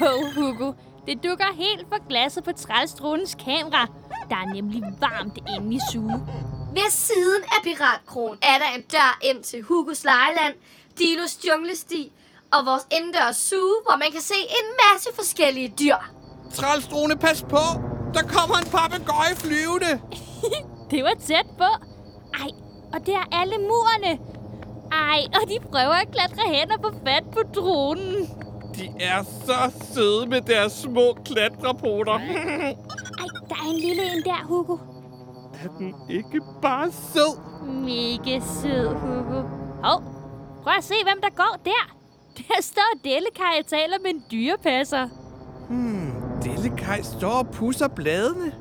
Wow, 0.00 0.18
Hugo. 0.36 0.72
Det 1.06 1.24
dukker 1.24 1.44
helt 1.54 1.86
for 1.88 2.08
glasset 2.08 2.44
på 2.44 2.52
trælstrålens 2.52 3.36
kamera. 3.44 3.86
Der 4.30 4.36
er 4.36 4.54
nemlig 4.54 4.82
varmt 5.00 5.38
inde 5.56 5.76
i 5.76 5.78
suge. 5.92 6.20
Ved 6.72 6.90
siden 6.90 7.42
af 7.42 7.62
Piratkronen 7.64 8.38
er 8.42 8.58
der 8.58 8.76
en 8.76 8.82
dør 8.82 9.18
ind 9.22 9.42
til 9.42 9.62
Hugos 9.62 10.04
lejeland, 10.04 10.54
Dinos 10.98 11.38
junglesti 11.48 12.12
og 12.52 12.66
vores 12.66 12.86
indendørs 12.96 13.36
suge, 13.36 13.78
hvor 13.84 13.96
man 13.96 14.12
kan 14.12 14.20
se 14.20 14.38
en 14.58 14.68
masse 14.82 15.08
forskellige 15.14 15.74
dyr. 15.80 15.96
Trælstrone, 16.54 17.16
pas 17.16 17.42
på! 17.42 17.64
Der 18.14 18.22
kommer 18.22 18.56
en 18.56 18.68
papegøje 18.76 19.34
flyvende! 19.36 20.00
Det 20.90 21.04
var 21.04 21.14
tæt 21.26 21.46
på. 21.58 21.70
Ej, 22.42 22.50
og 22.94 23.06
der 23.06 23.12
er 23.16 23.36
alle 23.40 23.54
murene. 23.58 24.18
Ej, 24.92 25.20
og 25.42 25.48
de 25.48 25.58
prøver 25.70 25.94
at 26.02 26.10
klatre 26.12 26.54
hen 26.54 26.70
og 26.70 26.78
få 26.84 26.98
fat 27.06 27.24
på 27.32 27.40
dronen. 27.54 28.26
De 28.76 28.88
er 29.00 29.22
så 29.22 29.72
søde 29.94 30.26
med 30.26 30.40
deres 30.40 30.72
små 30.72 31.16
klatrepoter. 31.24 32.12
Ej, 32.12 32.74
der 33.48 33.54
er 33.54 33.70
en 33.74 33.80
lille 33.80 34.02
en 34.16 34.22
der, 34.24 34.44
Hugo. 34.46 34.76
er 35.64 35.68
den 35.78 35.94
ikke 36.10 36.40
bare 36.62 36.90
sød? 36.92 37.38
Mega 37.66 38.40
sød, 38.62 38.88
Hugo. 38.88 39.40
Hov, 39.82 40.02
prøv 40.62 40.72
at 40.78 40.84
se, 40.84 40.94
hvem 41.04 41.20
der 41.22 41.30
går 41.36 41.56
der. 41.64 41.96
Der 42.36 42.62
står 42.62 42.90
Dellekaj 43.04 43.54
og 43.60 43.66
taler 43.66 43.96
med 44.02 44.10
en 44.10 44.24
dyrepasser. 44.30 45.08
Hmm, 45.68 46.12
Dellekaj 46.42 47.02
står 47.02 47.30
og 47.32 47.48
pusser 47.48 47.88
bladene. 47.88 48.52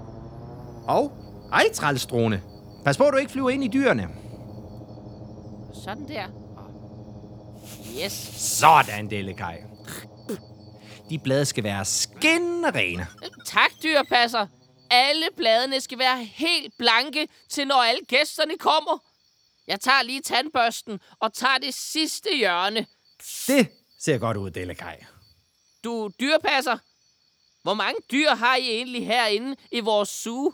Og, 0.88 1.12
ej, 1.54 1.64
trælstrone. 1.74 2.42
Pas 2.86 2.98
på, 2.98 3.10
du 3.12 3.18
ikke 3.18 3.32
flyver 3.32 3.50
ind 3.50 3.64
i 3.64 3.68
dyrene. 3.68 4.08
Sådan 5.84 6.08
der. 6.08 6.28
Yes. 8.04 8.12
Sådan, 8.38 9.10
Delikaj. 9.10 9.62
De 11.10 11.20
blade 11.20 11.46
skal 11.46 11.64
være 11.64 11.86
skinnerene. 11.86 13.08
Tak, 13.46 13.72
dyrepasser. 13.84 14.48
Alle 14.90 15.26
bladene 15.38 15.82
skal 15.82 16.00
være 16.00 16.24
helt 16.24 16.74
blanke, 16.78 17.28
til 17.50 17.68
når 17.68 17.84
alle 17.84 18.02
gæsterne 18.08 18.58
kommer. 18.58 18.98
Jeg 19.68 19.80
tager 19.80 20.04
lige 20.04 20.22
tandbørsten 20.22 21.00
og 21.20 21.34
tager 21.34 21.58
det 21.58 21.74
sidste 21.74 22.30
hjørne. 22.38 22.86
Det 23.48 23.68
ser 24.00 24.18
godt 24.18 24.38
ud, 24.38 24.52
Delikaj. 24.52 25.04
Du 25.84 26.10
dyrepasser. 26.20 26.78
Hvor 27.64 27.74
mange 27.74 28.02
dyr 28.12 28.30
har 28.30 28.56
I 28.56 28.70
egentlig 28.70 29.08
herinde 29.08 29.56
i 29.72 29.80
vores 29.80 30.10
zoo? 30.10 30.54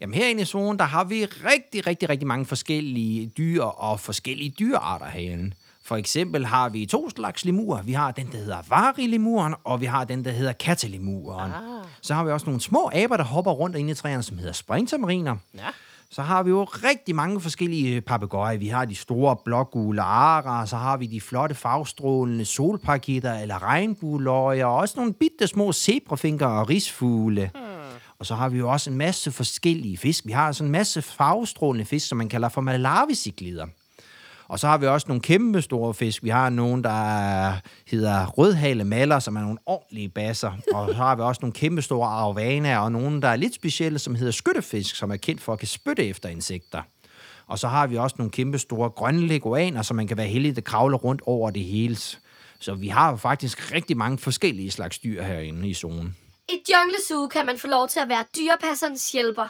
Jamen 0.00 0.14
herinde 0.14 0.42
i 0.42 0.44
zonen, 0.44 0.78
der 0.78 0.84
har 0.84 1.04
vi 1.04 1.24
rigtig, 1.24 1.86
rigtig, 1.86 2.08
rigtig 2.08 2.26
mange 2.26 2.46
forskellige 2.46 3.26
dyr 3.26 3.62
og 3.62 4.00
forskellige 4.00 4.54
dyrearter 4.58 5.06
herinde. 5.06 5.52
For 5.84 5.96
eksempel 5.96 6.46
har 6.46 6.68
vi 6.68 6.86
to 6.86 7.10
slags 7.10 7.44
lemurer. 7.44 7.82
Vi 7.82 7.92
har 7.92 8.10
den, 8.10 8.32
der 8.32 8.38
hedder 8.38 8.58
varilimuren, 8.68 9.54
og 9.64 9.80
vi 9.80 9.86
har 9.86 10.04
den, 10.04 10.24
der 10.24 10.30
hedder 10.30 10.52
kattelemuren. 10.52 11.52
Ah. 11.52 11.86
Så 12.02 12.14
har 12.14 12.24
vi 12.24 12.30
også 12.30 12.46
nogle 12.46 12.60
små 12.60 12.90
aber, 12.94 13.16
der 13.16 13.24
hopper 13.24 13.50
rundt 13.50 13.76
inde 13.76 13.90
i 13.90 13.94
træerne, 13.94 14.22
som 14.22 14.38
hedder 14.38 14.52
springtamariner. 14.52 15.36
Ja. 15.54 15.66
Så 16.10 16.22
har 16.22 16.42
vi 16.42 16.50
jo 16.50 16.64
rigtig 16.64 17.14
mange 17.14 17.40
forskellige 17.40 18.00
papegøjer. 18.00 18.58
Vi 18.58 18.68
har 18.68 18.84
de 18.84 18.94
store 18.94 19.36
blågule 19.44 20.02
arer, 20.02 20.64
så 20.64 20.76
har 20.76 20.96
vi 20.96 21.06
de 21.06 21.20
flotte 21.20 21.54
farvestrålende 21.54 22.44
solparkitter 22.44 23.34
eller 23.34 23.62
regnbueløjer, 23.62 24.66
og 24.66 24.76
også 24.76 24.94
nogle 24.96 25.12
bitte 25.12 25.46
små 25.46 25.72
zebrafinker 25.72 26.46
og 26.46 26.68
risfugle. 26.68 27.50
Hmm. 27.54 27.67
Og 28.20 28.26
så 28.26 28.34
har 28.34 28.48
vi 28.48 28.58
jo 28.58 28.70
også 28.70 28.90
en 28.90 28.96
masse 28.96 29.32
forskellige 29.32 29.96
fisk. 29.96 30.26
Vi 30.26 30.32
har 30.32 30.46
altså 30.46 30.64
en 30.64 30.70
masse 30.70 31.02
farvestrålende 31.02 31.84
fisk, 31.84 32.08
som 32.08 32.18
man 32.18 32.28
kalder 32.28 32.48
for 32.48 32.60
malavisiklider. 32.60 33.66
Og 34.48 34.58
så 34.58 34.66
har 34.66 34.78
vi 34.78 34.86
også 34.86 35.08
nogle 35.08 35.20
kæmpe 35.20 35.62
store 35.62 35.94
fisk. 35.94 36.24
Vi 36.24 36.28
har 36.28 36.50
nogle, 36.50 36.82
der 36.82 37.52
hedder 37.90 38.26
rødhale 38.26 38.84
maler, 38.84 39.18
som 39.18 39.36
er 39.36 39.40
nogle 39.40 39.58
ordentlige 39.66 40.08
basser. 40.08 40.52
Og 40.74 40.88
så 40.88 40.94
har 40.94 41.16
vi 41.16 41.22
også 41.22 41.38
nogle 41.42 41.52
kæmpe 41.52 41.82
store 41.82 42.08
arvanaer, 42.08 42.78
og 42.78 42.92
nogle, 42.92 43.22
der 43.22 43.28
er 43.28 43.36
lidt 43.36 43.54
specielle, 43.54 43.98
som 43.98 44.14
hedder 44.14 44.32
skyttefisk, 44.32 44.96
som 44.96 45.10
er 45.10 45.16
kendt 45.16 45.40
for 45.40 45.52
at 45.52 45.58
kan 45.58 45.68
spytte 45.68 46.06
efter 46.06 46.28
insekter. 46.28 46.82
Og 47.46 47.58
så 47.58 47.68
har 47.68 47.86
vi 47.86 47.96
også 47.96 48.16
nogle 48.18 48.30
kæmpe 48.30 48.58
store 48.58 48.90
grønne 48.90 49.26
leguaner, 49.26 49.82
som 49.82 49.96
man 49.96 50.06
kan 50.06 50.16
være 50.16 50.26
heldig, 50.26 50.56
at 50.56 50.64
kravle 50.64 50.96
rundt 50.96 51.22
over 51.26 51.50
det 51.50 51.64
hele. 51.64 51.96
Så 52.60 52.74
vi 52.74 52.88
har 52.88 53.16
faktisk 53.16 53.74
rigtig 53.74 53.96
mange 53.96 54.18
forskellige 54.18 54.70
slags 54.70 54.98
dyr 54.98 55.22
herinde 55.22 55.68
i 55.68 55.74
zonen. 55.74 56.16
I 56.48 56.62
Jungle 56.72 56.98
Zoo 57.08 57.26
kan 57.26 57.46
man 57.46 57.58
få 57.58 57.66
lov 57.66 57.88
til 57.88 58.00
at 58.00 58.08
være 58.08 58.24
dyrepasserens 58.36 59.12
hjælper. 59.12 59.48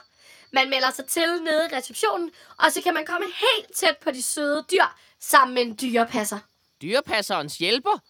Man 0.53 0.71
melder 0.71 0.91
sig 0.91 1.07
til 1.07 1.43
nede 1.45 1.69
i 1.73 1.77
receptionen, 1.77 2.31
og 2.59 2.73
så 2.73 2.83
kan 2.83 2.95
man 2.95 3.07
komme 3.07 3.27
helt 3.27 3.77
tæt 3.77 3.97
på 4.03 4.11
de 4.11 4.23
søde 4.23 4.65
dyr 4.73 4.85
sammen 5.21 5.55
med 5.55 5.63
en 5.63 5.79
dyrepasser. 5.83 6.39
Dyrepasserens 6.83 7.59
hjælper? 7.59 8.03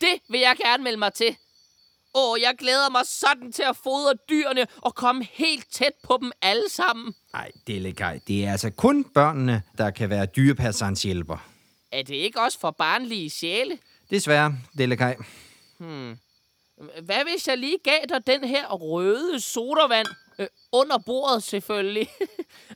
Det 0.00 0.14
vil 0.28 0.40
jeg 0.40 0.56
gerne 0.56 0.84
melde 0.84 0.98
mig 0.98 1.12
til. 1.14 1.36
Åh, 2.14 2.40
jeg 2.40 2.54
glæder 2.58 2.90
mig 2.90 3.02
sådan 3.06 3.52
til 3.52 3.62
at 3.62 3.76
fodre 3.76 4.14
dyrene 4.30 4.66
og 4.76 4.94
komme 4.94 5.24
helt 5.32 5.72
tæt 5.72 5.92
på 6.02 6.18
dem 6.20 6.32
alle 6.42 6.68
sammen. 6.70 7.14
Nej, 7.32 7.50
Delikaj, 7.66 8.20
det 8.28 8.44
er 8.44 8.52
altså 8.52 8.70
kun 8.70 9.04
børnene, 9.04 9.62
der 9.78 9.90
kan 9.90 10.10
være 10.10 10.26
dyrepasserens 10.26 11.02
hjælper. 11.02 11.48
Er 11.92 12.02
det 12.02 12.14
ikke 12.14 12.40
også 12.40 12.60
for 12.60 12.70
barnlige 12.70 13.30
sjæle? 13.30 13.78
Desværre, 14.10 14.54
Delikaj. 14.78 15.16
Hmm. 15.78 16.18
Hvad 17.02 17.32
hvis 17.32 17.48
jeg 17.48 17.58
lige 17.58 17.76
gav 17.84 17.98
dig 18.08 18.26
den 18.26 18.44
her 18.44 18.66
røde 18.72 19.40
sodavand? 19.40 20.06
Øh, 20.38 20.46
under 20.72 20.98
bordet 21.06 21.42
selvfølgelig. 21.42 22.08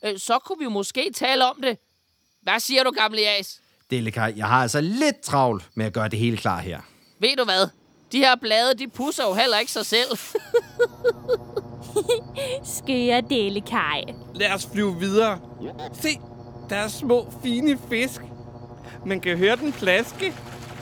Øh, 0.05 0.19
Så 0.19 0.39
kunne 0.39 0.59
vi 0.59 0.67
måske 0.73 1.11
tale 1.15 1.45
om 1.51 1.57
det. 1.63 1.79
Hvad 2.43 2.61
siger 2.61 2.83
du, 2.85 2.91
gamle 2.91 3.21
Jas? 3.21 3.61
Delikaj, 3.91 4.33
jeg 4.37 4.47
har 4.47 4.63
altså 4.63 4.81
lidt 4.81 5.21
travlt 5.21 5.69
med 5.75 5.87
at 5.87 5.93
gøre 5.93 6.09
det 6.09 6.19
hele 6.19 6.37
klar 6.37 6.59
her. 6.61 6.81
Ved 7.19 7.37
du 7.37 7.45
hvad? 7.45 7.69
De 8.13 8.19
her 8.19 8.37
blade, 8.37 8.75
de 8.79 8.89
pusser 8.89 9.25
jo 9.25 9.35
heller 9.35 9.59
ikke 9.59 9.73
sig 9.73 9.87
selv. 9.87 10.09
Skøre 12.79 13.21
Dellekaj. 13.21 14.03
Lad 14.35 14.53
os 14.55 14.69
flyve 14.73 14.99
videre. 14.99 15.41
Se, 15.93 16.09
der 16.71 16.77
er 16.77 16.89
små, 16.89 17.33
fine 17.43 17.79
fisk. 17.91 18.21
Man 19.07 19.21
kan 19.21 19.37
høre 19.39 19.57
den 19.57 19.73
plaske. 19.73 20.35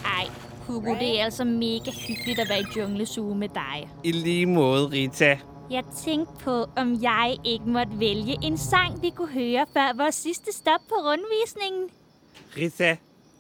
Ej, 0.05 0.27
Hugo, 0.71 0.95
det 0.95 1.21
er 1.21 1.25
altså 1.25 1.45
mega 1.45 1.91
hyggeligt 2.09 2.39
at 2.39 2.49
være 2.49 2.61
i 2.61 2.65
junglesue 2.77 3.35
med 3.35 3.49
dig. 3.49 3.89
I 4.05 4.13
lige 4.13 4.47
måde, 4.47 4.87
Rita. 4.87 5.39
Jeg 5.71 5.85
tænkte 6.05 6.45
på, 6.45 6.67
om 6.77 6.99
jeg 7.03 7.37
ikke 7.45 7.65
måtte 7.65 7.93
vælge 8.01 8.37
en 8.43 8.59
sang, 8.59 9.03
vi 9.03 9.11
kunne 9.11 9.33
høre 9.33 9.67
før 9.73 9.97
vores 9.97 10.15
sidste 10.15 10.53
stop 10.53 10.81
på 10.89 10.95
rundvisningen. 10.95 11.91
Rita, 12.57 12.97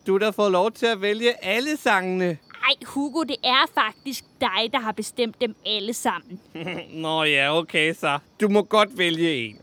du 0.07 0.18
da 0.18 0.31
fået 0.31 0.53
lov 0.53 0.70
til 0.70 0.87
at 0.87 1.01
vælge 1.03 1.45
alle 1.45 1.76
sangene. 1.76 2.39
Ej, 2.64 2.74
Hugo, 2.87 3.22
det 3.22 3.37
er 3.45 3.70
faktisk 3.74 4.24
dig, 4.41 4.72
der 4.72 4.78
har 4.81 4.93
bestemt 4.93 5.41
dem 5.41 5.55
alle 5.66 5.95
sammen. 5.95 6.41
Nå 7.03 7.22
ja, 7.22 7.59
okay 7.59 7.95
så. 7.95 8.18
Du 8.41 8.49
må 8.49 8.62
godt 8.62 8.99
vælge 8.99 9.35
en. 9.47 9.59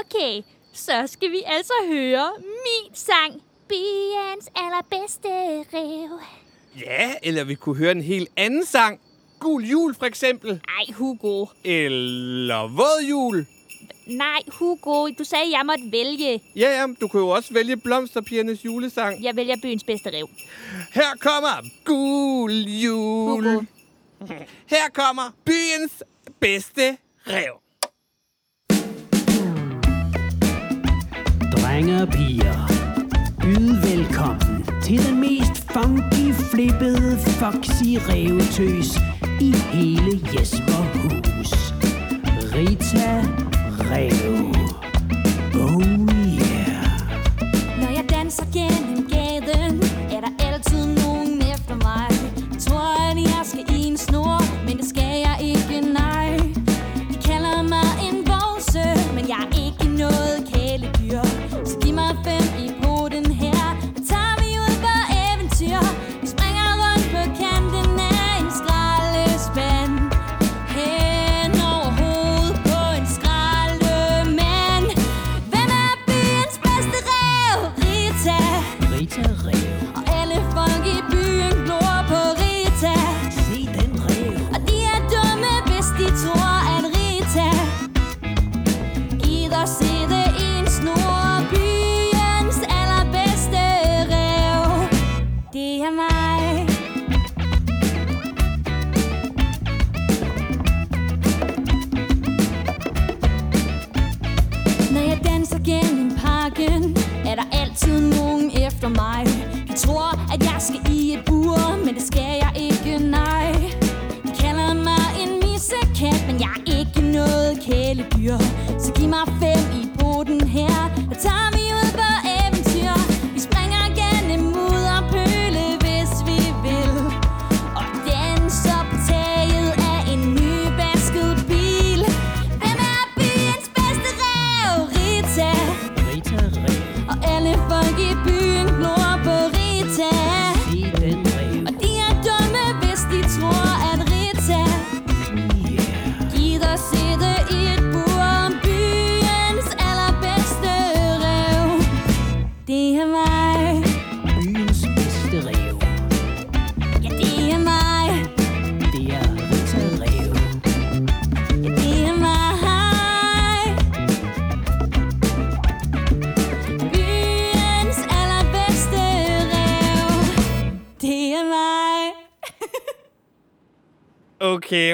Okay, 0.00 0.42
så 0.72 0.92
skal 1.06 1.30
vi 1.30 1.42
altså 1.46 1.72
høre 1.88 2.30
min 2.38 2.94
sang. 2.94 3.42
Bians 3.68 4.48
allerbedste 4.56 5.28
rev. 5.74 6.20
Ja, 6.80 7.12
eller 7.22 7.44
vi 7.44 7.54
kunne 7.54 7.76
høre 7.76 7.92
en 7.92 8.02
helt 8.02 8.28
anden 8.36 8.66
sang. 8.66 9.00
Gul 9.40 9.64
jul 9.64 9.94
for 9.94 10.06
eksempel. 10.06 10.50
Ej, 10.50 10.92
Hugo. 10.94 11.46
Eller 11.64 12.68
våd 12.68 13.06
jul. 13.10 13.46
Nej, 14.06 14.38
Hugo, 14.58 15.08
du 15.18 15.24
sagde, 15.24 15.44
at 15.44 15.50
jeg 15.50 15.62
måtte 15.66 15.84
vælge. 15.92 16.42
Ja, 16.56 16.80
ja, 16.80 16.86
du 17.00 17.08
kan 17.08 17.20
jo 17.20 17.28
også 17.28 17.54
vælge 17.54 17.76
Blomsterpigernes 17.76 18.64
julesang. 18.64 19.24
Jeg 19.24 19.36
vælger 19.36 19.56
byens 19.62 19.84
bedste 19.84 20.10
rev. 20.10 20.28
Her 20.94 21.16
kommer 21.20 21.64
Gul 21.84 22.52
Jul. 22.52 23.44
Hugo. 23.44 23.62
Her 24.66 24.88
kommer 24.94 25.34
byens 25.44 26.02
bedste 26.40 26.96
rev. 27.26 27.52
Drenge 31.52 32.02
og 32.02 32.08
piger, 32.08 32.66
byd 33.40 33.94
velkommen 33.94 34.64
til 34.82 35.06
den 35.06 35.20
mest 35.20 35.45
funky, 35.76 36.32
flippede, 36.32 37.18
foxy 37.18 37.98
revetøs 38.08 38.96
i 39.40 39.54
hele 39.72 40.20
Jesperhus. 40.34 41.74
Rita 42.54 43.24
Rev. 43.90 44.65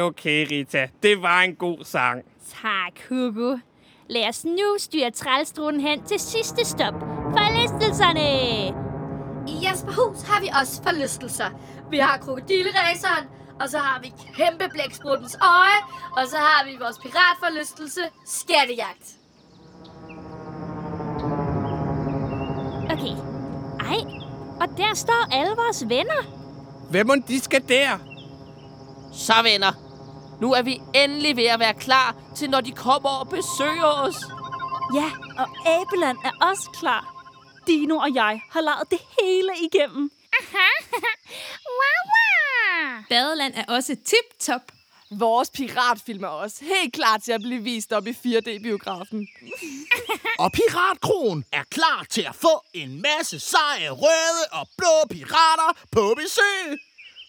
Okay, 0.02 0.46
Rita. 0.50 0.88
Det 1.02 1.22
var 1.22 1.40
en 1.40 1.54
god 1.54 1.84
sang. 1.84 2.22
Tak, 2.62 3.08
Hugo. 3.08 3.56
Lad 4.08 4.28
os 4.28 4.44
nu 4.44 4.76
styre 4.78 5.10
trælstruen 5.10 5.80
hen 5.80 6.02
til 6.04 6.20
sidste 6.20 6.64
stop. 6.64 6.94
Forlystelserne! 7.36 8.28
I 9.48 9.66
Jesperhus 9.66 10.22
har 10.22 10.40
vi 10.40 10.48
også 10.60 10.82
forlystelser. 10.82 11.50
Vi 11.90 11.98
har 11.98 12.18
krokodilleraceren, 12.18 13.24
og 13.60 13.68
så 13.68 13.78
har 13.78 14.00
vi 14.00 14.12
kæmpe 14.36 14.68
blækspruttens 14.74 15.36
øje, 15.42 15.80
og 16.16 16.26
så 16.28 16.36
har 16.36 16.64
vi 16.64 16.76
vores 16.80 16.98
piratforlystelse, 16.98 18.00
skattejagt. 18.26 19.06
Okay. 22.92 23.14
Ej, 23.90 24.00
og 24.60 24.68
der 24.76 24.94
står 24.94 25.28
alle 25.32 25.54
vores 25.56 25.88
venner. 25.88 26.22
Hvem 26.90 27.06
må 27.06 27.14
de 27.28 27.40
skal 27.40 27.62
der? 27.68 27.98
Så 29.12 29.32
venner, 29.42 29.72
nu 30.42 30.48
er 30.58 30.62
vi 30.62 30.74
endelig 30.94 31.36
ved 31.36 31.44
at 31.44 31.60
være 31.60 31.74
klar 31.74 32.16
til, 32.36 32.50
når 32.50 32.60
de 32.60 32.72
kommer 32.72 33.10
og 33.10 33.28
besøger 33.28 33.92
os. 34.06 34.14
Ja, 34.98 35.08
og 35.42 35.48
Abeland 35.76 36.18
er 36.24 36.34
også 36.48 36.66
klar. 36.80 37.04
Dino 37.66 37.96
og 37.96 38.14
jeg 38.14 38.40
har 38.50 38.60
lejet 38.60 38.90
det 38.90 38.98
hele 39.20 39.52
igennem. 39.66 40.10
wow, 41.78 42.02
wow. 42.12 43.02
Badeland 43.10 43.54
er 43.56 43.64
også 43.68 43.96
tip-top. 44.10 44.60
Vores 45.18 45.50
piratfilm 45.50 46.24
er 46.24 46.28
også 46.28 46.64
helt 46.64 46.94
klar 46.94 47.16
til 47.18 47.32
at 47.32 47.40
blive 47.40 47.62
vist 47.62 47.92
op 47.92 48.06
i 48.06 48.10
4D-biografen. 48.10 49.26
Og 50.38 50.52
Piratkronen 50.52 51.44
er 51.52 51.62
klar 51.70 52.06
til 52.10 52.22
at 52.22 52.34
få 52.34 52.64
en 52.74 53.02
masse 53.02 53.40
seje, 53.40 53.90
røde 53.90 54.44
og 54.52 54.68
blå 54.78 55.06
pirater 55.10 55.72
på 55.92 56.14
besøg. 56.16 56.78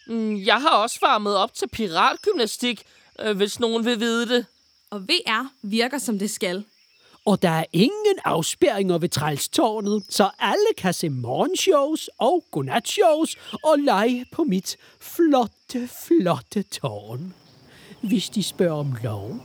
Mm, 0.07 0.35
Jeg 0.45 0.61
har 0.61 0.69
også 0.69 0.97
varmet 1.01 1.37
op 1.37 1.53
til 1.53 1.67
piratgymnastik, 1.69 2.83
øh, 3.19 3.37
hvis 3.37 3.59
nogen 3.59 3.85
vil 3.85 3.99
vide 3.99 4.29
det. 4.29 4.45
Og 4.89 5.01
VR 5.01 5.47
virker 5.61 5.97
som 5.97 6.19
det 6.19 6.31
skal. 6.31 6.63
Og 7.25 7.41
der 7.41 7.49
er 7.49 7.65
ingen 7.73 8.19
afspærringer 8.25 8.97
ved 8.97 9.09
trælstårnet, 9.09 10.03
så 10.09 10.29
alle 10.39 10.73
kan 10.77 10.93
se 10.93 11.09
morgenshows 11.09 12.09
og 12.17 12.43
godnatshows 12.51 13.37
og 13.63 13.79
lege 13.79 14.25
på 14.31 14.43
mit 14.43 14.77
flotte, 14.99 15.89
flotte 16.07 16.63
tårn. 16.63 17.33
Hvis 18.01 18.29
de 18.29 18.43
spørger 18.43 18.79
om 18.79 18.95
lov. 19.03 19.39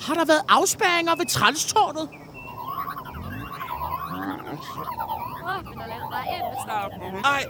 Har 0.00 0.14
der 0.14 0.24
været 0.24 0.42
afspærringer 0.48 1.16
ved 1.16 1.26
trælstårnet? 1.26 2.08
Ej, 7.24 7.44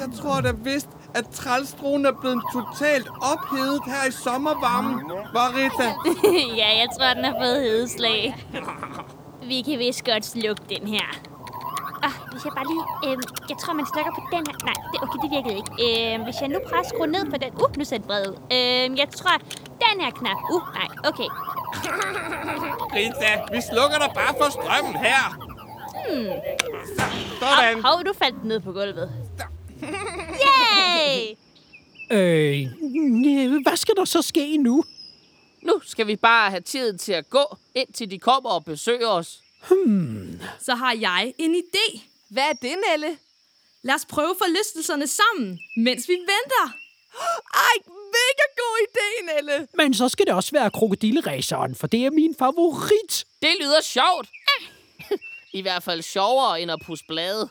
jeg 0.00 0.08
tror 0.20 0.40
da 0.40 0.52
vist, 0.52 0.88
at 1.14 1.28
trælstruen 1.28 2.06
er 2.06 2.12
blevet 2.20 2.42
totalt 2.52 3.08
ophedet 3.32 3.82
her 3.86 4.08
i 4.08 4.10
sommervarmen. 4.10 5.10
Var 5.32 5.48
Rita? 5.56 5.88
ja, 6.62 6.68
jeg 6.80 6.88
tror, 6.98 7.14
den 7.14 7.24
har 7.24 7.36
fået 7.42 7.62
hedeslag. 7.62 8.46
Vi 9.42 9.62
kan 9.62 9.78
vist 9.78 10.04
godt 10.04 10.24
slukke 10.24 10.62
den 10.68 10.88
her. 10.88 11.06
Ah, 12.02 12.14
hvis 12.32 12.44
jeg 12.44 12.52
bare 12.58 12.66
lige... 12.72 12.84
Øhm, 13.06 13.22
jeg 13.50 13.56
tror, 13.62 13.72
man 13.80 13.86
slukker 13.92 14.12
på 14.18 14.22
den 14.34 14.42
her. 14.48 14.56
Nej, 14.70 14.78
det, 14.92 14.98
okay, 15.04 15.18
det 15.22 15.30
virkede 15.36 15.56
ikke. 15.60 15.72
Øhm, 15.84 16.22
hvis 16.26 16.36
jeg 16.42 16.48
nu 16.54 16.58
prøver 16.68 16.82
at 16.86 16.88
skrue 16.92 17.06
ned 17.16 17.24
på 17.32 17.36
den... 17.42 17.50
Uh, 17.62 17.76
nu 17.78 17.84
ser 17.84 17.98
det 17.98 18.06
bred 18.06 18.22
ud. 18.30 18.36
Øhm, 18.56 18.92
jeg 19.02 19.08
tror, 19.18 19.36
den 19.84 19.96
her 20.02 20.10
knap... 20.20 20.38
Uh, 20.54 20.64
nej, 20.78 20.88
okay. 21.10 21.28
Rita, 22.96 23.30
vi 23.54 23.60
slukker 23.70 23.98
dig 24.04 24.10
bare 24.20 24.32
for 24.40 24.48
strømmen 24.56 24.96
her. 25.06 25.22
Hmm. 25.98 26.32
Sådan. 27.40 27.82
Hov, 27.82 27.92
hov, 27.92 28.04
du 28.08 28.12
faldt 28.22 28.44
ned 28.44 28.60
på 28.60 28.72
gulvet. 28.72 29.27
Yay! 30.48 31.36
Øh, 32.10 33.62
hvad 33.62 33.76
skal 33.76 33.94
der 33.96 34.04
så 34.04 34.22
ske 34.22 34.56
nu? 34.56 34.84
Nu 35.62 35.80
skal 35.84 36.06
vi 36.06 36.16
bare 36.16 36.50
have 36.50 36.60
tid 36.60 36.98
til 36.98 37.12
at 37.12 37.30
gå, 37.30 37.56
indtil 37.74 38.10
de 38.10 38.18
kommer 38.18 38.50
og 38.50 38.64
besøger 38.64 39.08
os. 39.08 39.38
Hmm. 39.68 40.40
Så 40.60 40.74
har 40.74 40.92
jeg 40.92 41.34
en 41.38 41.54
idé. 41.54 42.00
Hvad 42.30 42.42
er 42.42 42.52
det, 42.52 42.76
Nelle? 42.90 43.18
Lad 43.82 43.94
os 43.94 44.06
prøve 44.06 44.34
forlystelserne 44.38 45.06
sammen, 45.06 45.58
mens 45.76 46.08
vi 46.08 46.12
venter. 46.12 46.74
Ej, 47.54 47.76
mega 48.16 48.46
god 48.56 48.86
idé, 48.88 49.34
Nelle. 49.34 49.68
Men 49.74 49.94
så 49.94 50.08
skal 50.08 50.26
det 50.26 50.34
også 50.34 50.50
være 50.52 50.70
krokodilleraceren, 50.70 51.74
for 51.74 51.86
det 51.86 52.06
er 52.06 52.10
min 52.10 52.34
favorit. 52.38 53.24
Det 53.42 53.50
lyder 53.60 53.82
sjovt. 53.82 54.28
I 55.58 55.62
hvert 55.62 55.82
fald 55.82 56.02
sjovere 56.02 56.60
end 56.62 56.70
at 56.70 56.80
pusse 56.86 57.04
blade. 57.08 57.48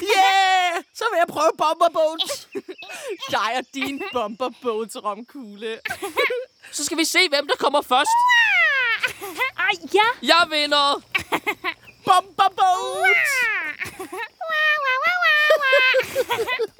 Yeah! 0.00 0.82
Så 0.94 1.04
vil 1.10 1.18
jeg 1.18 1.28
prøve 1.28 1.50
bomberboats. 1.58 2.48
Dig 3.34 3.50
og 3.58 3.64
din 3.74 4.02
bomberboats 4.12 4.96
romkugle. 4.96 5.80
Så 6.76 6.84
skal 6.84 6.98
vi 6.98 7.04
se, 7.04 7.28
hvem 7.28 7.46
der 7.46 7.56
kommer 7.58 7.82
først. 7.82 8.16
Ej, 9.58 9.74
ja. 9.94 10.08
Jeg 10.22 10.46
vinder. 10.50 11.02
Bomberboats! 12.06 13.32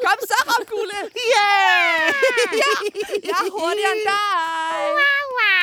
Kom 0.05 0.19
så, 0.31 0.39
romkugle. 0.51 0.99
Yeah! 1.37 2.13
ja, 2.63 2.73
jeg 3.23 3.31
er 3.31 3.51
hurtigere 3.51 3.93
end 3.93 4.03
dig. 4.09 4.62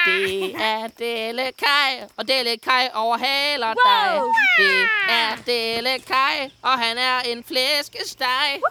Det 0.05 0.55
er 0.55 0.87
Delle 0.99 1.51
Kai, 1.57 2.07
og 2.17 2.27
Delle 2.27 2.57
Kai 2.57 2.87
overhaler 2.93 3.67
Wow. 3.67 3.75
dig. 3.75 4.21
Det 4.57 4.87
er 5.09 5.35
Delle 5.45 5.99
Kai, 5.99 6.49
og 6.61 6.79
han 6.79 6.97
er 6.97 7.19
en 7.19 7.43
flæskesteg. 7.43 8.61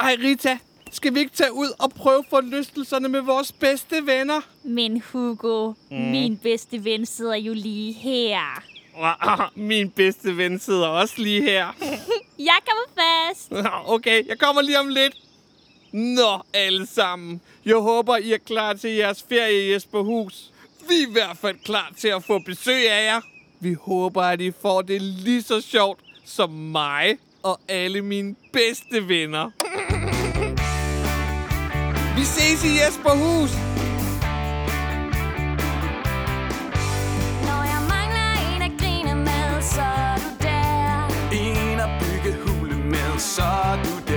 Ej, 0.00 0.16
Rita, 0.22 0.58
skal 0.92 1.14
vi 1.14 1.18
ikke 1.20 1.36
tage 1.36 1.52
ud 1.52 1.68
og 1.78 1.90
prøve 1.90 2.24
forlystelserne 2.30 3.08
med 3.08 3.20
vores 3.20 3.52
bedste 3.52 4.06
venner? 4.06 4.40
Men 4.64 5.02
Hugo, 5.12 5.72
mm. 5.90 5.96
min 5.96 6.36
bedste 6.38 6.84
ven 6.84 7.06
sidder 7.06 7.34
jo 7.36 7.52
lige 7.54 7.92
her. 7.92 8.62
Min 9.54 9.90
bedste 9.90 10.36
ven 10.36 10.58
sidder 10.58 10.86
også 10.88 11.14
lige 11.18 11.42
her. 11.42 11.66
Jeg 12.50 12.56
kommer 12.66 13.02
fast. 13.02 13.52
Okay, 13.86 14.26
jeg 14.28 14.38
kommer 14.38 14.62
lige 14.62 14.78
om 14.80 14.88
lidt. 14.88 15.14
Nå, 15.92 16.42
alle 16.54 16.86
sammen. 16.86 17.40
Jeg 17.64 17.76
håber, 17.76 18.16
I 18.16 18.32
er 18.32 18.38
klar 18.38 18.72
til 18.72 18.90
jeres 18.90 19.24
ferie 19.28 19.66
i 19.66 19.72
Jesperhus. 19.72 20.50
Vi 20.88 20.94
er 20.94 21.08
i 21.08 21.12
hvert 21.12 21.36
fald 21.40 21.56
klar 21.64 21.92
til 21.98 22.08
at 22.08 22.24
få 22.24 22.38
besøg 22.38 22.90
af 22.90 23.04
jer. 23.04 23.20
Vi 23.60 23.74
håber, 23.80 24.22
at 24.22 24.40
I 24.40 24.52
får 24.62 24.82
det 24.82 25.02
lige 25.02 25.42
så 25.42 25.60
sjovt 25.60 26.00
som 26.24 26.50
mig 26.50 27.18
og 27.42 27.60
alle 27.68 28.02
mine 28.02 28.34
bedste 28.52 29.08
venner. 29.08 29.50
Vi 32.16 32.24
ses 32.24 32.64
i 32.64 32.68
Jesperhus. 32.80 33.50
Når 37.46 37.62
jeg 37.72 37.82
mangler 37.88 38.54
en 38.54 38.62
at 38.62 38.72
grine 38.80 39.14
med, 39.14 39.62
så 39.62 39.80
er 39.80 40.16
du 40.16 40.30
der. 40.40 41.08
En 41.32 41.80
at 41.80 41.90
bygge 42.00 42.36
hule 42.46 42.76
med, 42.76 43.18
så 43.18 43.42
er 43.42 43.82
du 43.84 43.90
der. 44.06 44.09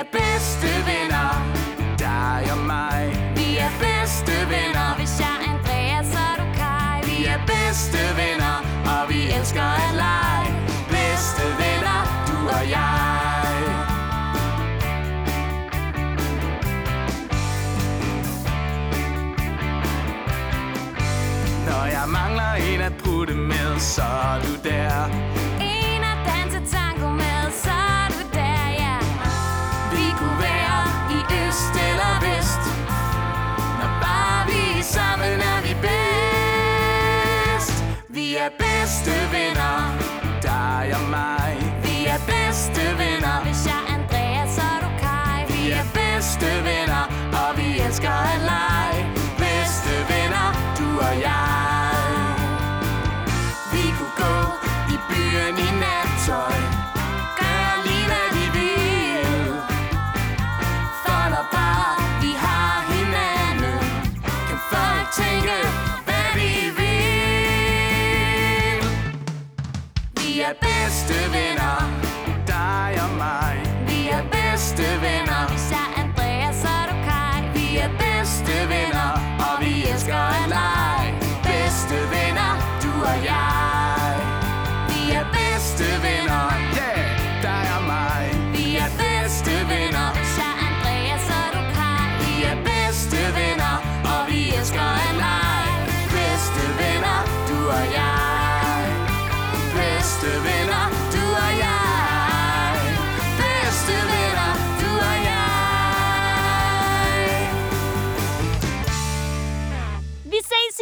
Er 0.00 0.04
bedste 0.12 0.68
venner. 0.90 1.32
Dig 1.98 2.52
og 2.52 2.58
mig. 2.58 3.02
Vi 3.36 3.56
er 3.56 3.72
bedste 3.80 4.34
venner. 4.52 4.94
Hvis 4.98 5.20
jeg 5.20 5.34
er 5.36 5.52
Andreas, 5.52 6.06
så 6.06 6.18
er 6.30 6.36
du 6.40 6.46
Kai. 6.58 6.98
Vi 7.10 7.24
er 7.24 7.40
bedste 7.54 8.00
venner, 8.20 8.56
og 8.92 9.02
vi 9.10 9.20
elsker 9.38 9.68
at 9.84 9.94
lege. 10.02 10.48
Bedste 10.96 11.44
venner, 11.60 12.00
du 12.28 12.36
og 12.56 12.64
jeg. 12.76 13.56
Når 21.68 21.84
jeg 21.96 22.06
mangler 22.08 22.52
en 22.68 22.80
at 22.80 22.92
putte 23.04 23.34
med, 23.34 23.78
så 23.78 24.02
er 24.02 24.40
du 24.44 24.68
der. 24.68 25.25
Bedste 39.06 39.32
venner. 39.32 39.98
Dig 40.42 40.94
og 40.94 41.10
mig. 41.10 41.56
Vi 41.82 42.06
er 42.06 42.18
bedste 42.26 42.82
venner. 42.98 43.42
Hvis 43.44 43.66
jeg 43.66 43.80
er 43.88 43.94
Andreas, 43.94 44.50
så 44.54 44.60
er 44.60 44.80
du 44.84 44.90
Kai. 45.02 45.38
Vi 45.52 45.70
er 45.70 45.86
bedste 45.94 46.46
venner, 46.46 47.04
og 47.40 47.56
vi 47.58 47.80
elsker 47.86 48.10
at 48.10 48.40
lege. 48.50 49.02
Bedste 49.38 49.94
venner, 50.10 50.48
du 50.78 50.88
og 51.08 51.14
jeg. 51.28 51.96
Vi 53.72 53.84
kunne 53.98 54.16
gå 54.24 54.36
i 54.94 54.96
byen 55.08 55.58
i 55.66 55.70
nattøj. 55.80 55.95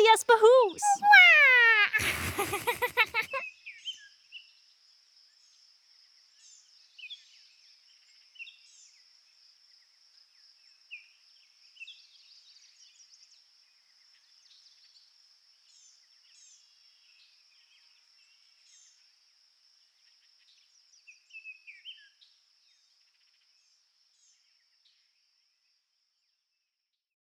Jeg. 0.06 0.16
Vi 0.16 0.22
ses 0.22 0.80
i 0.80 0.82
Jesperhus. 0.84 0.84